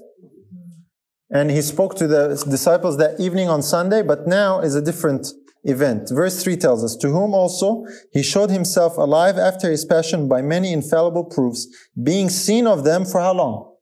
And 1.30 1.52
he 1.52 1.62
spoke 1.62 1.96
to 1.98 2.08
the 2.08 2.30
disciples 2.50 2.98
that 2.98 3.20
evening 3.20 3.48
on 3.48 3.62
Sunday, 3.62 4.02
but 4.02 4.26
now 4.26 4.60
is 4.60 4.74
a 4.74 4.82
different 4.82 5.28
event. 5.66 6.10
Verse 6.12 6.42
3 6.42 6.56
tells 6.56 6.84
us, 6.84 6.96
To 6.98 7.10
whom 7.10 7.34
also 7.34 7.86
he 8.12 8.24
showed 8.24 8.50
himself 8.50 8.98
alive 8.98 9.38
after 9.38 9.70
his 9.70 9.84
passion 9.84 10.28
by 10.28 10.42
many 10.42 10.72
infallible 10.72 11.26
proofs, 11.26 11.68
being 12.02 12.30
seen 12.30 12.68
of 12.68 12.84
them 12.84 13.06
for 13.06 13.20
how 13.20 13.34
long? 13.34 13.76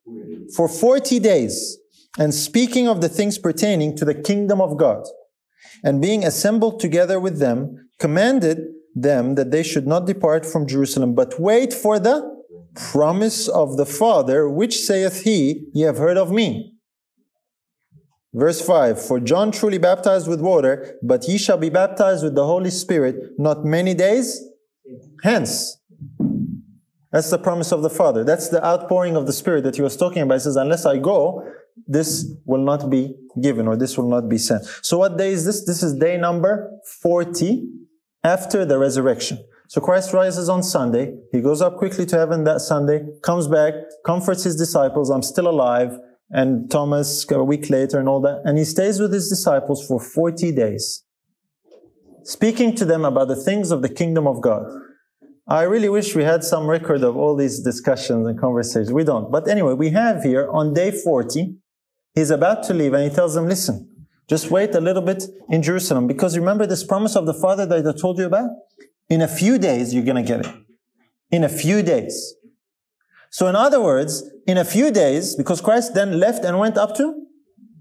For 0.56 0.68
40 0.68 1.20
days, 1.20 1.78
and 2.18 2.34
speaking 2.34 2.88
of 2.88 3.02
the 3.02 3.10
things 3.10 3.38
pertaining 3.38 3.96
to 3.98 4.06
the 4.06 4.14
kingdom 4.14 4.62
of 4.62 4.78
God 4.78 5.06
and 5.84 6.02
being 6.02 6.24
assembled 6.24 6.80
together 6.80 7.20
with 7.20 7.40
them, 7.40 7.90
commanded 8.00 8.60
them 8.96 9.36
that 9.36 9.52
they 9.52 9.64
should 9.64 9.88
not 9.88 10.06
depart 10.06 10.46
from 10.46 10.68
Jerusalem, 10.68 11.16
but 11.16 11.40
wait 11.40 11.74
for 11.74 12.00
the 12.00 12.32
promise 12.76 13.48
of 13.48 13.78
the 13.78 13.86
Father, 13.86 14.50
which 14.50 14.80
saith 14.80 15.24
he, 15.24 15.68
Ye 15.74 15.84
have 15.84 15.98
heard 15.98 16.18
of 16.18 16.32
me. 16.32 16.73
Verse 18.34 18.66
5 18.66 19.06
For 19.06 19.20
John 19.20 19.52
truly 19.52 19.78
baptized 19.78 20.28
with 20.28 20.42
water, 20.42 20.98
but 21.04 21.28
ye 21.28 21.38
shall 21.38 21.58
be 21.58 21.70
baptized 21.70 22.24
with 22.24 22.36
the 22.36 22.46
Holy 22.46 22.72
Spirit 22.72 23.16
not 23.38 23.64
many 23.64 23.94
days 23.94 24.42
hence. 25.24 25.78
That's 27.12 27.30
the 27.30 27.38
promise 27.38 27.72
of 27.72 27.84
the 27.84 27.90
Father. 27.90 28.24
That's 28.24 28.50
the 28.50 28.64
outpouring 28.66 29.16
of 29.16 29.28
the 29.28 29.34
Spirit 29.34 29.64
that 29.66 29.76
he 29.76 29.84
was 29.84 29.96
talking 29.96 30.24
about. 30.24 30.36
He 30.36 30.40
says, 30.40 30.56
Unless 30.56 30.86
I 30.86 30.98
go, 30.98 31.48
this 31.88 32.32
will 32.46 32.64
not 32.64 32.90
be 32.90 33.16
given 33.42 33.68
or 33.68 33.76
this 33.76 33.98
will 33.98 34.10
not 34.10 34.30
be 34.30 34.38
sent. 34.38 34.64
So 34.82 34.98
what 34.98 35.18
day 35.18 35.32
is 35.32 35.46
this? 35.46 35.66
This 35.66 35.84
is 35.84 35.94
day 35.94 36.18
number 36.18 36.72
40 37.02 37.68
after 38.24 38.66
the 38.66 38.80
resurrection. 38.80 39.44
So 39.68 39.80
Christ 39.82 40.14
rises 40.14 40.50
on 40.50 40.64
Sunday. 40.64 41.16
He 41.32 41.42
goes 41.42 41.62
up 41.62 41.78
quickly 41.78 42.06
to 42.08 42.18
heaven 42.18 42.44
that 42.44 42.62
Sunday, 42.62 43.06
comes 43.24 43.48
back, 43.48 43.74
comforts 44.06 44.44
his 44.44 44.56
disciples. 44.56 45.10
I'm 45.10 45.24
still 45.24 45.48
alive. 45.48 45.98
And 46.34 46.70
Thomas 46.70 47.26
a 47.32 47.44
week 47.44 47.70
later 47.70 48.00
and 48.00 48.10
all 48.10 48.20
that. 48.22 48.42
And 48.44 48.58
he 48.58 48.66
stays 48.66 49.00
with 49.00 49.14
his 49.14 49.30
disciples 49.30 49.86
for 49.88 50.00
40 50.00 50.52
days, 50.52 51.04
speaking 52.24 52.76
to 52.76 52.86
them 52.86 53.06
about 53.06 53.28
the 53.28 53.36
things 53.36 53.70
of 53.70 53.84
the 53.84 53.90
kingdom 53.90 54.28
of 54.28 54.42
God. 54.42 54.66
I 55.48 55.64
really 55.64 55.90
wish 55.90 56.16
we 56.16 56.24
had 56.24 56.44
some 56.44 56.68
record 56.68 57.04
of 57.04 57.16
all 57.16 57.36
these 57.36 57.60
discussions 57.62 58.28
and 58.28 58.40
conversations. 58.40 58.92
We 58.92 59.04
don't. 59.04 59.32
But 59.32 59.48
anyway, 59.48 59.74
we 59.74 59.92
have 59.92 60.24
here 60.24 60.50
on 60.52 60.74
day 60.74 60.90
40, 60.90 61.56
he's 62.16 62.32
about 62.32 62.64
to 62.64 62.74
leave 62.74 62.94
and 62.94 63.04
he 63.04 63.16
tells 63.16 63.36
them, 63.36 63.48
listen, 63.48 64.08
just 64.28 64.50
wait 64.50 64.74
a 64.74 64.82
little 64.82 65.02
bit 65.04 65.24
in 65.50 65.62
Jerusalem 65.62 66.08
because 66.08 66.38
remember 66.38 66.66
this 66.66 66.84
promise 66.84 67.16
of 67.16 67.26
the 67.28 67.34
Father 67.34 67.66
that 67.68 67.86
I 67.88 68.00
told 68.00 68.18
you 68.18 68.26
about? 68.26 68.50
In 69.10 69.22
a 69.22 69.28
few 69.28 69.60
days, 69.60 69.94
you're 69.94 70.06
going 70.06 70.24
to 70.26 70.28
get 70.28 70.46
it. 70.46 70.52
In 71.30 71.44
a 71.44 71.50
few 71.50 71.84
days. 71.84 72.36
So 73.34 73.48
in 73.48 73.56
other 73.56 73.82
words, 73.82 74.24
in 74.46 74.60
a 74.60 74.64
few 74.64 74.92
days, 74.92 75.36
because 75.36 75.60
Christ 75.60 75.96
then 75.96 76.20
left 76.20 76.46
and 76.46 76.60
went 76.60 76.78
up 76.78 76.96
to 76.98 77.26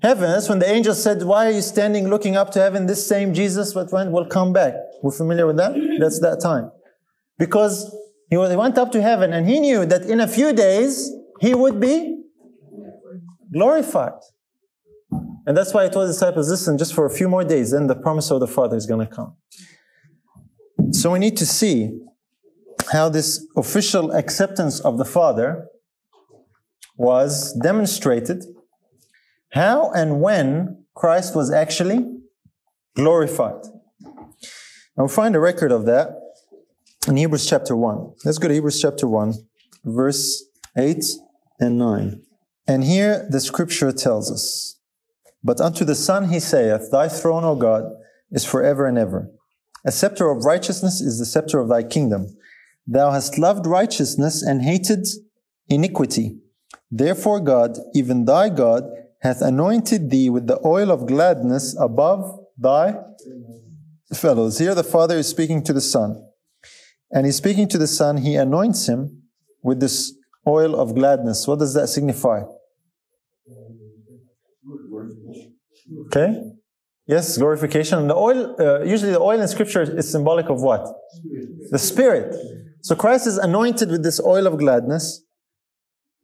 heaven, 0.00 0.30
that's 0.30 0.48
when 0.48 0.61
the 0.61 0.68
angel 0.68 0.94
said, 0.94 1.22
why 1.24 1.46
are 1.46 1.50
you 1.50 1.61
standing 1.61 2.09
looking 2.09 2.36
up 2.36 2.53
to 2.53 2.59
heaven? 2.59 2.86
This 2.86 3.07
same 3.07 3.34
Jesus 3.34 3.74
that 3.74 3.92
went 3.92 4.12
will 4.12 4.24
come 4.24 4.55
back. 4.55 4.72
We're 5.03 5.12
familiar 5.12 5.46
with 5.46 5.59
that? 5.59 5.74
That's 6.00 6.20
that 6.20 6.40
time. 6.40 6.70
Because 7.38 7.94
he 8.30 8.38
went 8.38 8.78
up 8.78 8.92
to 8.92 9.03
heaven 9.03 9.34
and 9.34 9.46
he 9.46 9.61
knew 9.61 9.84
that 9.84 10.07
in 10.07 10.20
a 10.20 10.26
few 10.26 10.55
days 10.55 11.12
he 11.38 11.55
would 11.55 11.78
be 11.78 12.22
glorified. 13.53 14.20
And 15.44 15.55
that's 15.55 15.74
why 15.74 15.84
I 15.84 15.88
told 15.90 16.09
the 16.09 16.12
disciples, 16.12 16.48
listen, 16.48 16.78
just 16.78 16.94
for 16.94 17.05
a 17.05 17.11
few 17.11 17.28
more 17.28 17.44
days, 17.44 17.72
then 17.72 17.88
the 17.88 17.94
promise 17.94 18.30
of 18.30 18.40
the 18.40 18.46
Father 18.46 18.76
is 18.78 18.86
going 18.86 19.07
to 19.07 19.14
come. 19.14 19.36
So 20.92 21.11
we 21.11 21.18
need 21.18 21.36
to 21.36 21.44
see 21.44 22.00
how 22.91 23.09
this 23.09 23.47
official 23.57 24.11
acceptance 24.12 24.80
of 24.80 24.99
the 24.99 25.05
Father 25.05 25.66
was 26.97 27.53
demonstrated, 27.62 28.45
how 29.53 29.91
and 29.93 30.20
when 30.20 30.85
Christ 30.95 31.35
was 31.35 31.51
actually 31.51 32.07
glorified. 32.95 33.64
And 34.05 34.97
we'll 34.97 35.09
find 35.09 35.35
a 35.35 35.41
record 35.41 35.72
of 35.72 35.87
that 35.87 36.11
in 37.09 37.16
Hebrews 37.16 37.47
chapter 37.47 37.74
1. 37.74 38.14
Let's 38.24 38.39
go 38.39 38.49
to 38.49 38.55
Hebrews 38.55 38.80
chapter 38.80 39.07
1, 39.07 39.35
verse 39.85 40.45
8 40.76 41.03
and 41.59 41.78
9. 41.78 42.22
And 42.68 42.85
here 42.85 43.26
the 43.30 43.41
scripture 43.41 43.93
tells 43.93 44.30
us, 44.30 44.78
But 45.43 45.61
unto 45.61 45.85
the 45.85 45.95
Son 45.95 46.28
he 46.28 46.39
saith, 46.41 46.91
Thy 46.91 47.09
throne, 47.09 47.45
O 47.45 47.57
God, 47.57 47.85
is 48.30 48.45
forever 48.45 48.87
and 48.87 48.99
ever. 48.99 49.30
A 49.85 49.91
scepter 49.91 50.30
of 50.30 50.45
righteousness 50.45 51.01
is 51.01 51.18
the 51.18 51.26
scepter 51.26 51.59
of 51.59 51.68
thy 51.68 51.83
kingdom. 51.83 52.37
Thou 52.87 53.11
hast 53.12 53.39
loved 53.39 53.66
righteousness 53.66 54.43
and 54.43 54.62
hated 54.62 55.07
iniquity. 55.68 56.39
Therefore, 56.91 57.41
God, 57.41 57.78
even 57.95 58.24
thy 58.24 58.49
God, 58.49 58.85
hath 59.20 59.41
anointed 59.41 60.11
thee 60.11 60.28
with 60.28 60.47
the 60.47 60.61
oil 60.66 60.91
of 60.91 61.07
gladness 61.07 61.76
above 61.78 62.41
thy 62.59 62.97
fellows. 64.12 64.59
Here, 64.59 64.74
the 64.74 64.85
Father 64.85 65.16
is 65.16 65.28
speaking 65.28 65.62
to 65.64 65.72
the 65.72 65.80
Son. 65.80 66.22
And 67.11 67.26
he's 67.26 67.37
speaking 67.37 67.68
to 67.68 67.78
the 67.78 67.87
Son, 67.87 68.18
he 68.18 68.35
anoints 68.35 68.89
him 68.89 69.22
with 69.62 69.80
this 69.80 70.14
oil 70.47 70.78
of 70.78 70.95
gladness. 70.95 71.47
What 71.47 71.61
does 71.61 71.74
that 71.74 71.89
signify? 71.89 72.43
Okay? 76.07 76.43
Yes, 77.07 77.37
glorification. 77.37 77.99
And 77.99 78.11
the 78.11 78.16
oil, 78.16 78.57
uh, 78.59 78.83
usually 78.83 79.12
the 79.12 79.20
oil 79.20 79.41
in 79.41 79.49
Scripture 79.49 79.83
is 79.83 80.11
symbolic 80.11 80.49
of 80.49 80.62
what? 80.62 80.87
The 81.70 81.78
Spirit. 81.78 82.35
So 82.83 82.97
Christ 82.97 83.28
is 83.28 83.39
anointed 83.39 83.91
with 83.91 84.03
this 84.03 84.20
oil 84.20 84.47
of 84.47 84.59
gladness. 84.59 85.22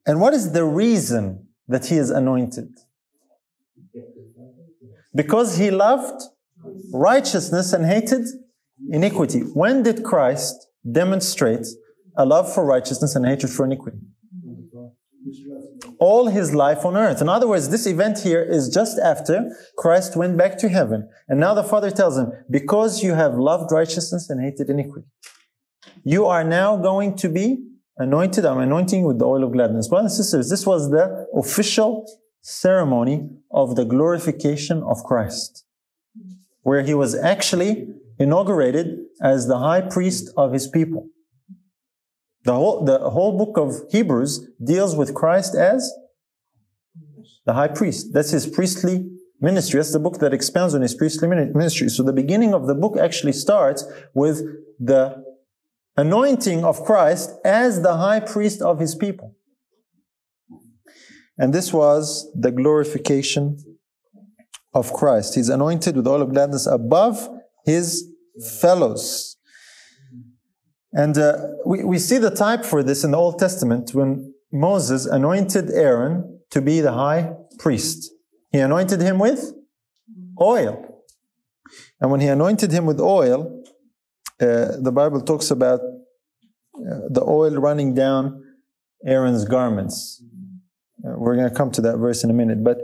And 0.07 0.21
what 0.21 0.35
is 0.35 0.53
the 0.53 0.65
reason 0.65 1.49
that 1.69 1.87
he 1.87 1.97
is 1.97 2.11
anointed? 2.11 2.71
Because 5.15 5.57
he 5.57 5.71
loved 5.71 6.21
righteousness 6.93 7.73
and 7.73 7.87
hated 7.87 8.27
iniquity. 8.91 9.41
When 9.41 9.83
did 9.83 10.03
Christ 10.03 10.67
demonstrate 10.91 11.67
a 12.17 12.27
love 12.27 12.53
for 12.53 12.65
righteousness 12.65 13.15
and 13.15 13.25
hatred 13.25 13.53
for 13.53 13.65
iniquity? 13.65 13.99
All 16.01 16.27
his 16.27 16.55
life 16.55 16.85
on 16.85 16.97
earth. 16.97 17.21
In 17.21 17.29
other 17.29 17.47
words, 17.47 17.69
this 17.69 17.87
event 17.87 18.21
here 18.21 18.43
is 18.43 18.69
just 18.69 18.99
after 18.99 19.51
Christ 19.77 20.17
went 20.17 20.37
back 20.37 20.59
to 20.59 20.69
heaven. 20.69 21.09
And 21.29 21.39
now 21.39 21.55
the 21.55 21.63
Father 21.63 21.91
tells 21.91 22.17
him, 22.19 22.33
because 22.51 23.03
you 23.03 23.15
have 23.15 23.35
loved 23.35 23.71
righteousness 23.71 24.29
and 24.31 24.41
hated 24.41 24.71
iniquity. 24.71 25.07
You 26.05 26.27
are 26.27 26.45
now 26.45 26.77
going 26.77 27.17
to 27.17 27.29
be 27.29 27.65
anointed. 27.97 28.45
I'm 28.45 28.59
anointing 28.59 29.05
with 29.05 29.19
the 29.19 29.27
oil 29.27 29.45
of 29.45 29.53
gladness. 29.53 29.89
Brothers 29.89 30.13
and 30.13 30.25
sisters, 30.25 30.51
this 30.51 30.67
was 30.67 30.91
the 30.91 31.27
official 31.37 32.07
ceremony 32.41 33.29
of 33.51 33.77
the 33.77 33.85
glorification 33.85 34.83
of 34.83 35.03
Christ, 35.05 35.65
where 36.63 36.83
he 36.83 36.95
was 36.95 37.15
actually 37.15 37.89
inaugurated 38.19 38.99
as 39.23 39.47
the 39.47 39.59
high 39.59 39.81
priest 39.81 40.33
of 40.37 40.53
his 40.53 40.67
people. 40.69 41.09
The 42.45 42.55
whole, 42.55 42.85
the 42.85 43.11
whole 43.11 43.37
book 43.37 43.59
of 43.59 43.75
Hebrews 43.91 44.49
deals 44.65 44.97
with 44.97 45.15
Christ 45.15 45.55
as 45.55 45.93
the 47.45 47.55
high 47.55 47.69
priest. 47.69 48.13
That's 48.13 48.31
his 48.31 48.47
priestly 48.47 49.11
ministry. 49.41 49.79
That's 49.79 49.93
the 49.93 49.99
book 49.99 50.19
that 50.19 50.33
expounds 50.33 50.75
on 50.75 50.83
his 50.83 50.95
priestly 50.95 51.29
ministry. 51.29 51.89
So 51.89 52.03
the 52.03 52.13
beginning 52.13 52.55
of 52.55 52.67
the 52.67 52.75
book 52.75 52.97
actually 52.97 53.33
starts 53.33 53.85
with 54.15 54.43
the 54.79 55.25
anointing 55.99 56.65
of 56.65 56.85
Christ 56.85 57.33
as 57.45 57.83
the 57.83 57.97
high 57.97 58.21
priest 58.21 58.63
of 58.63 58.79
his 58.79 58.95
people. 58.95 59.35
And 61.37 61.53
this 61.53 61.73
was 61.73 62.31
the 62.35 62.53
glorification 62.53 63.59
of 64.73 64.93
Christ. 64.93 65.35
He's 65.35 65.49
anointed 65.49 65.97
with 65.97 66.07
all 66.07 66.23
of 66.23 66.33
gladness 66.33 66.67
above 66.67 67.29
his 67.65 68.09
fellows. 68.61 69.37
And 70.93 71.19
uh, 71.19 71.49
we, 71.67 71.85
we 71.85 71.99
see 71.99 72.19
the 72.19 72.31
type 72.31 72.65
for 72.65 72.83
this 72.83 73.03
in 73.03 73.11
the 73.11 73.19
Old 73.19 73.39
Testament 73.39 73.93
when 73.93 74.35
Moses 74.53 75.05
anointed 75.05 75.69
Aaron 75.71 76.41
to 76.51 76.63
be 76.63 76.81
the 76.81 76.93
high 76.93 77.35
priest. 77.59 78.13
He 78.53 78.59
anointed 78.59 79.01
him 79.01 79.19
with 79.19 79.53
oil. 80.41 81.05
And 82.01 82.11
when 82.11 82.21
he 82.21 82.29
anointed 82.29 82.71
him 82.71 82.87
with 82.87 83.01
oil, 83.01 83.58
the 84.39 84.93
Bible 84.93 85.21
talks 85.21 85.51
about 85.51 85.81
uh, 85.81 87.09
the 87.11 87.25
oil 87.27 87.57
running 87.57 87.95
down 87.95 88.43
Aaron's 89.05 89.45
garments. 89.45 90.23
Uh, 91.05 91.13
we're 91.17 91.37
going 91.37 91.49
to 91.49 91.55
come 91.55 91.71
to 91.73 91.81
that 91.83 91.97
verse 91.99 92.25
in 92.25 92.31
a 92.31 92.35
minute. 92.35 92.63
But 92.63 92.79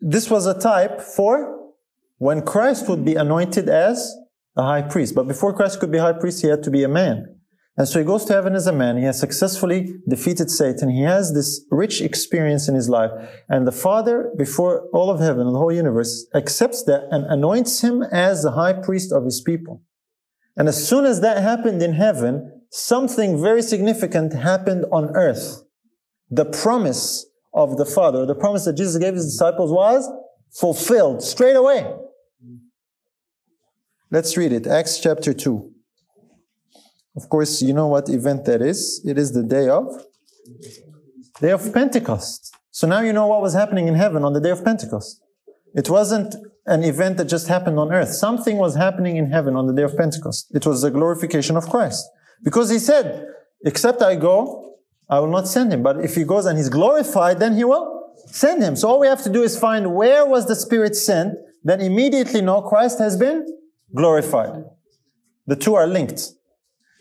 this 0.00 0.30
was 0.30 0.46
a 0.46 0.58
type 0.58 1.00
for 1.00 1.72
when 2.18 2.42
Christ 2.42 2.88
would 2.88 3.04
be 3.04 3.14
anointed 3.14 3.68
as 3.68 4.14
a 4.56 4.62
high 4.62 4.82
priest. 4.82 5.14
But 5.14 5.28
before 5.28 5.52
Christ 5.52 5.80
could 5.80 5.92
be 5.92 5.98
high 5.98 6.12
priest, 6.12 6.42
he 6.42 6.48
had 6.48 6.62
to 6.64 6.70
be 6.70 6.82
a 6.82 6.88
man. 6.88 7.34
And 7.76 7.86
so 7.86 8.00
he 8.00 8.04
goes 8.04 8.24
to 8.24 8.32
heaven 8.32 8.56
as 8.56 8.66
a 8.66 8.72
man. 8.72 8.96
He 8.96 9.04
has 9.04 9.20
successfully 9.20 9.94
defeated 10.08 10.50
Satan. 10.50 10.90
He 10.90 11.02
has 11.02 11.32
this 11.32 11.64
rich 11.70 12.00
experience 12.00 12.68
in 12.68 12.74
his 12.74 12.88
life. 12.88 13.12
And 13.48 13.68
the 13.68 13.72
Father, 13.72 14.32
before 14.36 14.88
all 14.92 15.10
of 15.10 15.20
heaven 15.20 15.46
and 15.46 15.54
the 15.54 15.58
whole 15.60 15.72
universe, 15.72 16.26
accepts 16.34 16.82
that 16.84 17.06
and 17.12 17.24
anoints 17.26 17.82
him 17.82 18.02
as 18.02 18.42
the 18.42 18.50
high 18.50 18.72
priest 18.72 19.12
of 19.12 19.24
his 19.24 19.40
people. 19.40 19.84
And 20.58 20.68
as 20.68 20.86
soon 20.86 21.06
as 21.06 21.20
that 21.20 21.42
happened 21.42 21.82
in 21.82 21.94
heaven, 21.94 22.62
something 22.70 23.40
very 23.40 23.62
significant 23.62 24.34
happened 24.34 24.84
on 24.92 25.16
earth. 25.16 25.62
The 26.30 26.44
promise 26.44 27.24
of 27.54 27.78
the 27.78 27.86
Father, 27.86 28.26
the 28.26 28.34
promise 28.34 28.64
that 28.66 28.74
Jesus 28.74 28.98
gave 28.98 29.14
his 29.14 29.24
disciples 29.24 29.72
was 29.72 30.06
fulfilled 30.50 31.22
straight 31.22 31.56
away. 31.56 31.90
Let's 34.10 34.36
read 34.36 34.52
it. 34.52 34.66
Acts 34.66 34.98
chapter 34.98 35.32
2. 35.32 35.70
Of 37.16 37.28
course, 37.28 37.62
you 37.62 37.72
know 37.72 37.86
what 37.86 38.08
event 38.08 38.44
that 38.44 38.60
is. 38.60 39.02
It 39.04 39.16
is 39.16 39.32
the 39.32 39.42
day 39.42 39.68
of 39.68 40.04
day 41.40 41.50
of 41.52 41.72
Pentecost. 41.72 42.54
So 42.70 42.86
now 42.86 43.00
you 43.00 43.12
know 43.12 43.26
what 43.26 43.40
was 43.40 43.54
happening 43.54 43.88
in 43.88 43.94
heaven 43.94 44.24
on 44.24 44.32
the 44.32 44.40
day 44.40 44.50
of 44.50 44.64
Pentecost. 44.64 45.22
It 45.74 45.88
wasn't 45.88 46.34
an 46.68 46.84
event 46.84 47.16
that 47.16 47.24
just 47.24 47.48
happened 47.48 47.78
on 47.78 47.92
earth. 47.92 48.10
Something 48.10 48.58
was 48.58 48.76
happening 48.76 49.16
in 49.16 49.30
heaven 49.30 49.56
on 49.56 49.66
the 49.66 49.72
day 49.72 49.82
of 49.82 49.96
Pentecost. 49.96 50.48
It 50.54 50.66
was 50.66 50.82
the 50.82 50.90
glorification 50.90 51.56
of 51.56 51.68
Christ. 51.68 52.06
Because 52.44 52.70
he 52.70 52.78
said, 52.78 53.26
except 53.64 54.02
I 54.02 54.14
go, 54.14 54.76
I 55.08 55.18
will 55.20 55.30
not 55.30 55.48
send 55.48 55.72
him. 55.72 55.82
But 55.82 56.04
if 56.04 56.14
he 56.14 56.24
goes 56.24 56.46
and 56.46 56.58
he's 56.58 56.68
glorified, 56.68 57.40
then 57.40 57.56
he 57.56 57.64
will 57.64 58.14
send 58.26 58.62
him. 58.62 58.76
So 58.76 58.88
all 58.88 59.00
we 59.00 59.06
have 59.06 59.22
to 59.24 59.32
do 59.32 59.42
is 59.42 59.58
find 59.58 59.94
where 59.94 60.26
was 60.26 60.46
the 60.46 60.54
Spirit 60.54 60.94
sent, 60.94 61.34
then 61.64 61.80
immediately 61.80 62.42
know 62.42 62.62
Christ 62.62 62.98
has 62.98 63.16
been 63.16 63.46
glorified. 63.94 64.64
The 65.46 65.56
two 65.56 65.74
are 65.74 65.86
linked. 65.86 66.32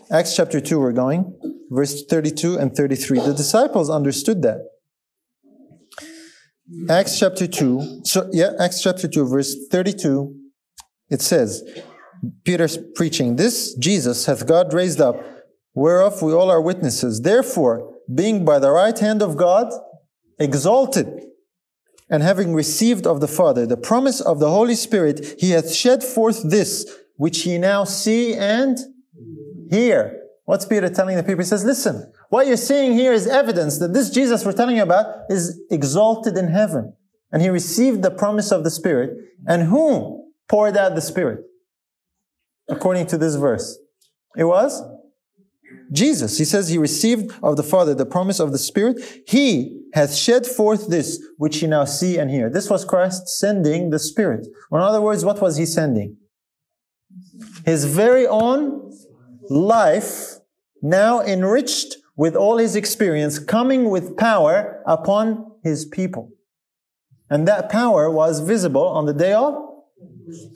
Acts 0.10 0.36
chapter 0.36 0.62
2, 0.62 0.80
we're 0.80 0.94
going, 0.94 1.38
verse 1.70 2.06
32 2.06 2.58
and 2.58 2.74
33. 2.74 3.20
The 3.20 3.34
disciples 3.34 3.90
understood 3.90 4.42
that. 4.44 4.60
Acts 6.90 7.18
chapter 7.18 7.48
2, 7.48 8.02
so 8.04 8.30
yeah, 8.34 8.52
Acts 8.60 8.82
chapter 8.82 9.08
2, 9.08 9.28
verse 9.28 9.56
32, 9.72 10.36
it 11.10 11.22
says, 11.22 11.64
Peter's 12.44 12.78
preaching, 12.96 13.38
This 13.38 13.74
Jesus 13.76 14.26
hath 14.26 14.46
God 14.46 14.74
raised 14.74 15.00
up, 15.00 15.16
whereof 15.74 16.22
we 16.22 16.34
all 16.34 16.52
are 16.52 16.62
witnesses. 16.62 17.22
Therefore, 17.22 17.94
being 18.14 18.44
by 18.44 18.60
the 18.60 18.72
right 18.72 18.98
hand 18.98 19.22
of 19.22 19.38
God 19.38 19.72
exalted, 20.40 21.08
and 22.10 22.24
having 22.24 22.54
received 22.54 23.06
of 23.06 23.20
the 23.20 23.28
Father 23.28 23.66
the 23.66 23.78
promise 23.78 24.22
of 24.22 24.40
the 24.40 24.50
Holy 24.50 24.76
Spirit, 24.76 25.36
he 25.40 25.52
hath 25.52 25.74
shed 25.74 26.04
forth 26.04 26.50
this, 26.50 26.90
which 27.16 27.46
ye 27.46 27.58
now 27.58 27.84
see 27.84 28.34
and 28.34 28.78
hear. 29.70 30.22
What's 30.46 30.66
Peter 30.66 30.90
telling 30.90 31.18
the 31.18 31.24
people? 31.24 31.40
He 31.40 31.48
says, 31.48 31.66
listen, 31.66 32.12
what 32.30 32.48
you're 32.48 32.58
seeing 32.58 32.94
here 32.94 33.14
is 33.14 33.28
evidence 33.28 33.80
that 33.80 33.94
this 33.94 34.10
Jesus 34.10 34.46
we're 34.46 34.54
telling 34.54 34.78
you 34.78 34.84
about 34.84 35.06
is 35.30 35.62
exalted 35.72 36.38
in 36.38 36.48
heaven. 36.50 36.94
And 37.32 37.42
he 37.42 37.50
received 37.50 38.04
the 38.04 38.12
promise 38.12 38.52
of 38.52 38.64
the 38.64 38.72
Spirit. 38.72 39.18
And 39.48 39.64
who 39.64 40.32
poured 40.48 40.78
out 40.78 40.96
the 40.96 41.02
Spirit? 41.02 41.42
According 42.70 43.08
to 43.08 43.18
this 43.18 43.36
verse. 43.36 43.78
It 44.36 44.46
was 44.46 44.84
Jesus. 45.92 46.38
He 46.38 46.46
says 46.46 46.70
he 46.70 46.78
received 46.78 47.32
of 47.42 47.58
the 47.58 47.64
Father 47.64 47.94
the 47.94 48.06
promise 48.06 48.40
of 48.40 48.52
the 48.52 48.58
Spirit. 48.58 49.02
He 49.28 49.82
hath 49.94 50.14
shed 50.14 50.46
forth 50.46 50.90
this 50.90 51.22
which 51.38 51.62
ye 51.62 51.68
now 51.68 51.86
see 51.86 52.18
and 52.18 52.30
hear. 52.30 52.50
This 52.50 52.70
was 52.70 52.84
Christ 52.84 53.28
sending 53.30 53.90
the 53.90 54.00
Spirit. 54.00 54.48
In 54.72 54.80
other 54.80 55.02
words, 55.02 55.24
what 55.24 55.42
was 55.42 55.58
he 55.58 55.66
sending? 55.66 56.18
His 57.66 57.86
very 57.86 58.28
own 58.28 58.92
life, 59.50 60.36
now 60.82 61.22
enriched 61.22 61.98
with 62.18 62.36
all 62.36 62.58
his 62.58 62.76
experience, 62.76 63.40
coming 63.40 63.90
with 63.90 64.18
power 64.18 64.84
upon 64.86 65.52
his 65.64 65.86
people. 65.86 66.32
And 67.30 67.48
that 67.48 67.70
power 67.70 68.12
was 68.12 68.40
visible 68.40 68.88
on 68.88 69.06
the 69.06 69.14
day 69.14 69.34
of 69.34 69.54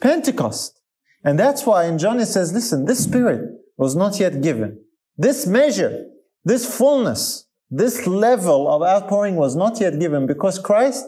Pentecost. 0.00 0.80
And 1.24 1.38
that's 1.38 1.64
why 1.64 1.84
in 1.84 1.98
John 1.98 2.18
it 2.18 2.26
says, 2.26 2.52
listen, 2.52 2.84
this 2.84 3.04
Spirit 3.04 3.48
was 3.76 3.94
not 3.94 4.18
yet 4.18 4.42
given. 4.42 4.80
This 5.16 5.46
measure, 5.46 6.06
this 6.44 6.76
fullness, 6.76 7.46
this 7.70 8.06
level 8.06 8.68
of 8.68 8.82
outpouring 8.82 9.36
was 9.36 9.54
not 9.54 9.80
yet 9.80 9.98
given 10.00 10.26
because 10.26 10.58
Christ 10.58 11.06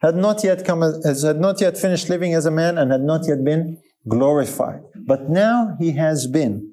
had 0.00 0.16
not 0.16 0.42
yet 0.42 0.64
come, 0.64 0.82
as, 0.82 1.22
had 1.22 1.38
not 1.38 1.60
yet 1.60 1.76
finished 1.76 2.08
living 2.08 2.34
as 2.34 2.46
a 2.46 2.50
man 2.50 2.78
and 2.78 2.90
had 2.90 3.02
not 3.02 3.28
yet 3.28 3.44
been 3.44 3.78
glorified. 4.08 4.80
But 5.06 5.28
now 5.28 5.76
he 5.78 5.92
has 5.92 6.26
been. 6.26 6.72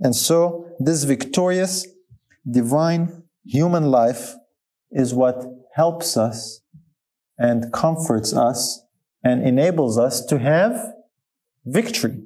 And 0.00 0.16
so 0.16 0.66
this 0.78 1.04
victorious, 1.04 1.86
divine 2.48 3.22
human 3.44 3.90
life 3.90 4.34
is 4.90 5.14
what 5.14 5.44
helps 5.74 6.16
us 6.16 6.60
and 7.38 7.72
comforts 7.72 8.32
us 8.32 8.84
and 9.24 9.46
enables 9.46 9.98
us 9.98 10.24
to 10.26 10.38
have 10.38 10.92
victory. 11.64 12.22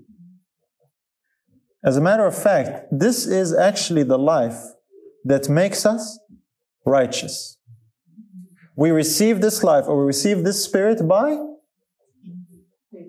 As 1.85 1.97
a 1.97 2.01
matter 2.01 2.27
of 2.27 2.37
fact, 2.37 2.87
this 2.91 3.27
is 3.27 3.55
actually 3.55 4.03
the 4.03 4.19
life 4.19 4.59
that 5.25 5.49
makes 5.49 5.87
us 5.87 6.19
righteous. 6.85 7.59
We 8.75 8.91
receive 8.91 9.41
this 9.41 9.62
life 9.62 9.85
or 9.87 10.01
we 10.01 10.07
receive 10.07 10.45
this 10.45 10.62
spirit 10.64 11.07
by 11.07 11.39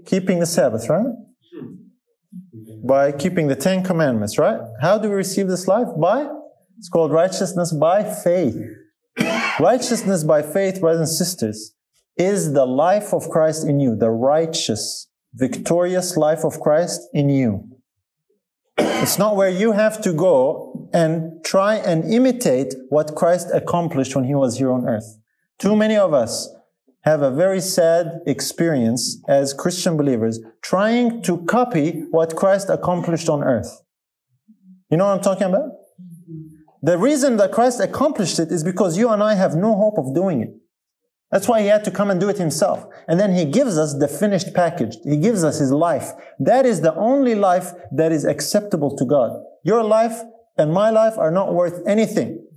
keeping 0.06 0.40
the 0.40 0.46
Sabbath, 0.46 0.90
right? 0.90 1.08
By 2.86 3.12
keeping 3.12 3.48
the 3.48 3.56
Ten 3.56 3.84
Commandments, 3.84 4.38
right? 4.38 4.60
How 4.82 4.98
do 4.98 5.10
we 5.10 5.16
receive 5.16 5.48
this 5.48 5.68
life? 5.68 5.88
By, 6.00 6.28
it's 6.78 6.90
called 6.90 7.12
righteousness 7.12 7.72
by 7.74 8.04
faith. 8.04 8.56
righteousness 9.60 10.24
by 10.24 10.42
faith, 10.42 10.80
brothers 10.80 11.10
and 11.10 11.10
sisters, 11.10 11.74
is 12.18 12.54
the 12.54 12.66
life 12.66 13.14
of 13.14 13.30
Christ 13.30 13.68
in 13.68 13.80
you, 13.80 13.96
the 13.96 14.10
righteous, 14.10 15.08
victorious 15.34 16.18
life 16.18 16.44
of 16.44 16.60
Christ 16.60 17.02
in 17.14 17.30
you. 17.30 17.68
It's 18.78 19.18
not 19.18 19.36
where 19.36 19.50
you 19.50 19.72
have 19.72 20.02
to 20.02 20.14
go 20.14 20.90
and 20.94 21.44
try 21.44 21.76
and 21.76 22.04
imitate 22.12 22.76
what 22.90 23.16
Christ 23.16 23.50
accomplished 23.54 24.16
when 24.16 24.26
he 24.26 24.36
was 24.36 24.58
here 24.58 24.72
on 24.72 24.88
earth. 24.88 25.18
Too 25.60 25.76
many 25.76 25.98
of 25.98 26.14
us 26.14 26.50
have 27.02 27.22
a 27.22 27.32
very 27.32 27.62
sad 27.62 28.20
experience 28.28 29.22
as 29.28 29.54
Christian 29.54 29.98
believers 29.98 30.40
trying 30.62 31.22
to 31.24 31.44
copy 31.46 32.04
what 32.12 32.36
Christ 32.36 32.70
accomplished 32.70 33.30
on 33.30 33.44
earth. 33.44 33.82
You 34.92 34.98
know 34.98 35.06
what 35.06 35.14
I'm 35.14 35.24
talking 35.24 35.48
about? 35.48 35.72
The 36.88 36.98
reason 36.98 37.36
that 37.36 37.52
Christ 37.52 37.82
accomplished 37.82 38.40
it 38.40 38.50
is 38.50 38.64
because 38.64 38.98
you 38.98 39.10
and 39.10 39.22
I 39.22 39.34
have 39.34 39.56
no 39.56 39.76
hope 39.76 39.98
of 39.98 40.16
doing 40.16 40.40
it. 40.40 40.54
That's 41.30 41.46
why 41.46 41.60
he 41.60 41.68
had 41.68 41.84
to 41.84 41.92
come 41.92 42.10
and 42.10 42.18
do 42.18 42.30
it 42.30 42.38
himself. 42.38 42.86
And 43.10 43.20
then 43.20 43.36
he 43.36 43.44
gives 43.44 43.78
us 43.78 43.94
the 43.94 44.08
finished 44.08 44.54
package. 44.54 44.96
He 45.04 45.18
gives 45.18 45.44
us 45.44 45.60
his 45.60 45.74
life. 45.74 46.14
That 46.40 46.66
is 46.66 46.80
the 46.80 46.96
only 46.96 47.36
life 47.36 47.74
that 47.92 48.14
is 48.14 48.24
acceptable 48.24 48.96
to 48.96 49.04
God. 49.04 49.38
Your 49.66 49.84
life 49.84 50.22
and 50.58 50.72
my 50.72 50.90
life 50.90 51.18
are 51.18 51.30
not 51.30 51.54
worth 51.54 51.86
anything. 51.86 52.48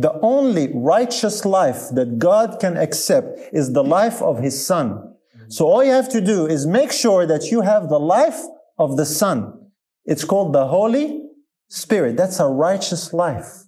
The 0.00 0.18
only 0.20 0.72
righteous 0.74 1.44
life 1.44 1.90
that 1.92 2.18
God 2.18 2.58
can 2.58 2.76
accept 2.76 3.38
is 3.52 3.74
the 3.74 3.84
life 3.84 4.20
of 4.20 4.40
his 4.40 4.66
son. 4.66 5.14
So 5.50 5.68
all 5.68 5.84
you 5.84 5.92
have 5.92 6.08
to 6.08 6.20
do 6.20 6.48
is 6.48 6.66
make 6.66 6.90
sure 6.90 7.26
that 7.26 7.52
you 7.52 7.60
have 7.60 7.88
the 7.88 8.00
life 8.00 8.40
of 8.76 8.96
the 8.96 9.06
son. 9.06 9.70
It's 10.04 10.24
called 10.24 10.52
the 10.52 10.66
Holy 10.66 11.29
Spirit. 11.70 12.16
That's 12.16 12.38
a 12.40 12.46
righteous 12.46 13.14
life. 13.14 13.62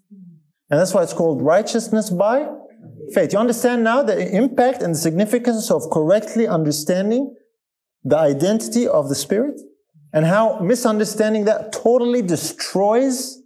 And 0.68 0.78
that's 0.78 0.92
why 0.92 1.02
it's 1.02 1.12
called 1.12 1.40
righteousness 1.40 2.10
by 2.10 2.48
faith. 3.14 3.32
You 3.32 3.38
understand 3.38 3.84
now 3.84 4.02
the 4.02 4.36
impact 4.36 4.82
and 4.82 4.94
the 4.94 4.98
significance 4.98 5.70
of 5.70 5.88
correctly 5.90 6.46
understanding 6.46 7.34
the 8.04 8.18
identity 8.18 8.88
of 8.88 9.08
the 9.08 9.14
Spirit 9.14 9.60
and 10.12 10.26
how 10.26 10.58
misunderstanding 10.58 11.44
that 11.44 11.72
totally 11.72 12.22
destroys 12.22 13.38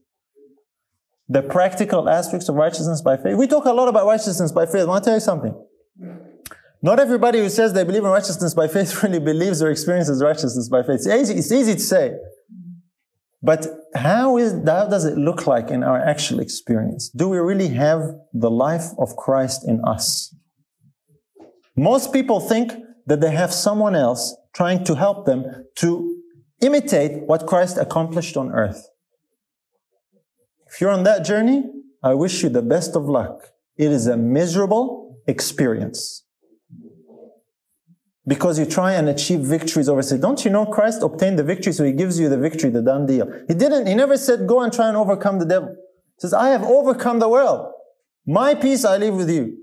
the 1.28 1.42
practical 1.42 2.08
aspects 2.08 2.48
of 2.48 2.54
righteousness 2.54 3.02
by 3.02 3.16
faith. 3.16 3.36
We 3.36 3.46
talk 3.46 3.66
a 3.66 3.72
lot 3.72 3.88
about 3.88 4.06
righteousness 4.06 4.52
by 4.52 4.64
faith. 4.64 4.82
I 4.82 4.84
want 4.84 5.04
to 5.04 5.10
tell 5.10 5.16
you 5.16 5.20
something. 5.20 5.54
Not 6.80 7.00
everybody 7.00 7.40
who 7.40 7.48
says 7.48 7.72
they 7.72 7.84
believe 7.84 8.04
in 8.04 8.10
righteousness 8.10 8.54
by 8.54 8.68
faith 8.68 9.02
really 9.02 9.18
believes 9.18 9.60
or 9.60 9.70
experiences 9.70 10.22
righteousness 10.22 10.68
by 10.68 10.82
faith. 10.82 11.00
It's 11.04 11.06
easy, 11.08 11.34
it's 11.34 11.52
easy 11.52 11.74
to 11.74 11.80
say. 11.80 12.14
But 13.46 13.68
how 13.94 14.38
is 14.38 14.50
how 14.66 14.88
does 14.88 15.04
it 15.04 15.16
look 15.16 15.46
like 15.46 15.70
in 15.70 15.84
our 15.84 16.00
actual 16.12 16.40
experience? 16.40 17.10
Do 17.10 17.28
we 17.28 17.38
really 17.38 17.68
have 17.68 18.00
the 18.32 18.50
life 18.50 18.86
of 18.98 19.14
Christ 19.14 19.60
in 19.68 19.80
us? 19.84 20.34
Most 21.76 22.12
people 22.12 22.40
think 22.40 22.72
that 23.06 23.20
they 23.20 23.30
have 23.30 23.52
someone 23.52 23.94
else 23.94 24.34
trying 24.52 24.82
to 24.88 24.96
help 24.96 25.26
them 25.26 25.44
to 25.76 25.86
imitate 26.60 27.22
what 27.28 27.46
Christ 27.46 27.78
accomplished 27.78 28.36
on 28.36 28.50
earth. 28.50 28.88
If 30.66 30.80
you're 30.80 30.90
on 30.98 31.04
that 31.04 31.24
journey, 31.24 31.62
I 32.02 32.14
wish 32.14 32.42
you 32.42 32.48
the 32.48 32.62
best 32.62 32.96
of 32.96 33.04
luck. 33.04 33.52
It 33.76 33.92
is 33.92 34.08
a 34.08 34.16
miserable 34.16 35.20
experience 35.28 36.25
because 38.26 38.58
you 38.58 38.66
try 38.66 38.92
and 38.92 39.08
achieve 39.08 39.40
victories 39.40 39.88
over 39.88 40.02
sin. 40.02 40.20
Don't 40.20 40.44
you 40.44 40.50
know 40.50 40.66
Christ 40.66 41.02
obtained 41.02 41.38
the 41.38 41.44
victory, 41.44 41.72
so 41.72 41.84
he 41.84 41.92
gives 41.92 42.18
you 42.18 42.28
the 42.28 42.38
victory, 42.38 42.70
the 42.70 42.82
done 42.82 43.06
deal. 43.06 43.30
He 43.46 43.54
didn't, 43.54 43.86
he 43.86 43.94
never 43.94 44.16
said, 44.16 44.48
go 44.48 44.60
and 44.60 44.72
try 44.72 44.88
and 44.88 44.96
overcome 44.96 45.38
the 45.38 45.44
devil. 45.44 45.68
He 45.68 46.20
says, 46.20 46.34
I 46.34 46.48
have 46.48 46.64
overcome 46.64 47.20
the 47.20 47.28
world. 47.28 47.72
My 48.26 48.54
peace 48.54 48.84
I 48.84 48.96
leave 48.96 49.14
with 49.14 49.30
you. 49.30 49.56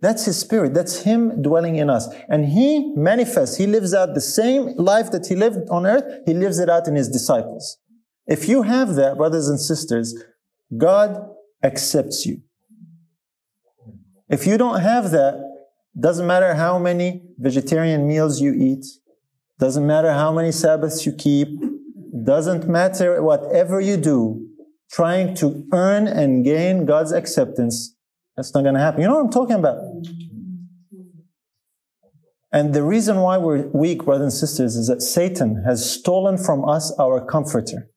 That's 0.00 0.24
his 0.24 0.38
spirit. 0.38 0.74
That's 0.74 1.02
him 1.02 1.42
dwelling 1.42 1.76
in 1.76 1.90
us. 1.90 2.08
And 2.28 2.46
he 2.46 2.94
manifests, 2.96 3.56
he 3.56 3.66
lives 3.66 3.92
out 3.92 4.14
the 4.14 4.20
same 4.20 4.74
life 4.76 5.10
that 5.10 5.26
he 5.26 5.34
lived 5.34 5.68
on 5.70 5.86
earth, 5.86 6.04
he 6.24 6.34
lives 6.34 6.58
it 6.58 6.70
out 6.70 6.88
in 6.88 6.94
his 6.94 7.08
disciples. 7.08 7.78
If 8.26 8.48
you 8.48 8.62
have 8.62 8.94
that, 8.94 9.16
brothers 9.16 9.48
and 9.48 9.60
sisters, 9.60 10.14
God 10.76 11.18
accepts 11.62 12.24
you. 12.24 12.42
If 14.28 14.46
you 14.46 14.56
don't 14.56 14.80
have 14.80 15.10
that, 15.10 15.42
doesn't 15.98 16.26
matter 16.26 16.54
how 16.54 16.78
many 16.78 17.22
vegetarian 17.38 18.06
meals 18.06 18.40
you 18.40 18.52
eat. 18.54 18.84
Doesn't 19.58 19.86
matter 19.86 20.12
how 20.12 20.32
many 20.32 20.52
Sabbaths 20.52 21.04
you 21.04 21.12
keep. 21.12 21.48
Doesn't 22.24 22.68
matter 22.68 23.22
whatever 23.22 23.80
you 23.80 23.96
do, 23.96 24.46
trying 24.90 25.34
to 25.36 25.66
earn 25.72 26.06
and 26.06 26.44
gain 26.44 26.86
God's 26.86 27.12
acceptance. 27.12 27.94
That's 28.36 28.54
not 28.54 28.62
going 28.62 28.74
to 28.74 28.80
happen. 28.80 29.00
You 29.02 29.08
know 29.08 29.14
what 29.14 29.24
I'm 29.24 29.30
talking 29.30 29.56
about? 29.56 29.78
And 32.50 32.74
the 32.74 32.82
reason 32.82 33.18
why 33.18 33.36
we're 33.36 33.66
weak, 33.68 34.04
brothers 34.04 34.24
and 34.24 34.32
sisters, 34.32 34.76
is 34.76 34.86
that 34.86 35.02
Satan 35.02 35.64
has 35.66 35.90
stolen 35.90 36.38
from 36.38 36.66
us 36.66 36.92
our 36.98 37.24
comforter, 37.24 37.90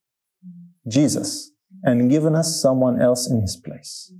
Jesus, 0.87 1.51
and 1.83 2.09
given 2.09 2.35
us 2.35 2.61
someone 2.61 3.01
else 3.01 3.29
in 3.29 3.41
his 3.41 3.55
place. 3.55 4.11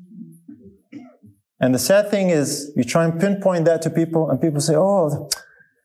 And 1.61 1.75
the 1.75 1.79
sad 1.79 2.09
thing 2.09 2.31
is, 2.31 2.73
you 2.75 2.83
try 2.83 3.05
and 3.05 3.19
pinpoint 3.19 3.65
that 3.65 3.83
to 3.83 3.91
people, 3.91 4.29
and 4.31 4.41
people 4.41 4.59
say, 4.59 4.73
Oh, 4.75 5.29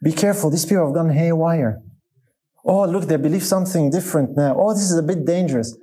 be 0.02 0.10
careful, 0.10 0.50
these 0.50 0.64
people 0.64 0.86
have 0.86 0.94
gone 0.94 1.10
haywire. 1.10 1.82
Oh, 2.64 2.86
look, 2.86 3.04
they 3.04 3.16
believe 3.16 3.44
something 3.44 3.90
different 3.90 4.36
now. 4.36 4.56
Oh, 4.58 4.72
this 4.72 4.90
is 4.90 4.98
a 4.98 5.02
bit 5.02 5.26
dangerous. 5.26 5.76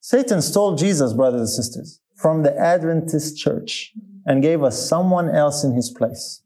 Satan 0.00 0.42
stole 0.42 0.76
Jesus, 0.76 1.14
brothers 1.14 1.40
and 1.40 1.48
sisters, 1.48 2.00
from 2.14 2.42
the 2.42 2.56
Adventist 2.56 3.38
church 3.38 3.92
and 4.26 4.42
gave 4.42 4.62
us 4.62 4.88
someone 4.88 5.34
else 5.34 5.64
in 5.64 5.72
his 5.72 5.90
place. 5.90 6.42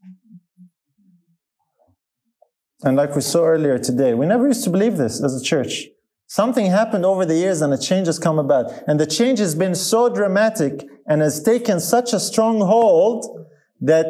And 2.83 2.95
like 2.95 3.15
we 3.15 3.21
saw 3.21 3.45
earlier 3.45 3.77
today, 3.77 4.13
we 4.13 4.25
never 4.25 4.47
used 4.47 4.63
to 4.63 4.69
believe 4.69 4.97
this 4.97 5.21
as 5.21 5.39
a 5.39 5.43
church. 5.43 5.87
Something 6.27 6.67
happened 6.67 7.05
over 7.05 7.25
the 7.25 7.35
years 7.35 7.61
and 7.61 7.73
a 7.73 7.77
change 7.77 8.07
has 8.07 8.19
come 8.19 8.39
about. 8.39 8.71
And 8.87 8.99
the 8.99 9.05
change 9.05 9.39
has 9.39 9.53
been 9.53 9.75
so 9.75 10.09
dramatic 10.13 10.85
and 11.05 11.21
has 11.21 11.41
taken 11.41 11.79
such 11.79 12.13
a 12.13 12.19
strong 12.19 12.59
hold 12.59 13.47
that, 13.81 14.07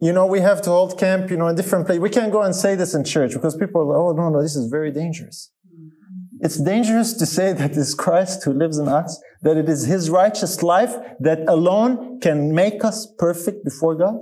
you 0.00 0.12
know, 0.12 0.26
we 0.26 0.40
have 0.40 0.62
to 0.62 0.70
hold 0.70 0.98
camp, 0.98 1.30
you 1.30 1.36
know, 1.36 1.48
in 1.48 1.56
different 1.56 1.86
places. 1.86 2.00
We 2.00 2.10
can't 2.10 2.32
go 2.32 2.42
and 2.42 2.54
say 2.54 2.74
this 2.74 2.94
in 2.94 3.04
church 3.04 3.32
because 3.34 3.56
people 3.56 3.80
are 3.82 3.86
like, 3.86 3.98
oh, 3.98 4.12
no, 4.12 4.28
no, 4.30 4.42
this 4.42 4.56
is 4.56 4.70
very 4.70 4.92
dangerous. 4.92 5.50
It's 6.40 6.56
dangerous 6.56 7.14
to 7.14 7.26
say 7.26 7.52
that 7.52 7.76
it's 7.76 7.94
Christ 7.94 8.44
who 8.44 8.52
lives 8.52 8.78
in 8.78 8.86
us, 8.86 9.20
that 9.42 9.56
it 9.56 9.68
is 9.68 9.86
His 9.86 10.08
righteous 10.08 10.62
life 10.62 10.94
that 11.18 11.40
alone 11.48 12.20
can 12.20 12.54
make 12.54 12.84
us 12.84 13.08
perfect 13.18 13.64
before 13.64 13.96
God. 13.96 14.16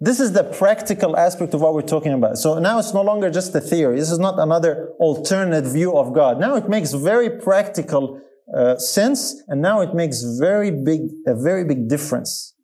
This 0.00 0.20
is 0.20 0.32
the 0.32 0.44
practical 0.44 1.16
aspect 1.16 1.54
of 1.54 1.60
what 1.60 1.74
we're 1.74 1.82
talking 1.82 2.12
about. 2.12 2.36
So 2.36 2.58
now 2.58 2.78
it's 2.78 2.94
no 2.94 3.02
longer 3.02 3.30
just 3.30 3.54
a 3.54 3.60
theory. 3.60 3.98
This 3.98 4.12
is 4.12 4.18
not 4.18 4.38
another 4.38 4.92
alternate 5.00 5.64
view 5.64 5.96
of 5.96 6.12
God. 6.12 6.38
Now 6.38 6.54
it 6.54 6.68
makes 6.68 6.92
very 6.92 7.30
practical 7.30 8.20
uh, 8.56 8.76
sense, 8.76 9.42
and 9.48 9.60
now 9.60 9.80
it 9.80 9.94
makes 9.94 10.22
very 10.38 10.70
big, 10.70 11.00
a 11.26 11.34
very 11.34 11.64
big 11.64 11.88
difference. 11.88 12.54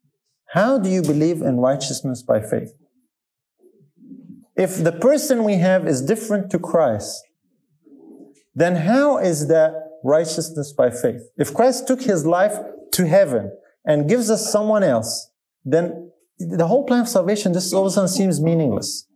How 0.52 0.78
do 0.78 0.88
you 0.88 1.02
believe 1.02 1.42
in 1.42 1.58
righteousness 1.58 2.22
by 2.22 2.40
faith? 2.40 2.72
If 4.56 4.82
the 4.82 4.92
person 4.92 5.44
we 5.44 5.54
have 5.54 5.86
is 5.86 6.00
different 6.00 6.50
to 6.52 6.58
Christ, 6.58 7.20
then 8.54 8.76
how 8.76 9.18
is 9.18 9.48
that 9.48 9.72
righteousness 10.04 10.72
by 10.72 10.90
faith? 10.90 11.22
If 11.36 11.52
Christ 11.52 11.88
took 11.88 12.02
his 12.02 12.24
life 12.24 12.56
to 12.92 13.06
heaven 13.06 13.50
and 13.84 14.08
gives 14.08 14.30
us 14.30 14.50
someone 14.50 14.84
else, 14.84 15.30
then 15.64 16.12
the 16.38 16.66
whole 16.66 16.84
plan 16.84 17.00
of 17.00 17.08
salvation 17.08 17.52
just 17.52 17.74
all 17.74 17.82
of 17.82 17.88
a 17.88 17.90
sudden 17.90 18.08
seems 18.08 18.40
meaningless. 18.40 19.08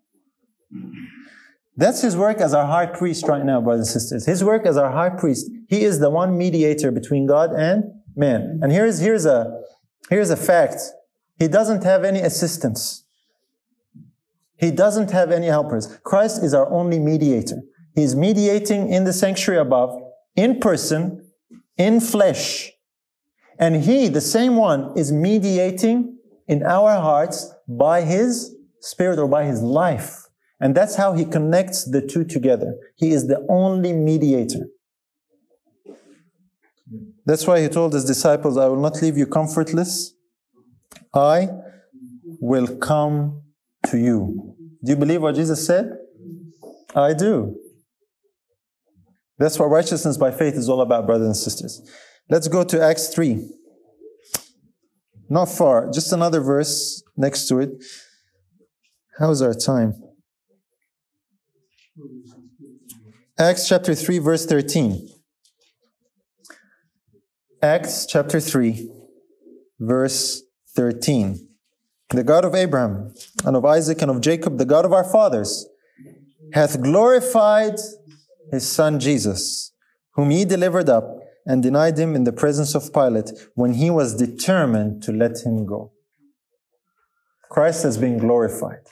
That's 1.79 2.03
his 2.03 2.17
work 2.17 2.39
as 2.39 2.55
our 2.55 2.67
high 2.67 2.87
priest 2.87 3.29
right 3.29 3.45
now, 3.45 3.61
brothers 3.61 3.95
and 3.95 4.03
sisters. 4.03 4.27
His 4.27 4.43
work 4.43 4.67
as 4.67 4.77
our 4.77 4.91
high 4.91 5.11
priest. 5.11 5.49
He 5.69 5.85
is 5.85 6.01
the 6.01 6.11
one 6.11 6.37
mediator 6.37 6.91
between 6.91 7.25
God 7.27 7.53
and 7.53 7.85
man. 8.17 8.59
And 8.61 8.73
here's, 8.73 8.99
here's 8.99 9.25
a, 9.25 9.63
here's 10.11 10.31
a 10.31 10.37
fact. 10.37 10.81
He 11.39 11.47
doesn't 11.47 11.85
have 11.85 12.03
any 12.03 12.19
assistants. 12.19 13.05
He 14.57 14.73
doesn't 14.73 15.13
have 15.13 15.31
any 15.31 15.47
helpers. 15.47 15.87
Christ 16.03 16.43
is 16.43 16.53
our 16.53 16.69
only 16.69 16.99
mediator. 16.99 17.63
He's 17.95 18.17
mediating 18.17 18.93
in 18.93 19.05
the 19.05 19.13
sanctuary 19.13 19.61
above, 19.61 19.97
in 20.35 20.59
person, 20.59 21.31
in 21.77 22.01
flesh. 22.01 22.73
And 23.57 23.85
he, 23.85 24.09
the 24.09 24.21
same 24.21 24.57
one, 24.57 24.99
is 24.99 25.13
mediating 25.13 26.19
in 26.49 26.65
our 26.65 27.01
hearts 27.01 27.55
by 27.69 28.03
His 28.03 28.57
Spirit 28.81 29.21
or 29.21 29.29
by 29.29 29.45
His 29.45 29.63
life. 29.63 30.28
And 30.61 30.75
that's 30.75 30.97
how 30.97 31.13
He 31.13 31.25
connects 31.25 31.85
the 31.85 32.01
two 32.01 32.25
together. 32.25 32.75
He 32.97 33.11
is 33.11 33.27
the 33.27 33.47
only 33.49 33.93
mediator. 33.93 34.67
That's 37.27 37.47
why 37.47 37.61
He 37.61 37.69
told 37.69 37.93
His 37.93 38.05
disciples, 38.05 38.57
I 38.57 38.67
will 38.67 38.81
not 38.81 39.01
leave 39.01 39.17
you 39.17 39.27
comfortless. 39.27 40.15
I 41.15 41.49
will 42.41 42.77
come 42.79 43.43
to 43.87 43.99
you. 43.99 44.57
Do 44.85 44.93
you 44.93 44.97
believe 44.97 45.23
what 45.23 45.35
Jesus 45.35 45.67
said? 45.67 45.93
I 46.95 47.15
do. 47.15 47.57
That's 49.39 49.59
what 49.59 49.67
righteousness 49.67 50.17
by 50.17 50.33
faith 50.33 50.55
is 50.55 50.69
all 50.69 50.81
about, 50.81 51.07
brothers 51.07 51.27
and 51.27 51.37
sisters. 51.37 51.81
Let's 52.29 52.49
go 52.49 52.65
to 52.65 52.83
Acts 52.83 53.09
3. 53.09 53.49
Not 55.31 55.47
far, 55.47 55.91
just 55.91 56.13
another 56.13 56.41
verse 56.41 57.03
next 57.17 57.47
to 57.49 57.61
it. 57.61 57.71
How's 59.19 59.43
our 59.43 59.55
time? 59.55 59.95
Acts 63.41 63.69
chapter 63.69 63.95
3, 63.95 64.19
verse 64.19 64.47
13. 64.47 65.11
Acts 67.63 68.05
chapter 68.05 68.41
3, 68.41 68.91
verse 69.79 70.43
13. 70.75 71.49
The 72.11 72.25
God 72.25 72.45
of 72.45 72.57
Abraham 72.57 73.15
and 73.45 73.55
of 73.55 73.65
Isaac 73.65 74.03
and 74.03 74.11
of 74.11 74.21
Jacob, 74.21 74.59
the 74.59 74.65
God 74.65 74.85
of 74.85 74.93
our 74.93 75.05
fathers, 75.05 75.69
hath 76.53 76.83
glorified 76.83 77.75
his 78.51 78.69
son 78.69 78.99
Jesus, 78.99 79.73
whom 80.15 80.31
he 80.31 80.45
delivered 80.45 80.89
up 80.89 81.21
and 81.47 81.63
denied 81.63 81.97
him 81.97 82.17
in 82.17 82.25
the 82.25 82.33
presence 82.33 82.75
of 82.75 82.93
Pilate 82.93 83.31
when 83.55 83.75
he 83.75 83.89
was 83.89 84.17
determined 84.17 85.01
to 85.05 85.13
let 85.13 85.47
him 85.47 85.65
go. 85.65 85.93
Christ 87.49 87.85
has 87.85 87.99
been 87.99 88.19
glorified. 88.19 88.83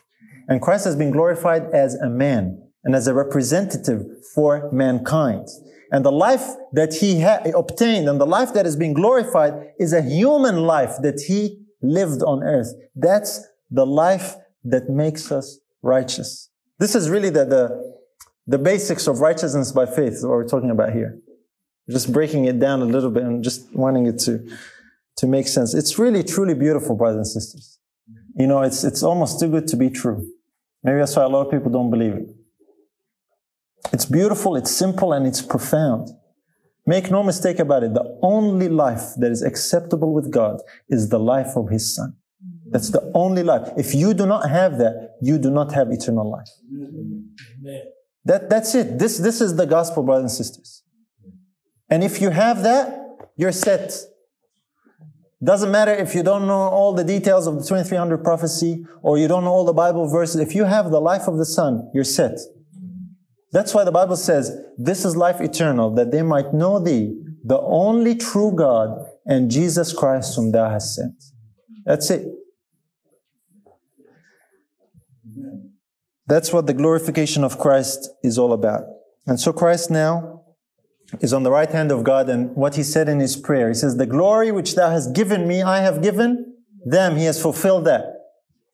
And 0.47 0.62
Christ 0.62 0.84
has 0.84 0.94
been 0.94 1.11
glorified 1.11 1.64
as 1.74 1.97
a 1.97 2.09
man 2.09 2.66
and 2.87 2.97
as 2.97 3.07
a 3.07 3.12
representative 3.12 4.01
for 4.34 4.70
mankind. 4.72 5.47
And 5.93 6.05
the 6.05 6.11
life 6.11 6.47
that 6.72 6.95
he 6.95 7.20
ha- 7.20 7.43
obtained 7.55 8.09
and 8.09 8.18
the 8.18 8.26
life 8.26 8.55
that 8.55 8.64
is 8.64 8.74
being 8.76 8.95
glorified 8.95 9.53
is 9.78 9.93
a 9.93 10.01
human 10.01 10.62
life 10.62 10.95
that 11.03 11.20
he 11.28 11.61
lived 11.82 12.22
on 12.22 12.43
earth. 12.43 12.72
That's 12.95 13.47
the 13.70 13.84
life 13.84 14.37
that 14.64 14.89
makes 14.89 15.30
us 15.30 15.59
righteous. 15.82 16.49
This 16.78 16.95
is 16.95 17.11
really 17.11 17.28
the, 17.28 17.45
the, 17.45 17.95
the 18.47 18.59
basics 18.59 19.07
of 19.07 19.20
righteousness 19.20 19.70
by 19.72 19.84
faith, 19.84 20.22
what 20.22 20.30
we're 20.30 20.49
talking 20.49 20.70
about 20.70 20.95
here 20.95 21.20
just 21.91 22.12
breaking 22.12 22.47
it 22.47 22.59
down 22.59 22.82
a 22.82 22.84
little 22.84 23.11
bit 23.11 23.22
and 23.22 23.45
just 23.45 23.72
wanting 23.74 24.07
it 24.07 24.18
to, 24.20 24.49
to 25.16 25.26
make 25.26 25.47
sense. 25.47 25.74
It's 25.74 25.99
really, 25.99 26.22
truly 26.22 26.55
beautiful, 26.55 26.97
brothers 26.97 27.16
and 27.16 27.26
sisters. 27.26 27.78
You 28.37 28.47
know, 28.47 28.62
it's, 28.62 28.84
it's 28.84 29.03
almost 29.03 29.41
too 29.41 29.49
good 29.49 29.66
to 29.68 29.76
be 29.76 29.91
true. 29.91 30.26
Maybe 30.82 30.99
that's 30.99 31.16
why 31.16 31.22
a 31.22 31.28
lot 31.28 31.47
of 31.47 31.53
people 31.53 31.70
don't 31.70 31.91
believe 31.91 32.14
it. 32.14 32.36
It's 33.93 34.05
beautiful, 34.05 34.57
it's 34.57 34.70
simple, 34.70 35.12
and 35.12 35.27
it's 35.27 35.43
profound. 35.43 36.11
Make 36.87 37.11
no 37.11 37.22
mistake 37.22 37.59
about 37.59 37.83
it. 37.83 37.95
The 37.95 38.18
only 38.22 38.68
life 38.68 39.14
that 39.18 39.33
is 39.33 39.43
acceptable 39.43 40.14
with 40.14 40.31
God 40.31 40.61
is 40.89 41.09
the 41.09 41.18
life 41.18 41.57
of 41.57 41.68
His 41.68 41.95
Son. 41.95 42.16
That's 42.70 42.91
the 42.91 43.11
only 43.14 43.43
life. 43.43 43.68
If 43.77 43.95
you 43.95 44.14
do 44.14 44.27
not 44.27 44.49
have 44.49 44.79
that, 44.79 45.16
you 45.20 45.39
do 45.39 45.51
not 45.51 45.72
have 45.72 45.91
eternal 45.91 46.31
life. 46.31 46.49
That, 48.24 48.51
that's 48.51 48.74
it. 48.74 48.99
This, 48.99 49.18
this 49.18 49.41
is 49.41 49.57
the 49.57 49.66
gospel, 49.66 50.03
brothers 50.03 50.22
and 50.22 50.47
sisters. 50.47 50.83
And 51.89 52.03
if 52.03 52.20
you 52.20 52.31
have 52.31 52.62
that, 52.62 53.03
you're 53.37 53.53
set. 53.53 53.93
Doesn't 55.43 55.70
matter 55.70 55.93
if 55.93 56.14
you 56.14 56.22
don't 56.22 56.47
know 56.47 56.68
all 56.68 56.93
the 56.93 57.05
details 57.05 57.47
of 57.47 57.55
the 57.57 57.62
2300 57.62 58.24
prophecy 58.24 58.85
or 59.03 59.18
you 59.18 59.29
don't 59.29 59.45
know 59.45 59.53
all 59.53 59.64
the 59.64 59.72
Bible 59.72 60.09
verses. 60.09 60.41
If 60.41 60.55
you 60.55 60.64
have 60.64 60.91
the 60.91 61.01
life 61.01 61.29
of 61.29 61.37
the 61.37 61.45
Son, 61.45 61.89
you're 61.95 62.05
set. 62.05 62.39
That's 63.53 63.72
why 63.72 63.84
the 63.84 63.92
Bible 63.92 64.16
says, 64.16 64.59
this 64.76 65.05
is 65.05 65.16
life 65.16 65.40
eternal, 65.40 65.94
that 65.94 66.11
they 66.11 66.22
might 66.22 66.53
know 66.53 66.78
thee, 66.78 67.14
the 67.44 67.61
only 67.61 68.14
true 68.16 68.53
God, 68.55 69.07
and 69.24 69.51
Jesus 69.51 69.92
Christ 69.92 70.36
whom 70.36 70.53
thou 70.53 70.68
hast 70.68 70.94
sent. 70.94 71.14
That's 71.84 72.11
it. 72.11 72.26
That's 76.26 76.53
what 76.53 76.66
the 76.66 76.74
glorification 76.74 77.44
of 77.44 77.57
Christ 77.59 78.11
is 78.24 78.36
all 78.36 78.53
about. 78.53 78.82
And 79.26 79.38
so 79.38 79.53
Christ 79.53 79.92
now 79.92 80.42
is 81.20 81.32
on 81.32 81.44
the 81.44 81.53
right 81.53 81.70
hand 81.70 81.92
of 81.92 82.03
God 82.03 82.28
and 82.28 82.55
what 82.57 82.74
he 82.74 82.82
said 82.82 83.09
in 83.09 83.20
his 83.20 83.36
prayer. 83.36 83.68
He 83.68 83.74
says, 83.74 83.97
the 83.97 84.07
glory 84.07 84.51
which 84.51 84.74
thou 84.74 84.90
hast 84.90 85.14
given 85.14 85.47
me, 85.47 85.62
I 85.62 85.82
have 85.82 86.03
given 86.03 86.57
them. 86.84 87.16
He 87.16 87.26
has 87.26 87.40
fulfilled 87.40 87.84
that. 87.84 88.16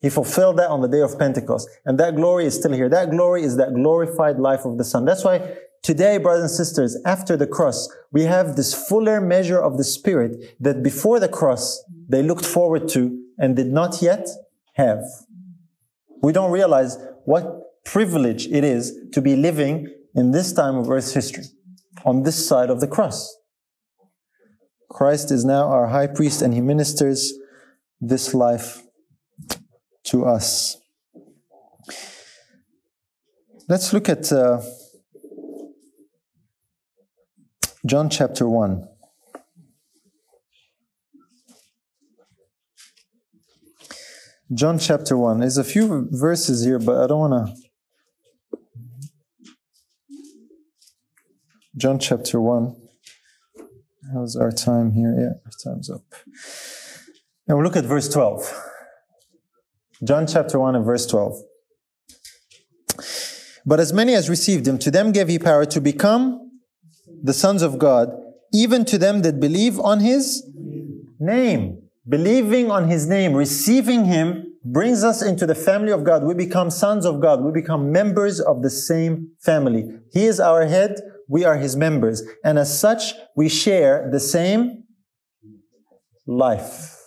He 0.03 0.09
fulfilled 0.09 0.57
that 0.57 0.69
on 0.69 0.81
the 0.81 0.89
day 0.89 0.99
of 0.99 1.17
Pentecost. 1.17 1.69
And 1.85 1.97
that 1.97 2.17
glory 2.17 2.45
is 2.45 2.55
still 2.55 2.73
here. 2.73 2.89
That 2.89 3.09
glory 3.09 3.43
is 3.43 3.55
that 3.55 3.73
glorified 3.73 4.37
life 4.37 4.65
of 4.65 4.77
the 4.77 4.83
Son. 4.83 5.05
That's 5.05 5.23
why 5.23 5.55
today, 5.81 6.17
brothers 6.17 6.41
and 6.41 6.51
sisters, 6.51 6.97
after 7.05 7.37
the 7.37 7.47
cross, 7.47 7.87
we 8.11 8.23
have 8.23 8.57
this 8.57 8.73
fuller 8.73 9.21
measure 9.21 9.61
of 9.61 9.77
the 9.77 9.85
Spirit 9.85 10.57
that 10.59 10.83
before 10.83 11.21
the 11.21 11.29
cross, 11.29 11.81
they 12.09 12.21
looked 12.21 12.45
forward 12.45 12.89
to 12.89 13.17
and 13.39 13.55
did 13.55 13.67
not 13.67 14.01
yet 14.01 14.27
have. 14.73 15.01
We 16.21 16.33
don't 16.33 16.51
realize 16.51 16.97
what 17.23 17.83
privilege 17.85 18.45
it 18.47 18.65
is 18.65 18.93
to 19.13 19.21
be 19.21 19.37
living 19.37 19.87
in 20.15 20.31
this 20.31 20.51
time 20.51 20.75
of 20.75 20.89
Earth's 20.89 21.13
history 21.13 21.45
on 22.05 22.23
this 22.23 22.45
side 22.45 22.69
of 22.69 22.81
the 22.81 22.87
cross. 22.87 23.37
Christ 24.89 25.31
is 25.31 25.45
now 25.45 25.69
our 25.69 25.87
high 25.87 26.07
priest 26.07 26.41
and 26.41 26.53
he 26.53 26.59
ministers 26.59 27.33
this 28.01 28.33
life 28.33 28.82
to 30.05 30.25
us. 30.25 30.77
Let's 33.67 33.93
look 33.93 34.09
at 34.09 34.31
uh, 34.31 34.61
John 37.85 38.09
chapter 38.09 38.47
1. 38.47 38.87
John 44.53 44.77
chapter 44.77 45.17
1. 45.17 45.39
There's 45.39 45.57
a 45.57 45.63
few 45.63 46.07
verses 46.11 46.63
here, 46.63 46.79
but 46.79 47.03
I 47.03 47.07
don't 47.07 47.19
want 47.19 47.47
to 47.47 47.63
John 51.75 51.97
chapter 51.97 52.39
1. 52.39 52.75
How's 54.13 54.35
our 54.35 54.51
time 54.51 54.91
here? 54.91 55.15
Yeah, 55.17 55.39
our 55.45 55.73
time's 55.73 55.89
up. 55.89 56.03
Now 57.47 57.55
we'll 57.55 57.63
look 57.63 57.75
at 57.75 57.85
verse 57.85 58.07
12. 58.09 58.72
John 60.03 60.27
chapter 60.27 60.59
1 60.59 60.75
and 60.75 60.85
verse 60.85 61.05
12. 61.05 61.41
But 63.65 63.79
as 63.79 63.93
many 63.93 64.13
as 64.13 64.29
received 64.29 64.67
him, 64.67 64.77
to 64.79 64.91
them 64.91 65.11
gave 65.11 65.29
he 65.29 65.39
power 65.39 65.65
to 65.65 65.79
become 65.79 66.51
the 67.23 67.33
sons 67.33 67.61
of 67.61 67.79
God, 67.79 68.09
even 68.53 68.83
to 68.85 68.97
them 68.97 69.21
that 69.21 69.39
believe 69.39 69.79
on 69.79 70.01
his 70.01 70.43
name. 71.19 71.79
believing 72.07 72.69
on 72.69 72.89
his 72.89 73.07
name, 73.07 73.33
receiving 73.33 74.03
him, 74.05 74.53
brings 74.65 75.03
us 75.03 75.21
into 75.21 75.45
the 75.45 75.55
family 75.55 75.91
of 75.91 76.03
God. 76.03 76.23
We 76.23 76.33
become 76.33 76.69
sons 76.69 77.05
of 77.05 77.21
God. 77.21 77.41
We 77.41 77.51
become 77.51 77.91
members 77.91 78.41
of 78.41 78.61
the 78.61 78.69
same 78.69 79.31
family. 79.39 79.89
He 80.11 80.25
is 80.25 80.39
our 80.39 80.65
head. 80.65 80.99
We 81.29 81.45
are 81.45 81.57
his 81.57 81.77
members. 81.77 82.23
And 82.43 82.59
as 82.59 82.77
such, 82.77 83.13
we 83.35 83.47
share 83.47 84.09
the 84.11 84.19
same 84.19 84.83
life. 86.27 87.02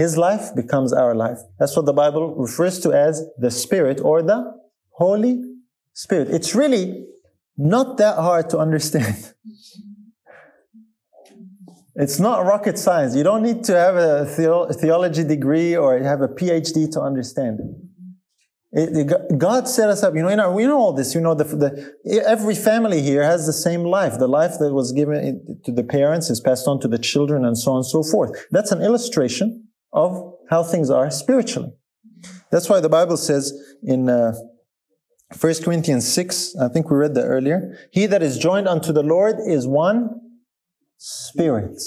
His 0.00 0.16
life 0.16 0.54
becomes 0.54 0.94
our 0.94 1.14
life. 1.14 1.40
That's 1.58 1.76
what 1.76 1.84
the 1.84 1.92
Bible 1.92 2.34
refers 2.34 2.80
to 2.80 2.88
as 2.92 3.22
the 3.36 3.50
Spirit 3.50 4.00
or 4.00 4.22
the 4.22 4.40
Holy 4.92 5.34
Spirit. 5.92 6.28
It's 6.30 6.54
really 6.54 7.04
not 7.58 7.98
that 7.98 8.16
hard 8.16 8.48
to 8.50 8.58
understand. 8.58 9.20
It's 11.96 12.18
not 12.18 12.46
rocket 12.46 12.78
science. 12.78 13.14
You 13.14 13.24
don't 13.24 13.42
need 13.42 13.62
to 13.64 13.74
have 13.76 13.96
a 13.96 14.24
theology 14.82 15.24
degree 15.24 15.76
or 15.76 15.98
have 15.98 16.22
a 16.22 16.28
PhD 16.28 16.90
to 16.94 17.00
understand 17.02 17.58
it. 18.72 18.88
it 18.94 19.38
God 19.46 19.68
set 19.68 19.90
us 19.90 20.02
up. 20.02 20.14
You 20.14 20.22
know, 20.22 20.52
we 20.52 20.64
know 20.64 20.78
all 20.78 20.94
this. 20.94 21.14
You 21.14 21.20
know, 21.20 21.34
the, 21.34 21.44
the, 21.44 21.70
every 22.26 22.54
family 22.54 23.02
here 23.02 23.22
has 23.22 23.44
the 23.44 23.52
same 23.52 23.82
life. 23.98 24.14
The 24.18 24.32
life 24.40 24.54
that 24.60 24.72
was 24.72 24.92
given 24.92 25.60
to 25.64 25.72
the 25.72 25.84
parents 25.98 26.30
is 26.30 26.40
passed 26.40 26.66
on 26.66 26.80
to 26.80 26.88
the 26.88 27.00
children, 27.10 27.44
and 27.44 27.58
so 27.58 27.72
on 27.72 27.78
and 27.78 27.86
so 27.86 28.02
forth. 28.02 28.30
That's 28.50 28.72
an 28.72 28.80
illustration 28.80 29.68
of 29.92 30.34
how 30.48 30.62
things 30.62 30.90
are 30.90 31.10
spiritually. 31.10 31.72
That's 32.50 32.68
why 32.68 32.80
the 32.80 32.88
Bible 32.88 33.16
says 33.16 33.52
in 33.82 34.08
uh, 34.08 34.32
1 35.38 35.54
Corinthians 35.62 36.10
6, 36.12 36.56
I 36.56 36.68
think 36.68 36.90
we 36.90 36.96
read 36.96 37.14
that 37.14 37.24
earlier. 37.24 37.76
He 37.92 38.06
that 38.06 38.22
is 38.22 38.38
joined 38.38 38.66
unto 38.66 38.92
the 38.92 39.02
Lord 39.02 39.36
is 39.46 39.66
one 39.66 40.10
spirit. 40.98 41.80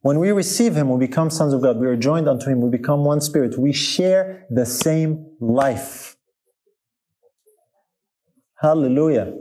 When 0.00 0.18
we 0.18 0.30
receive 0.30 0.74
Him, 0.74 0.88
we 0.88 1.06
become 1.06 1.30
sons 1.30 1.52
of 1.52 1.62
God. 1.62 1.78
We 1.78 1.86
are 1.86 1.96
joined 1.96 2.28
unto 2.28 2.48
Him. 2.48 2.60
We 2.60 2.70
become 2.70 3.04
one 3.04 3.20
spirit. 3.20 3.58
We 3.58 3.72
share 3.72 4.46
the 4.50 4.64
same 4.64 5.26
life. 5.40 6.16
Hallelujah. 8.60 9.34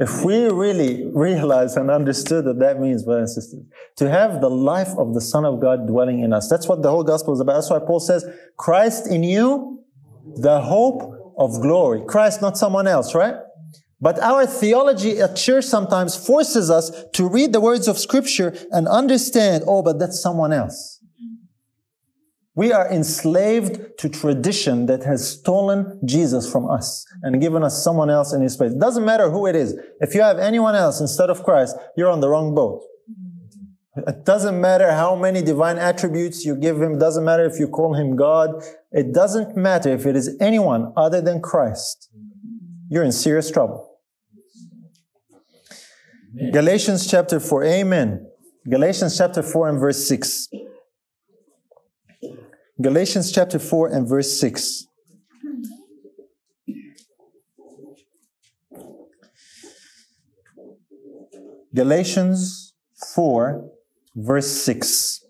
If 0.00 0.24
we 0.24 0.48
really 0.48 1.06
realize 1.12 1.76
and 1.76 1.90
understood 1.90 2.44
that 2.46 2.58
that 2.60 2.80
means, 2.80 3.04
brothers 3.04 3.36
and 3.36 3.42
sisters, 3.42 3.64
to 3.96 4.10
have 4.10 4.40
the 4.40 4.48
life 4.48 4.88
of 4.98 5.14
the 5.14 5.20
Son 5.20 5.44
of 5.44 5.60
God 5.60 5.86
dwelling 5.86 6.20
in 6.20 6.32
us. 6.32 6.48
That's 6.48 6.68
what 6.68 6.82
the 6.82 6.90
whole 6.90 7.04
gospel 7.04 7.34
is 7.34 7.40
about. 7.40 7.54
That's 7.54 7.70
why 7.70 7.78
Paul 7.78 8.00
says, 8.00 8.24
Christ 8.56 9.06
in 9.06 9.22
you, 9.22 9.84
the 10.36 10.60
hope 10.60 11.34
of 11.36 11.60
glory. 11.60 12.02
Christ, 12.06 12.40
not 12.40 12.56
someone 12.56 12.86
else, 12.86 13.14
right? 13.14 13.34
But 14.00 14.18
our 14.18 14.46
theology 14.46 15.20
at 15.20 15.36
church 15.36 15.64
sometimes 15.64 16.16
forces 16.16 16.70
us 16.70 16.90
to 17.12 17.28
read 17.28 17.52
the 17.52 17.60
words 17.60 17.86
of 17.86 17.98
scripture 17.98 18.54
and 18.70 18.88
understand, 18.88 19.62
oh, 19.66 19.82
but 19.82 19.98
that's 19.98 20.20
someone 20.20 20.52
else. 20.52 21.00
We 22.54 22.70
are 22.70 22.90
enslaved 22.90 23.98
to 23.98 24.08
tradition 24.10 24.86
that 24.86 25.04
has 25.04 25.26
stolen 25.26 26.00
Jesus 26.04 26.50
from 26.50 26.70
us 26.70 27.06
and 27.22 27.40
given 27.40 27.62
us 27.62 27.82
someone 27.82 28.10
else 28.10 28.34
in 28.34 28.42
his 28.42 28.56
place. 28.56 28.72
It 28.72 28.78
doesn't 28.78 29.06
matter 29.06 29.30
who 29.30 29.46
it 29.46 29.56
is. 29.56 29.74
If 30.00 30.14
you 30.14 30.20
have 30.20 30.38
anyone 30.38 30.74
else 30.74 31.00
instead 31.00 31.30
of 31.30 31.44
Christ, 31.44 31.76
you're 31.96 32.10
on 32.10 32.20
the 32.20 32.28
wrong 32.28 32.54
boat. 32.54 32.82
It 33.96 34.24
doesn't 34.24 34.60
matter 34.60 34.90
how 34.90 35.16
many 35.16 35.42
divine 35.42 35.78
attributes 35.78 36.44
you 36.44 36.56
give 36.56 36.80
him. 36.80 36.94
It 36.94 37.00
doesn't 37.00 37.24
matter 37.24 37.44
if 37.44 37.58
you 37.58 37.68
call 37.68 37.94
him 37.94 38.16
God. 38.16 38.62
It 38.90 39.12
doesn't 39.12 39.56
matter 39.56 39.90
if 39.90 40.06
it 40.06 40.16
is 40.16 40.36
anyone 40.40 40.92
other 40.96 41.20
than 41.20 41.40
Christ. 41.40 42.10
You're 42.88 43.04
in 43.04 43.12
serious 43.12 43.50
trouble. 43.50 43.98
Galatians 46.52 47.06
chapter 47.06 47.38
4. 47.40 47.64
Amen. 47.64 48.26
Galatians 48.68 49.16
chapter 49.16 49.42
4 49.42 49.68
and 49.68 49.80
verse 49.80 50.06
6. 50.08 50.48
Galatians 52.80 53.30
chapter 53.30 53.58
4 53.58 53.88
and 53.88 54.08
verse 54.08 54.40
6. 54.40 54.86
Galatians 61.74 62.74
4 63.14 63.70
verse 64.14 64.50
6. 64.50 65.24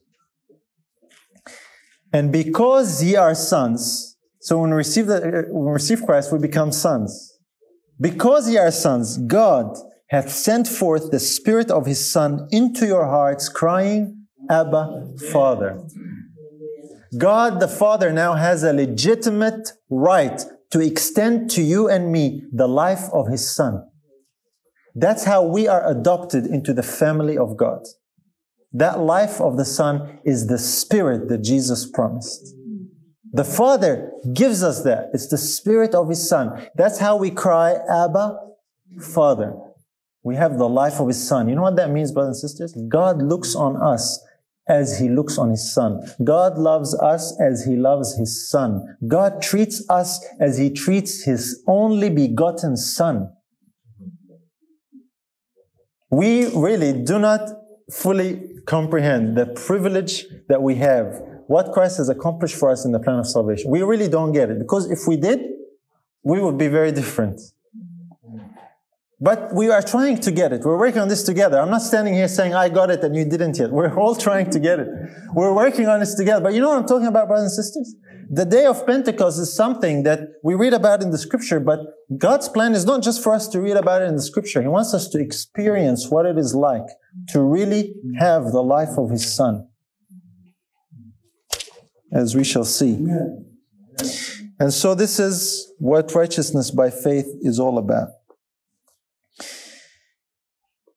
And 2.12 2.30
because 2.30 3.03
ye 3.03 3.16
are 3.16 3.34
sons, 3.34 4.16
so 4.40 4.61
when 4.61 4.70
we 4.70 4.76
receive, 4.76 5.07
the, 5.07 5.47
when 5.51 5.66
we 5.66 5.72
receive 5.72 6.05
Christ, 6.05 6.32
we 6.32 6.38
become 6.38 6.72
sons. 6.72 7.38
Because 8.01 8.51
ye 8.51 8.59
are 8.59 8.70
sons, 8.70 9.18
God 9.18 9.76
hath 10.09 10.30
sent 10.30 10.68
forth 10.68 11.11
the 11.11 11.20
Spirit 11.20 11.70
of 11.70 11.86
His 11.86 12.12
Son 12.12 12.49
into 12.51 12.86
your 12.86 13.07
hearts, 13.07 13.49
crying, 13.49 14.26
Abba, 14.51 15.14
Father. 15.30 15.80
God 17.18 17.60
the 17.60 17.68
Father 17.68 18.12
now 18.12 18.34
has 18.34 18.62
a 18.62 18.72
legitimate 18.72 19.72
right 19.90 20.42
to 20.70 20.80
extend 20.80 21.50
to 21.50 21.62
you 21.62 21.88
and 21.88 22.10
me 22.10 22.44
the 22.52 22.68
life 22.68 23.04
of 23.12 23.28
His 23.28 23.54
Son. 23.54 23.86
That's 24.94 25.24
how 25.24 25.42
we 25.42 25.68
are 25.68 25.86
adopted 25.86 26.46
into 26.46 26.72
the 26.72 26.82
family 26.82 27.36
of 27.36 27.56
God. 27.56 27.82
That 28.72 29.00
life 29.00 29.40
of 29.40 29.58
the 29.58 29.64
Son 29.64 30.20
is 30.24 30.46
the 30.46 30.58
Spirit 30.58 31.28
that 31.28 31.42
Jesus 31.42 31.86
promised. 31.86 32.54
The 33.32 33.44
Father 33.44 34.12
gives 34.32 34.62
us 34.62 34.82
that. 34.84 35.10
It's 35.12 35.28
the 35.28 35.38
Spirit 35.38 35.94
of 35.94 36.08
His 36.08 36.26
Son. 36.26 36.66
That's 36.74 36.98
how 36.98 37.16
we 37.16 37.30
cry, 37.30 37.76
Abba, 37.88 38.38
Father. 39.00 39.54
We 40.22 40.36
have 40.36 40.56
the 40.56 40.68
life 40.68 41.00
of 41.00 41.08
His 41.08 41.26
Son. 41.26 41.48
You 41.48 41.54
know 41.54 41.62
what 41.62 41.76
that 41.76 41.90
means, 41.90 42.12
brothers 42.12 42.42
and 42.42 42.50
sisters? 42.50 42.74
God 42.88 43.20
looks 43.20 43.54
on 43.54 43.76
us 43.76 44.22
as 44.68 44.98
He 44.98 45.08
looks 45.08 45.38
on 45.38 45.50
His 45.50 45.72
Son. 45.72 46.00
God 46.22 46.58
loves 46.58 46.98
us 47.00 47.38
as 47.40 47.64
He 47.64 47.76
loves 47.76 48.16
His 48.16 48.48
Son. 48.48 48.96
God 49.08 49.42
treats 49.42 49.84
us 49.90 50.24
as 50.40 50.58
He 50.58 50.70
treats 50.70 51.24
His 51.24 51.62
only 51.66 52.10
begotten 52.10 52.76
Son. 52.76 53.30
We 56.10 56.54
really 56.54 56.92
do 57.02 57.18
not 57.18 57.48
fully 57.90 58.42
comprehend 58.66 59.36
the 59.36 59.46
privilege 59.46 60.26
that 60.48 60.62
we 60.62 60.76
have, 60.76 61.20
what 61.46 61.72
Christ 61.72 61.96
has 61.98 62.08
accomplished 62.08 62.56
for 62.56 62.70
us 62.70 62.84
in 62.84 62.92
the 62.92 63.00
plan 63.00 63.18
of 63.18 63.26
salvation. 63.26 63.70
We 63.70 63.82
really 63.82 64.08
don't 64.08 64.32
get 64.32 64.50
it 64.50 64.58
because 64.58 64.90
if 64.90 65.00
we 65.06 65.16
did, 65.16 65.40
we 66.22 66.40
would 66.40 66.58
be 66.58 66.68
very 66.68 66.92
different. 66.92 67.40
But 69.22 69.54
we 69.54 69.70
are 69.70 69.80
trying 69.80 70.18
to 70.18 70.32
get 70.32 70.52
it. 70.52 70.62
We're 70.64 70.76
working 70.76 71.00
on 71.00 71.06
this 71.06 71.22
together. 71.22 71.60
I'm 71.60 71.70
not 71.70 71.82
standing 71.82 72.12
here 72.12 72.26
saying, 72.26 72.54
I 72.54 72.68
got 72.68 72.90
it 72.90 73.04
and 73.04 73.14
you 73.14 73.24
didn't 73.24 73.56
yet. 73.56 73.70
We're 73.70 73.96
all 73.96 74.16
trying 74.16 74.50
to 74.50 74.58
get 74.58 74.80
it. 74.80 74.88
We're 75.32 75.54
working 75.54 75.86
on 75.86 76.00
this 76.00 76.16
together. 76.16 76.42
But 76.42 76.54
you 76.54 76.60
know 76.60 76.70
what 76.70 76.78
I'm 76.78 76.88
talking 76.88 77.06
about, 77.06 77.28
brothers 77.28 77.56
and 77.56 77.64
sisters? 77.64 77.94
The 78.28 78.44
day 78.44 78.66
of 78.66 78.84
Pentecost 78.84 79.38
is 79.38 79.54
something 79.54 80.02
that 80.02 80.20
we 80.42 80.54
read 80.54 80.72
about 80.72 81.02
in 81.04 81.12
the 81.12 81.18
scripture, 81.18 81.60
but 81.60 81.78
God's 82.18 82.48
plan 82.48 82.72
is 82.72 82.84
not 82.84 83.04
just 83.04 83.22
for 83.22 83.32
us 83.32 83.46
to 83.50 83.60
read 83.60 83.76
about 83.76 84.02
it 84.02 84.06
in 84.06 84.16
the 84.16 84.22
scripture. 84.22 84.60
He 84.60 84.66
wants 84.66 84.92
us 84.92 85.06
to 85.10 85.20
experience 85.20 86.10
what 86.10 86.26
it 86.26 86.36
is 86.36 86.52
like 86.52 86.88
to 87.28 87.42
really 87.42 87.94
have 88.18 88.50
the 88.50 88.62
life 88.62 88.98
of 88.98 89.10
His 89.10 89.32
Son. 89.32 89.68
As 92.10 92.34
we 92.34 92.42
shall 92.42 92.64
see. 92.64 93.06
And 94.58 94.72
so 94.72 94.96
this 94.96 95.20
is 95.20 95.72
what 95.78 96.12
righteousness 96.12 96.72
by 96.72 96.90
faith 96.90 97.26
is 97.42 97.60
all 97.60 97.78
about 97.78 98.08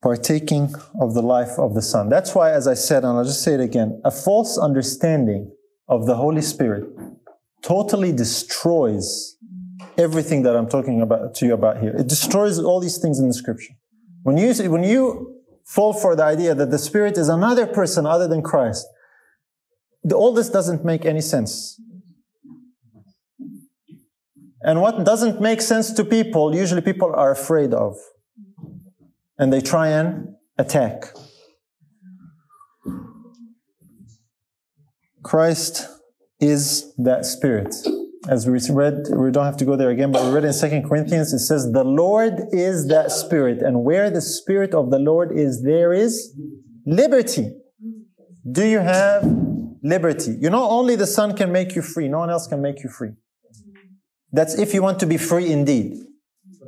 partaking 0.02 0.74
of 1.00 1.14
the 1.14 1.22
life 1.22 1.58
of 1.58 1.74
the 1.74 1.82
Son. 1.82 2.10
That's 2.10 2.36
why, 2.36 2.52
as 2.52 2.68
I 2.68 2.74
said, 2.74 3.04
and 3.04 3.18
I'll 3.18 3.24
just 3.24 3.44
say 3.44 3.54
it 3.54 3.60
again, 3.60 4.02
a 4.06 4.12
false 4.12 4.58
understanding 4.58 5.52
of 5.88 6.06
the 6.06 6.16
Holy 6.16 6.42
Spirit 6.42 6.86
totally 7.62 8.12
destroys 8.12 9.38
everything 9.98 10.44
that 10.44 10.56
I'm 10.56 10.70
talking 10.70 11.02
about 11.02 11.34
to 11.36 11.46
you 11.46 11.54
about 11.54 11.80
here. 11.80 11.96
It 11.96 12.08
destroys 12.08 12.60
all 12.60 12.80
these 12.80 12.98
things 12.98 13.20
in 13.20 13.28
the 13.28 13.34
scripture. 13.34 13.74
When 14.24 14.38
you, 14.38 14.54
when 14.70 14.84
you 14.84 15.42
fall 15.66 15.94
for 15.94 16.16
the 16.16 16.24
idea 16.24 16.54
that 16.56 16.72
the 16.72 16.78
Spirit 16.78 17.18
is 17.18 17.30
another 17.30 17.66
person 17.66 18.06
other 18.06 18.28
than 18.28 18.42
Christ, 18.42 18.86
all 20.14 20.34
this 20.34 20.50
doesn't 20.50 20.86
make 20.86 21.06
any 21.06 21.22
sense. 21.22 21.82
And 24.62 24.82
what 24.82 25.04
doesn't 25.04 25.42
make 25.42 25.62
sense 25.62 25.92
to 25.94 26.04
people, 26.04 26.56
usually 26.56 26.82
people 26.82 27.14
are 27.14 27.32
afraid 27.32 27.74
of 27.74 27.96
and 29.38 29.52
they 29.52 29.62
try 29.62 29.90
and 29.90 30.36
attack. 30.58 31.14
Christ 35.24 35.88
is 36.40 36.94
that 36.98 37.26
spirit. 37.26 37.74
As 38.28 38.48
we 38.48 38.60
read, 38.72 39.08
we 39.12 39.32
don't 39.32 39.46
have 39.46 39.58
to 39.58 39.66
go 39.66 39.76
there 39.76 39.90
again, 39.90 40.12
but 40.12 40.24
we 40.24 40.32
read 40.32 40.46
in 40.46 40.54
Second 40.54 40.88
Corinthians, 40.88 41.32
it 41.34 41.40
says, 41.40 41.72
The 41.72 41.84
Lord 41.84 42.34
is 42.52 42.88
that 42.88 43.12
spirit, 43.12 43.62
and 43.62 43.84
where 43.84 44.10
the 44.10 44.22
spirit 44.22 44.74
of 44.74 44.90
the 44.90 45.00
Lord 45.00 45.32
is, 45.32 45.64
there 45.64 45.94
is 45.94 46.36
liberty. 46.86 47.52
Do 48.50 48.66
you 48.66 48.80
have 48.80 49.24
liberty? 49.84 50.38
You 50.40 50.50
know, 50.50 50.70
only 50.70 50.96
the 50.96 51.08
Son 51.08 51.36
can 51.36 51.52
make 51.52 51.76
you 51.76 51.82
free. 51.82 52.08
No 52.08 52.20
one 52.20 52.30
else 52.30 52.48
can 52.48 52.62
make 52.62 52.84
you 52.84 52.90
free. 52.90 53.12
That's 54.32 54.58
if 54.58 54.74
you 54.74 54.82
want 54.84 55.00
to 55.00 55.06
be 55.06 55.18
free 55.18 55.52
indeed. 55.52 55.98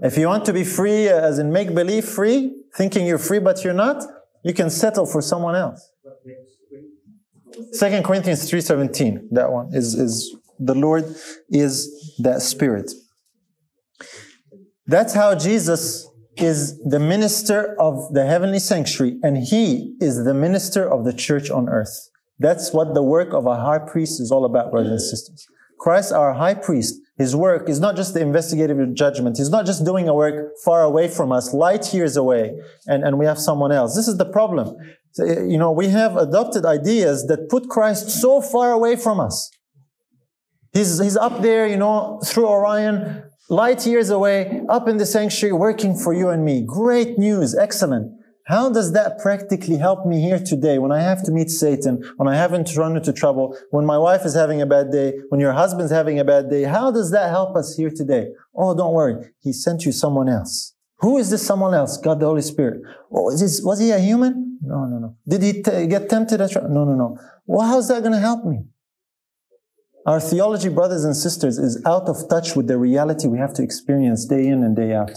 If 0.01 0.18
you 0.18 0.28
want 0.28 0.45
to 0.45 0.53
be 0.53 0.63
free, 0.63 1.09
uh, 1.09 1.20
as 1.20 1.39
in 1.39 1.51
make 1.51 1.74
believe 1.74 2.05
free, 2.05 2.55
thinking 2.76 3.05
you're 3.05 3.18
free 3.18 3.39
but 3.39 3.63
you're 3.63 3.74
not, 3.74 4.03
you 4.43 4.53
can 4.53 4.70
settle 4.70 5.05
for 5.05 5.22
someone 5.22 5.55
else. 5.55 5.91
Second 7.72 8.03
Corinthians 8.03 8.49
3:17. 8.49 9.30
That 9.32 9.51
one 9.51 9.74
is 9.74 9.95
is 9.95 10.36
the 10.59 10.76
Lord 10.76 11.05
is 11.49 12.15
that 12.20 12.41
spirit. 12.41 12.91
That's 14.86 15.13
how 15.13 15.36
Jesus 15.36 16.07
is 16.38 16.80
the 16.84 16.99
minister 16.99 17.76
of 17.80 18.13
the 18.13 18.26
heavenly 18.26 18.59
sanctuary 18.59 19.18
and 19.24 19.38
he 19.38 19.95
is 19.99 20.24
the 20.24 20.34
minister 20.34 20.88
of 20.88 21.03
the 21.03 21.13
church 21.13 21.49
on 21.49 21.68
earth. 21.68 22.09
That's 22.39 22.72
what 22.72 22.93
the 22.93 23.01
work 23.01 23.34
of 23.34 23.47
a 23.47 23.55
high 23.55 23.80
priest 23.80 24.22
is 24.22 24.32
all 24.32 24.45
about, 24.45 24.72
brothers 24.72 24.91
and 24.91 25.01
sisters. 25.01 25.47
Christ, 25.80 26.11
our 26.11 26.34
high 26.34 26.53
priest, 26.53 26.95
his 27.18 27.36
work 27.36 27.68
is 27.68 27.80
not 27.80 27.95
just 27.95 28.13
the 28.13 28.22
investigative 28.22 28.93
judgment. 28.93 29.38
He's 29.38 29.49
not 29.49 29.65
just 29.65 29.84
doing 29.84 30.07
a 30.07 30.13
work 30.13 30.53
far 30.63 30.84
away 30.84 31.07
from 31.07 31.32
us, 31.32 31.51
light 31.51 31.91
years 31.93 32.15
away, 32.15 32.53
and, 32.86 33.03
and 33.03 33.18
we 33.18 33.26
have 33.26 33.39
someone 33.39 33.72
else. 33.72 33.95
This 33.95 34.07
is 34.07 34.18
the 34.18 34.26
problem. 34.26 34.76
So, 35.13 35.26
eh, 35.26 35.45
you 35.45 35.57
know, 35.57 35.72
we 35.72 35.88
have 35.88 36.15
adopted 36.15 36.63
ideas 36.63 37.26
that 37.26 37.49
put 37.49 37.70
Christ 37.70 38.11
so 38.11 38.39
far 38.39 38.72
away 38.72 38.95
from 38.95 39.20
us. 39.20 39.49
He's, 40.74 40.99
he's 40.99 41.18
up 41.18 41.41
there, 41.41 41.65
you 41.65 41.78
know, 41.78 42.22
through 42.24 42.47
Orion, 42.47 43.24
light 43.49 43.88
years 43.88 44.11
away, 44.11 44.61
up 44.70 44.88
in 44.88 44.97
the 44.97 45.05
sanctuary, 45.05 45.53
working 45.53 45.97
for 45.97 46.13
you 46.13 46.30
and 46.30 46.45
me. 46.45 46.63
Great 46.68 47.18
news, 47.18 47.55
excellent. 47.55 48.11
How 48.48 48.70
does 48.70 48.93
that 48.93 49.20
practically 49.20 49.76
help 49.76 50.06
me 50.06 50.22
here 50.22 50.39
today 50.39 50.78
when 50.80 50.93
I 50.93 51.02
have 51.02 51.22
to 51.26 51.32
meet 51.32 51.50
Satan, 51.50 52.02
when 52.16 52.30
I 52.30 52.36
haven't 52.38 52.74
run 52.78 52.95
into 52.95 53.12
trouble, 53.12 53.58
when 53.72 53.86
my 53.86 53.98
wife 53.98 54.26
is 54.26 54.36
having 54.36 54.62
a 54.62 54.66
bad 54.66 54.89
day, 54.89 55.20
when 55.28 55.41
your 55.41 55.52
husband's 55.52 55.91
having 55.91 56.18
a 56.18 56.24
bad 56.24 56.50
day? 56.50 56.64
How 56.64 56.89
does 56.89 57.12
that 57.12 57.30
help 57.30 57.58
us 57.58 57.76
here 57.76 57.89
today? 57.89 58.30
Oh, 58.56 58.74
don't 58.74 58.93
worry. 58.93 59.16
He 59.41 59.52
sent 59.52 59.86
you 59.86 59.91
someone 59.91 60.30
else. 60.30 60.74
Who 61.00 61.18
is 61.18 61.30
this 61.30 61.45
someone 61.45 61.74
else? 61.74 61.98
God 61.98 62.22
the 62.22 62.26
Holy 62.26 62.41
Spirit. 62.41 62.82
Oh, 63.12 63.30
is 63.32 63.41
this, 63.41 63.62
was 63.62 63.80
he 63.80 63.91
a 63.91 64.00
human? 64.00 64.58
No, 64.62 64.86
no, 64.86 64.98
no. 64.98 65.18
Did 65.28 65.43
he 65.43 65.62
t- 65.62 65.88
get 65.88 66.10
tempted? 66.10 66.39
No, 66.39 66.86
no, 66.86 66.95
no. 66.95 67.20
Well, 67.45 67.68
how's 67.68 67.89
that 67.89 68.02
going 68.02 68.14
to 68.14 68.20
help 68.20 68.45
me? 68.45 68.60
Our 70.06 70.22
theology, 70.22 70.70
brothers 70.70 71.04
and 71.04 71.18
sisters, 71.18 71.58
is 71.58 71.84
out 71.86 72.08
of 72.08 72.30
touch 72.30 72.56
with 72.56 72.68
the 72.68 72.78
reality 72.78 73.28
we 73.28 73.39
have 73.39 73.54
to 73.56 73.62
experience 73.62 74.24
day 74.24 74.48
in 74.48 74.64
and 74.64 74.74
day 74.74 74.93
out. 74.93 75.12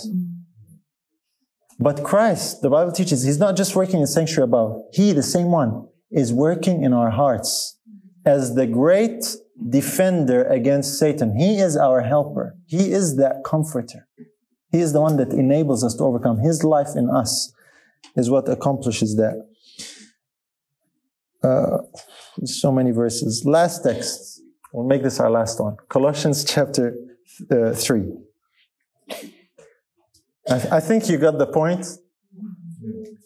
But 1.80 2.04
Christ, 2.04 2.60
the 2.60 2.68
Bible 2.68 2.92
teaches, 2.92 3.22
He's 3.22 3.38
not 3.38 3.56
just 3.56 3.74
working 3.74 4.00
in 4.00 4.06
sanctuary 4.06 4.44
above. 4.44 4.82
He, 4.92 5.12
the 5.12 5.22
same 5.22 5.50
one, 5.50 5.88
is 6.10 6.30
working 6.32 6.84
in 6.84 6.92
our 6.92 7.10
hearts 7.10 7.78
as 8.26 8.54
the 8.54 8.66
great 8.66 9.24
defender 9.70 10.44
against 10.44 10.98
Satan. 10.98 11.36
He 11.38 11.58
is 11.58 11.78
our 11.78 12.02
helper. 12.02 12.54
He 12.66 12.92
is 12.92 13.16
that 13.16 13.44
comforter. 13.44 14.06
He 14.70 14.80
is 14.80 14.92
the 14.92 15.00
one 15.00 15.16
that 15.16 15.32
enables 15.32 15.82
us 15.82 15.94
to 15.96 16.04
overcome. 16.04 16.38
His 16.40 16.62
life 16.62 16.90
in 16.96 17.08
us 17.08 17.52
is 18.14 18.28
what 18.28 18.46
accomplishes 18.48 19.16
that. 19.16 19.46
Uh, 21.42 21.78
so 22.44 22.70
many 22.70 22.90
verses. 22.90 23.44
Last 23.46 23.82
text. 23.82 24.42
We'll 24.72 24.86
make 24.86 25.02
this 25.02 25.18
our 25.18 25.30
last 25.30 25.58
one. 25.58 25.76
Colossians 25.88 26.44
chapter 26.44 26.94
uh, 27.50 27.72
3. 27.72 28.12
I, 30.50 30.58
th- 30.58 30.72
I 30.72 30.80
think 30.80 31.08
you 31.08 31.16
got 31.16 31.38
the 31.38 31.46
point. 31.46 31.86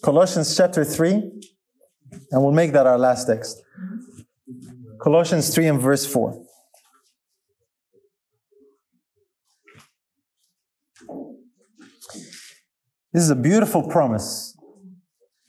Colossians 0.02 0.54
chapter 0.54 0.84
3, 0.84 1.12
and 1.12 2.42
we'll 2.42 2.52
make 2.52 2.72
that 2.72 2.86
our 2.86 2.98
last 2.98 3.26
text. 3.26 3.62
Colossians 5.02 5.54
3 5.54 5.68
and 5.68 5.80
verse 5.80 6.04
4. 6.04 6.44
This 13.14 13.22
is 13.22 13.30
a 13.30 13.36
beautiful 13.36 13.88
promise. 13.88 14.54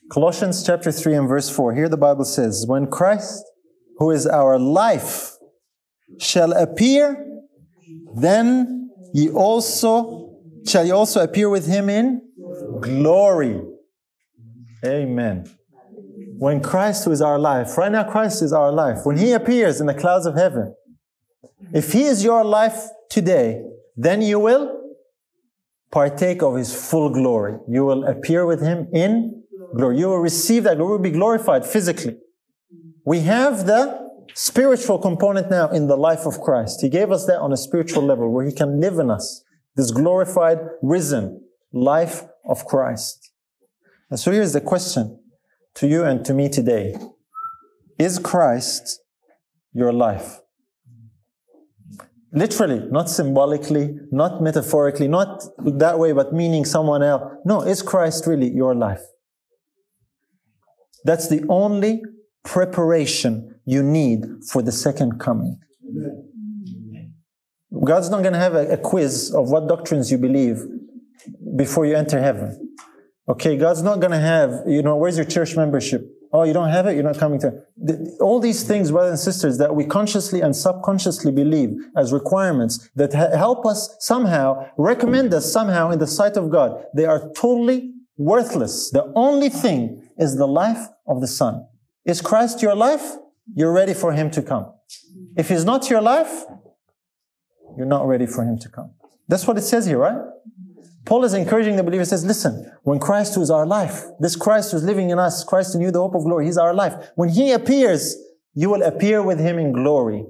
Colossians 0.09 0.65
chapter 0.65 0.93
3 0.93 1.15
and 1.15 1.27
verse 1.27 1.49
4. 1.49 1.73
Here 1.73 1.89
the 1.89 1.97
Bible 1.97 2.23
says, 2.23 2.65
When 2.65 2.87
Christ, 2.87 3.43
who 3.97 4.11
is 4.11 4.25
our 4.25 4.57
life, 4.57 5.33
shall 6.19 6.53
appear, 6.53 7.27
then 8.15 8.91
ye 9.13 9.29
also 9.29 10.24
shall 10.67 10.85
you 10.85 10.93
also 10.93 11.21
appear 11.21 11.49
with 11.49 11.67
him 11.67 11.89
in 11.89 12.21
glory. 12.81 13.61
Amen. 14.85 15.49
When 16.37 16.61
Christ, 16.61 17.05
who 17.05 17.11
is 17.11 17.21
our 17.21 17.39
life, 17.39 17.77
right 17.77 17.91
now 17.91 18.03
Christ 18.03 18.41
is 18.41 18.51
our 18.51 18.71
life, 18.71 18.99
when 19.03 19.17
he 19.17 19.31
appears 19.31 19.79
in 19.79 19.87
the 19.87 19.93
clouds 19.93 20.25
of 20.25 20.35
heaven, 20.35 20.75
if 21.73 21.93
he 21.93 22.03
is 22.03 22.23
your 22.23 22.43
life 22.43 22.87
today, 23.09 23.63
then 23.95 24.21
you 24.21 24.39
will 24.39 24.81
partake 25.91 26.43
of 26.43 26.55
his 26.55 26.75
full 26.75 27.09
glory. 27.09 27.57
You 27.69 27.85
will 27.85 28.03
appear 28.03 28.45
with 28.45 28.61
him 28.61 28.89
in 28.93 29.43
glory. 29.75 29.99
You 29.99 30.07
will 30.07 30.19
receive 30.19 30.63
that 30.63 30.77
glory, 30.77 30.91
will 30.91 30.99
be 30.99 31.11
glorified 31.11 31.65
physically. 31.65 32.17
We 33.05 33.21
have 33.21 33.65
the 33.65 34.05
spiritual 34.33 34.99
component 34.99 35.49
now 35.49 35.69
in 35.69 35.87
the 35.87 35.95
life 35.95 36.25
of 36.25 36.41
Christ. 36.41 36.81
He 36.81 36.89
gave 36.89 37.11
us 37.11 37.25
that 37.27 37.39
on 37.39 37.53
a 37.53 37.57
spiritual 37.57 38.03
level 38.03 38.29
where 38.29 38.45
he 38.45 38.51
can 38.51 38.81
live 38.81 38.99
in 38.99 39.09
us. 39.09 39.44
This 39.75 39.91
glorified, 39.91 40.59
risen 40.81 41.41
life 41.73 42.23
of 42.47 42.65
Christ. 42.65 43.31
And 44.09 44.19
so 44.19 44.31
here's 44.31 44.53
the 44.53 44.61
question 44.61 45.19
to 45.75 45.87
you 45.87 46.03
and 46.03 46.23
to 46.25 46.33
me 46.33 46.49
today. 46.49 46.95
Is 47.99 48.19
Christ 48.19 49.01
your 49.73 49.91
life? 49.91 50.39
Literally, 52.31 52.85
not 52.91 53.09
symbolically, 53.09 53.97
not 54.11 54.41
metaphorically, 54.41 55.07
not 55.07 55.43
that 55.57 55.97
way, 55.99 56.11
but 56.11 56.33
meaning 56.33 56.65
someone 56.65 57.01
else. 57.01 57.33
No, 57.45 57.61
is 57.61 57.81
Christ 57.81 58.27
really 58.27 58.49
your 58.49 58.75
life? 58.75 59.01
That's 61.05 61.29
the 61.29 61.45
only 61.47 62.01
preparation 62.43 63.55
you 63.65 63.81
need 63.83 64.25
for 64.51 64.61
the 64.61 64.71
second 64.71 65.19
coming. 65.19 65.59
God's 67.83 68.09
not 68.09 68.21
going 68.21 68.33
to 68.33 68.39
have 68.39 68.55
a, 68.55 68.73
a, 68.73 68.77
quiz 68.77 69.33
of 69.33 69.49
what 69.49 69.67
doctrines 69.67 70.11
you 70.11 70.17
believe 70.17 70.63
before 71.55 71.85
you 71.85 71.95
enter 71.95 72.21
heaven. 72.21 72.75
Okay, 73.27 73.57
God's 73.57 73.81
not 73.81 73.99
going 73.99 74.11
to 74.11 74.19
have, 74.19 74.61
you 74.67 74.81
know, 74.81 74.95
where's 74.95 75.17
your 75.17 75.25
church 75.25 75.55
membership? 75.55 76.09
Oh, 76.31 76.43
you 76.43 76.53
don't 76.53 76.69
have 76.69 76.85
it? 76.85 76.95
You're 76.95 77.03
not 77.03 77.17
coming 77.17 77.39
to. 77.39 77.63
All 78.19 78.39
these 78.39 78.63
things, 78.63 78.91
brothers 78.91 79.11
and 79.11 79.19
sisters, 79.19 79.57
that 79.57 79.73
we 79.73 79.85
consciously 79.85 80.41
and 80.41 80.55
subconsciously 80.55 81.31
believe 81.31 81.75
as 81.95 82.11
requirements 82.11 82.89
that 82.95 83.13
help 83.13 83.65
us 83.65 83.95
somehow, 83.99 84.69
recommend 84.77 85.33
us 85.33 85.51
somehow 85.51 85.91
in 85.91 85.99
the 85.99 86.07
sight 86.07 86.37
of 86.37 86.51
God, 86.51 86.83
they 86.93 87.05
are 87.05 87.31
totally 87.35 87.93
worthless. 88.17 88.91
The 88.91 89.11
only 89.15 89.49
thing 89.49 90.09
is 90.17 90.35
the 90.35 90.47
life 90.47 90.87
of 91.07 91.21
the 91.21 91.27
Son. 91.27 91.65
Is 92.05 92.21
Christ 92.21 92.61
your 92.61 92.75
life? 92.75 93.15
You're 93.53 93.73
ready 93.73 93.93
for 93.93 94.11
Him 94.11 94.29
to 94.31 94.41
come. 94.41 94.71
If 95.37 95.49
He's 95.49 95.65
not 95.65 95.89
your 95.89 96.01
life, 96.01 96.43
you're 97.77 97.85
not 97.85 98.07
ready 98.07 98.25
for 98.25 98.43
Him 98.43 98.57
to 98.59 98.69
come. 98.69 98.91
That's 99.27 99.47
what 99.47 99.57
it 99.57 99.63
says 99.63 99.85
here, 99.85 99.97
right? 99.97 100.17
Paul 101.05 101.23
is 101.23 101.33
encouraging 101.33 101.75
the 101.75 101.83
believer, 101.83 102.03
says, 102.03 102.25
listen, 102.25 102.71
when 102.83 102.99
Christ 102.99 103.35
who 103.35 103.41
is 103.41 103.51
our 103.51 103.65
life, 103.65 104.05
this 104.19 104.35
Christ 104.35 104.71
who's 104.71 104.83
living 104.83 105.11
in 105.11 105.19
us, 105.19 105.43
Christ 105.43 105.75
in 105.75 105.81
you, 105.81 105.91
the 105.91 105.99
hope 105.99 106.15
of 106.15 106.23
glory, 106.23 106.45
He's 106.45 106.57
our 106.57 106.73
life. 106.73 106.93
When 107.15 107.29
He 107.29 107.51
appears, 107.51 108.15
you 108.55 108.69
will 108.69 108.81
appear 108.81 109.21
with 109.21 109.39
Him 109.39 109.59
in 109.59 109.71
glory. 109.71 110.25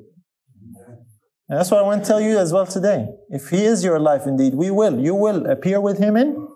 And 1.48 1.60
that's 1.60 1.72
what 1.72 1.80
I 1.80 1.84
want 1.84 2.04
to 2.04 2.08
tell 2.08 2.20
you 2.20 2.38
as 2.40 2.52
well 2.52 2.66
today. 2.66 3.08
If 3.30 3.50
He 3.50 3.64
is 3.64 3.84
your 3.84 4.00
life 4.00 4.24
indeed, 4.26 4.56
we 4.56 4.72
will. 4.72 5.00
You 5.00 5.16
will 5.16 5.46
appear 5.46 5.80
with 5.80 5.98
Him 6.00 6.18
in, 6.18 6.48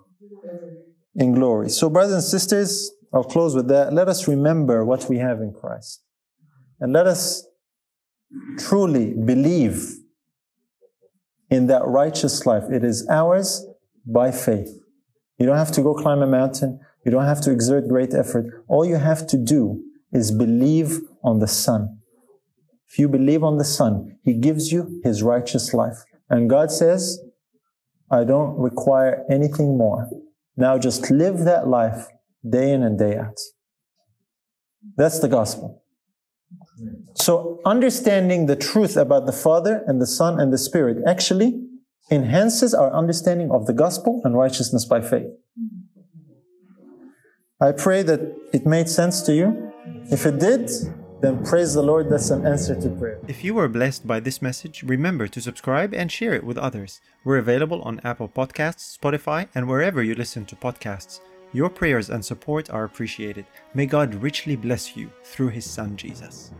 in 1.16 1.34
glory. 1.34 1.70
So 1.70 1.90
brothers 1.90 2.14
and 2.14 2.24
sisters, 2.24 2.92
I'll 3.14 3.24
close 3.24 3.56
with 3.56 3.70
that. 3.70 3.94
Let 3.94 4.10
us 4.10 4.28
remember 4.28 4.84
what 4.84 5.08
we 5.10 5.18
have 5.18 5.40
in 5.40 5.54
Christ. 5.54 6.04
And 6.80 6.92
let 6.92 7.08
us 7.08 7.46
truly 8.58 9.14
believe 9.14 9.96
in 11.50 11.68
that 11.68 11.86
righteous 11.86 12.46
life. 12.46 12.64
It 12.72 12.84
is 12.84 13.08
ours 13.10 13.66
by 14.06 14.32
faith. 14.32 14.70
You 15.38 15.46
don't 15.46 15.58
have 15.58 15.72
to 15.74 15.82
go 15.82 15.94
climb 15.94 16.22
a 16.22 16.28
mountain. 16.28 16.80
You 17.06 17.12
don't 17.12 17.26
have 17.26 17.42
to 17.42 17.52
exert 17.52 17.88
great 17.88 18.14
effort. 18.14 18.64
All 18.68 18.86
you 18.86 18.98
have 18.98 19.26
to 19.28 19.38
do 19.38 19.82
is 20.12 20.32
believe 20.32 21.00
on 21.24 21.40
the 21.40 21.48
Son. 21.48 22.00
If 22.90 23.00
you 23.00 23.08
believe 23.08 23.44
on 23.44 23.58
the 23.58 23.64
Son, 23.64 24.18
He 24.24 24.34
gives 24.34 24.72
you 24.72 25.00
His 25.04 25.24
righteous 25.24 25.74
life. 25.74 26.04
And 26.30 26.50
God 26.50 26.72
says, 26.72 27.20
I 28.12 28.24
don't 28.24 28.58
require 28.58 29.24
anything 29.30 29.78
more. 29.78 30.10
Now 30.58 30.78
just 30.78 31.10
live 31.10 31.40
that 31.46 31.68
life 31.68 32.08
day 32.48 32.72
in 32.72 32.84
and 32.84 32.98
day 32.98 33.16
out. 33.16 33.40
That's 34.98 35.20
the 35.20 35.28
gospel. 35.28 35.84
So 37.22 37.60
understanding 37.66 38.46
the 38.46 38.56
truth 38.56 38.96
about 38.96 39.26
the 39.26 39.34
Father 39.34 39.84
and 39.88 40.02
the 40.02 40.08
Son 40.08 40.40
and 40.40 40.54
the 40.54 40.58
Spirit 40.58 40.98
actually 41.06 41.62
enhances 42.10 42.74
our 42.74 42.92
understanding 42.92 43.52
of 43.52 43.66
the 43.68 43.74
gospel 43.74 44.22
and 44.24 44.38
righteousness 44.38 44.86
by 44.86 45.02
faith. 45.02 45.28
I 47.62 47.74
pray 47.74 48.04
that 48.04 48.22
it 48.54 48.66
made 48.66 48.88
sense 48.88 49.22
to 49.24 49.34
you. 49.34 49.74
If 50.10 50.26
it 50.26 50.40
did, 50.40 50.72
then 51.22 51.44
praise 51.44 51.74
the 51.74 51.84
Lord, 51.84 52.10
that's 52.10 52.30
an 52.30 52.48
answer 52.48 52.80
to 52.80 52.90
prayer. 52.90 53.20
If 53.28 53.44
you 53.44 53.54
were 53.54 53.68
blessed 53.68 54.08
by 54.08 54.22
this 54.22 54.42
message, 54.42 54.82
remember 54.84 55.28
to 55.28 55.42
subscribe 55.42 55.94
and 55.94 56.10
share 56.10 56.34
it 56.34 56.46
with 56.46 56.58
others. 56.58 57.02
We're 57.26 57.38
available 57.38 57.82
on 57.82 58.00
Apple 58.06 58.30
Podcasts, 58.30 58.98
Spotify, 58.98 59.50
and 59.54 59.68
wherever 59.68 60.02
you 60.02 60.16
listen 60.16 60.46
to 60.46 60.56
podcasts. 60.56 61.20
Your 61.52 61.70
prayers 61.70 62.10
and 62.10 62.24
support 62.24 62.70
are 62.70 62.86
appreciated. 62.86 63.46
May 63.74 63.88
God 63.88 64.16
richly 64.16 64.56
bless 64.56 64.96
you 64.96 65.12
through 65.26 65.50
His 65.50 65.70
Son 65.70 65.98
Jesus. 65.98 66.54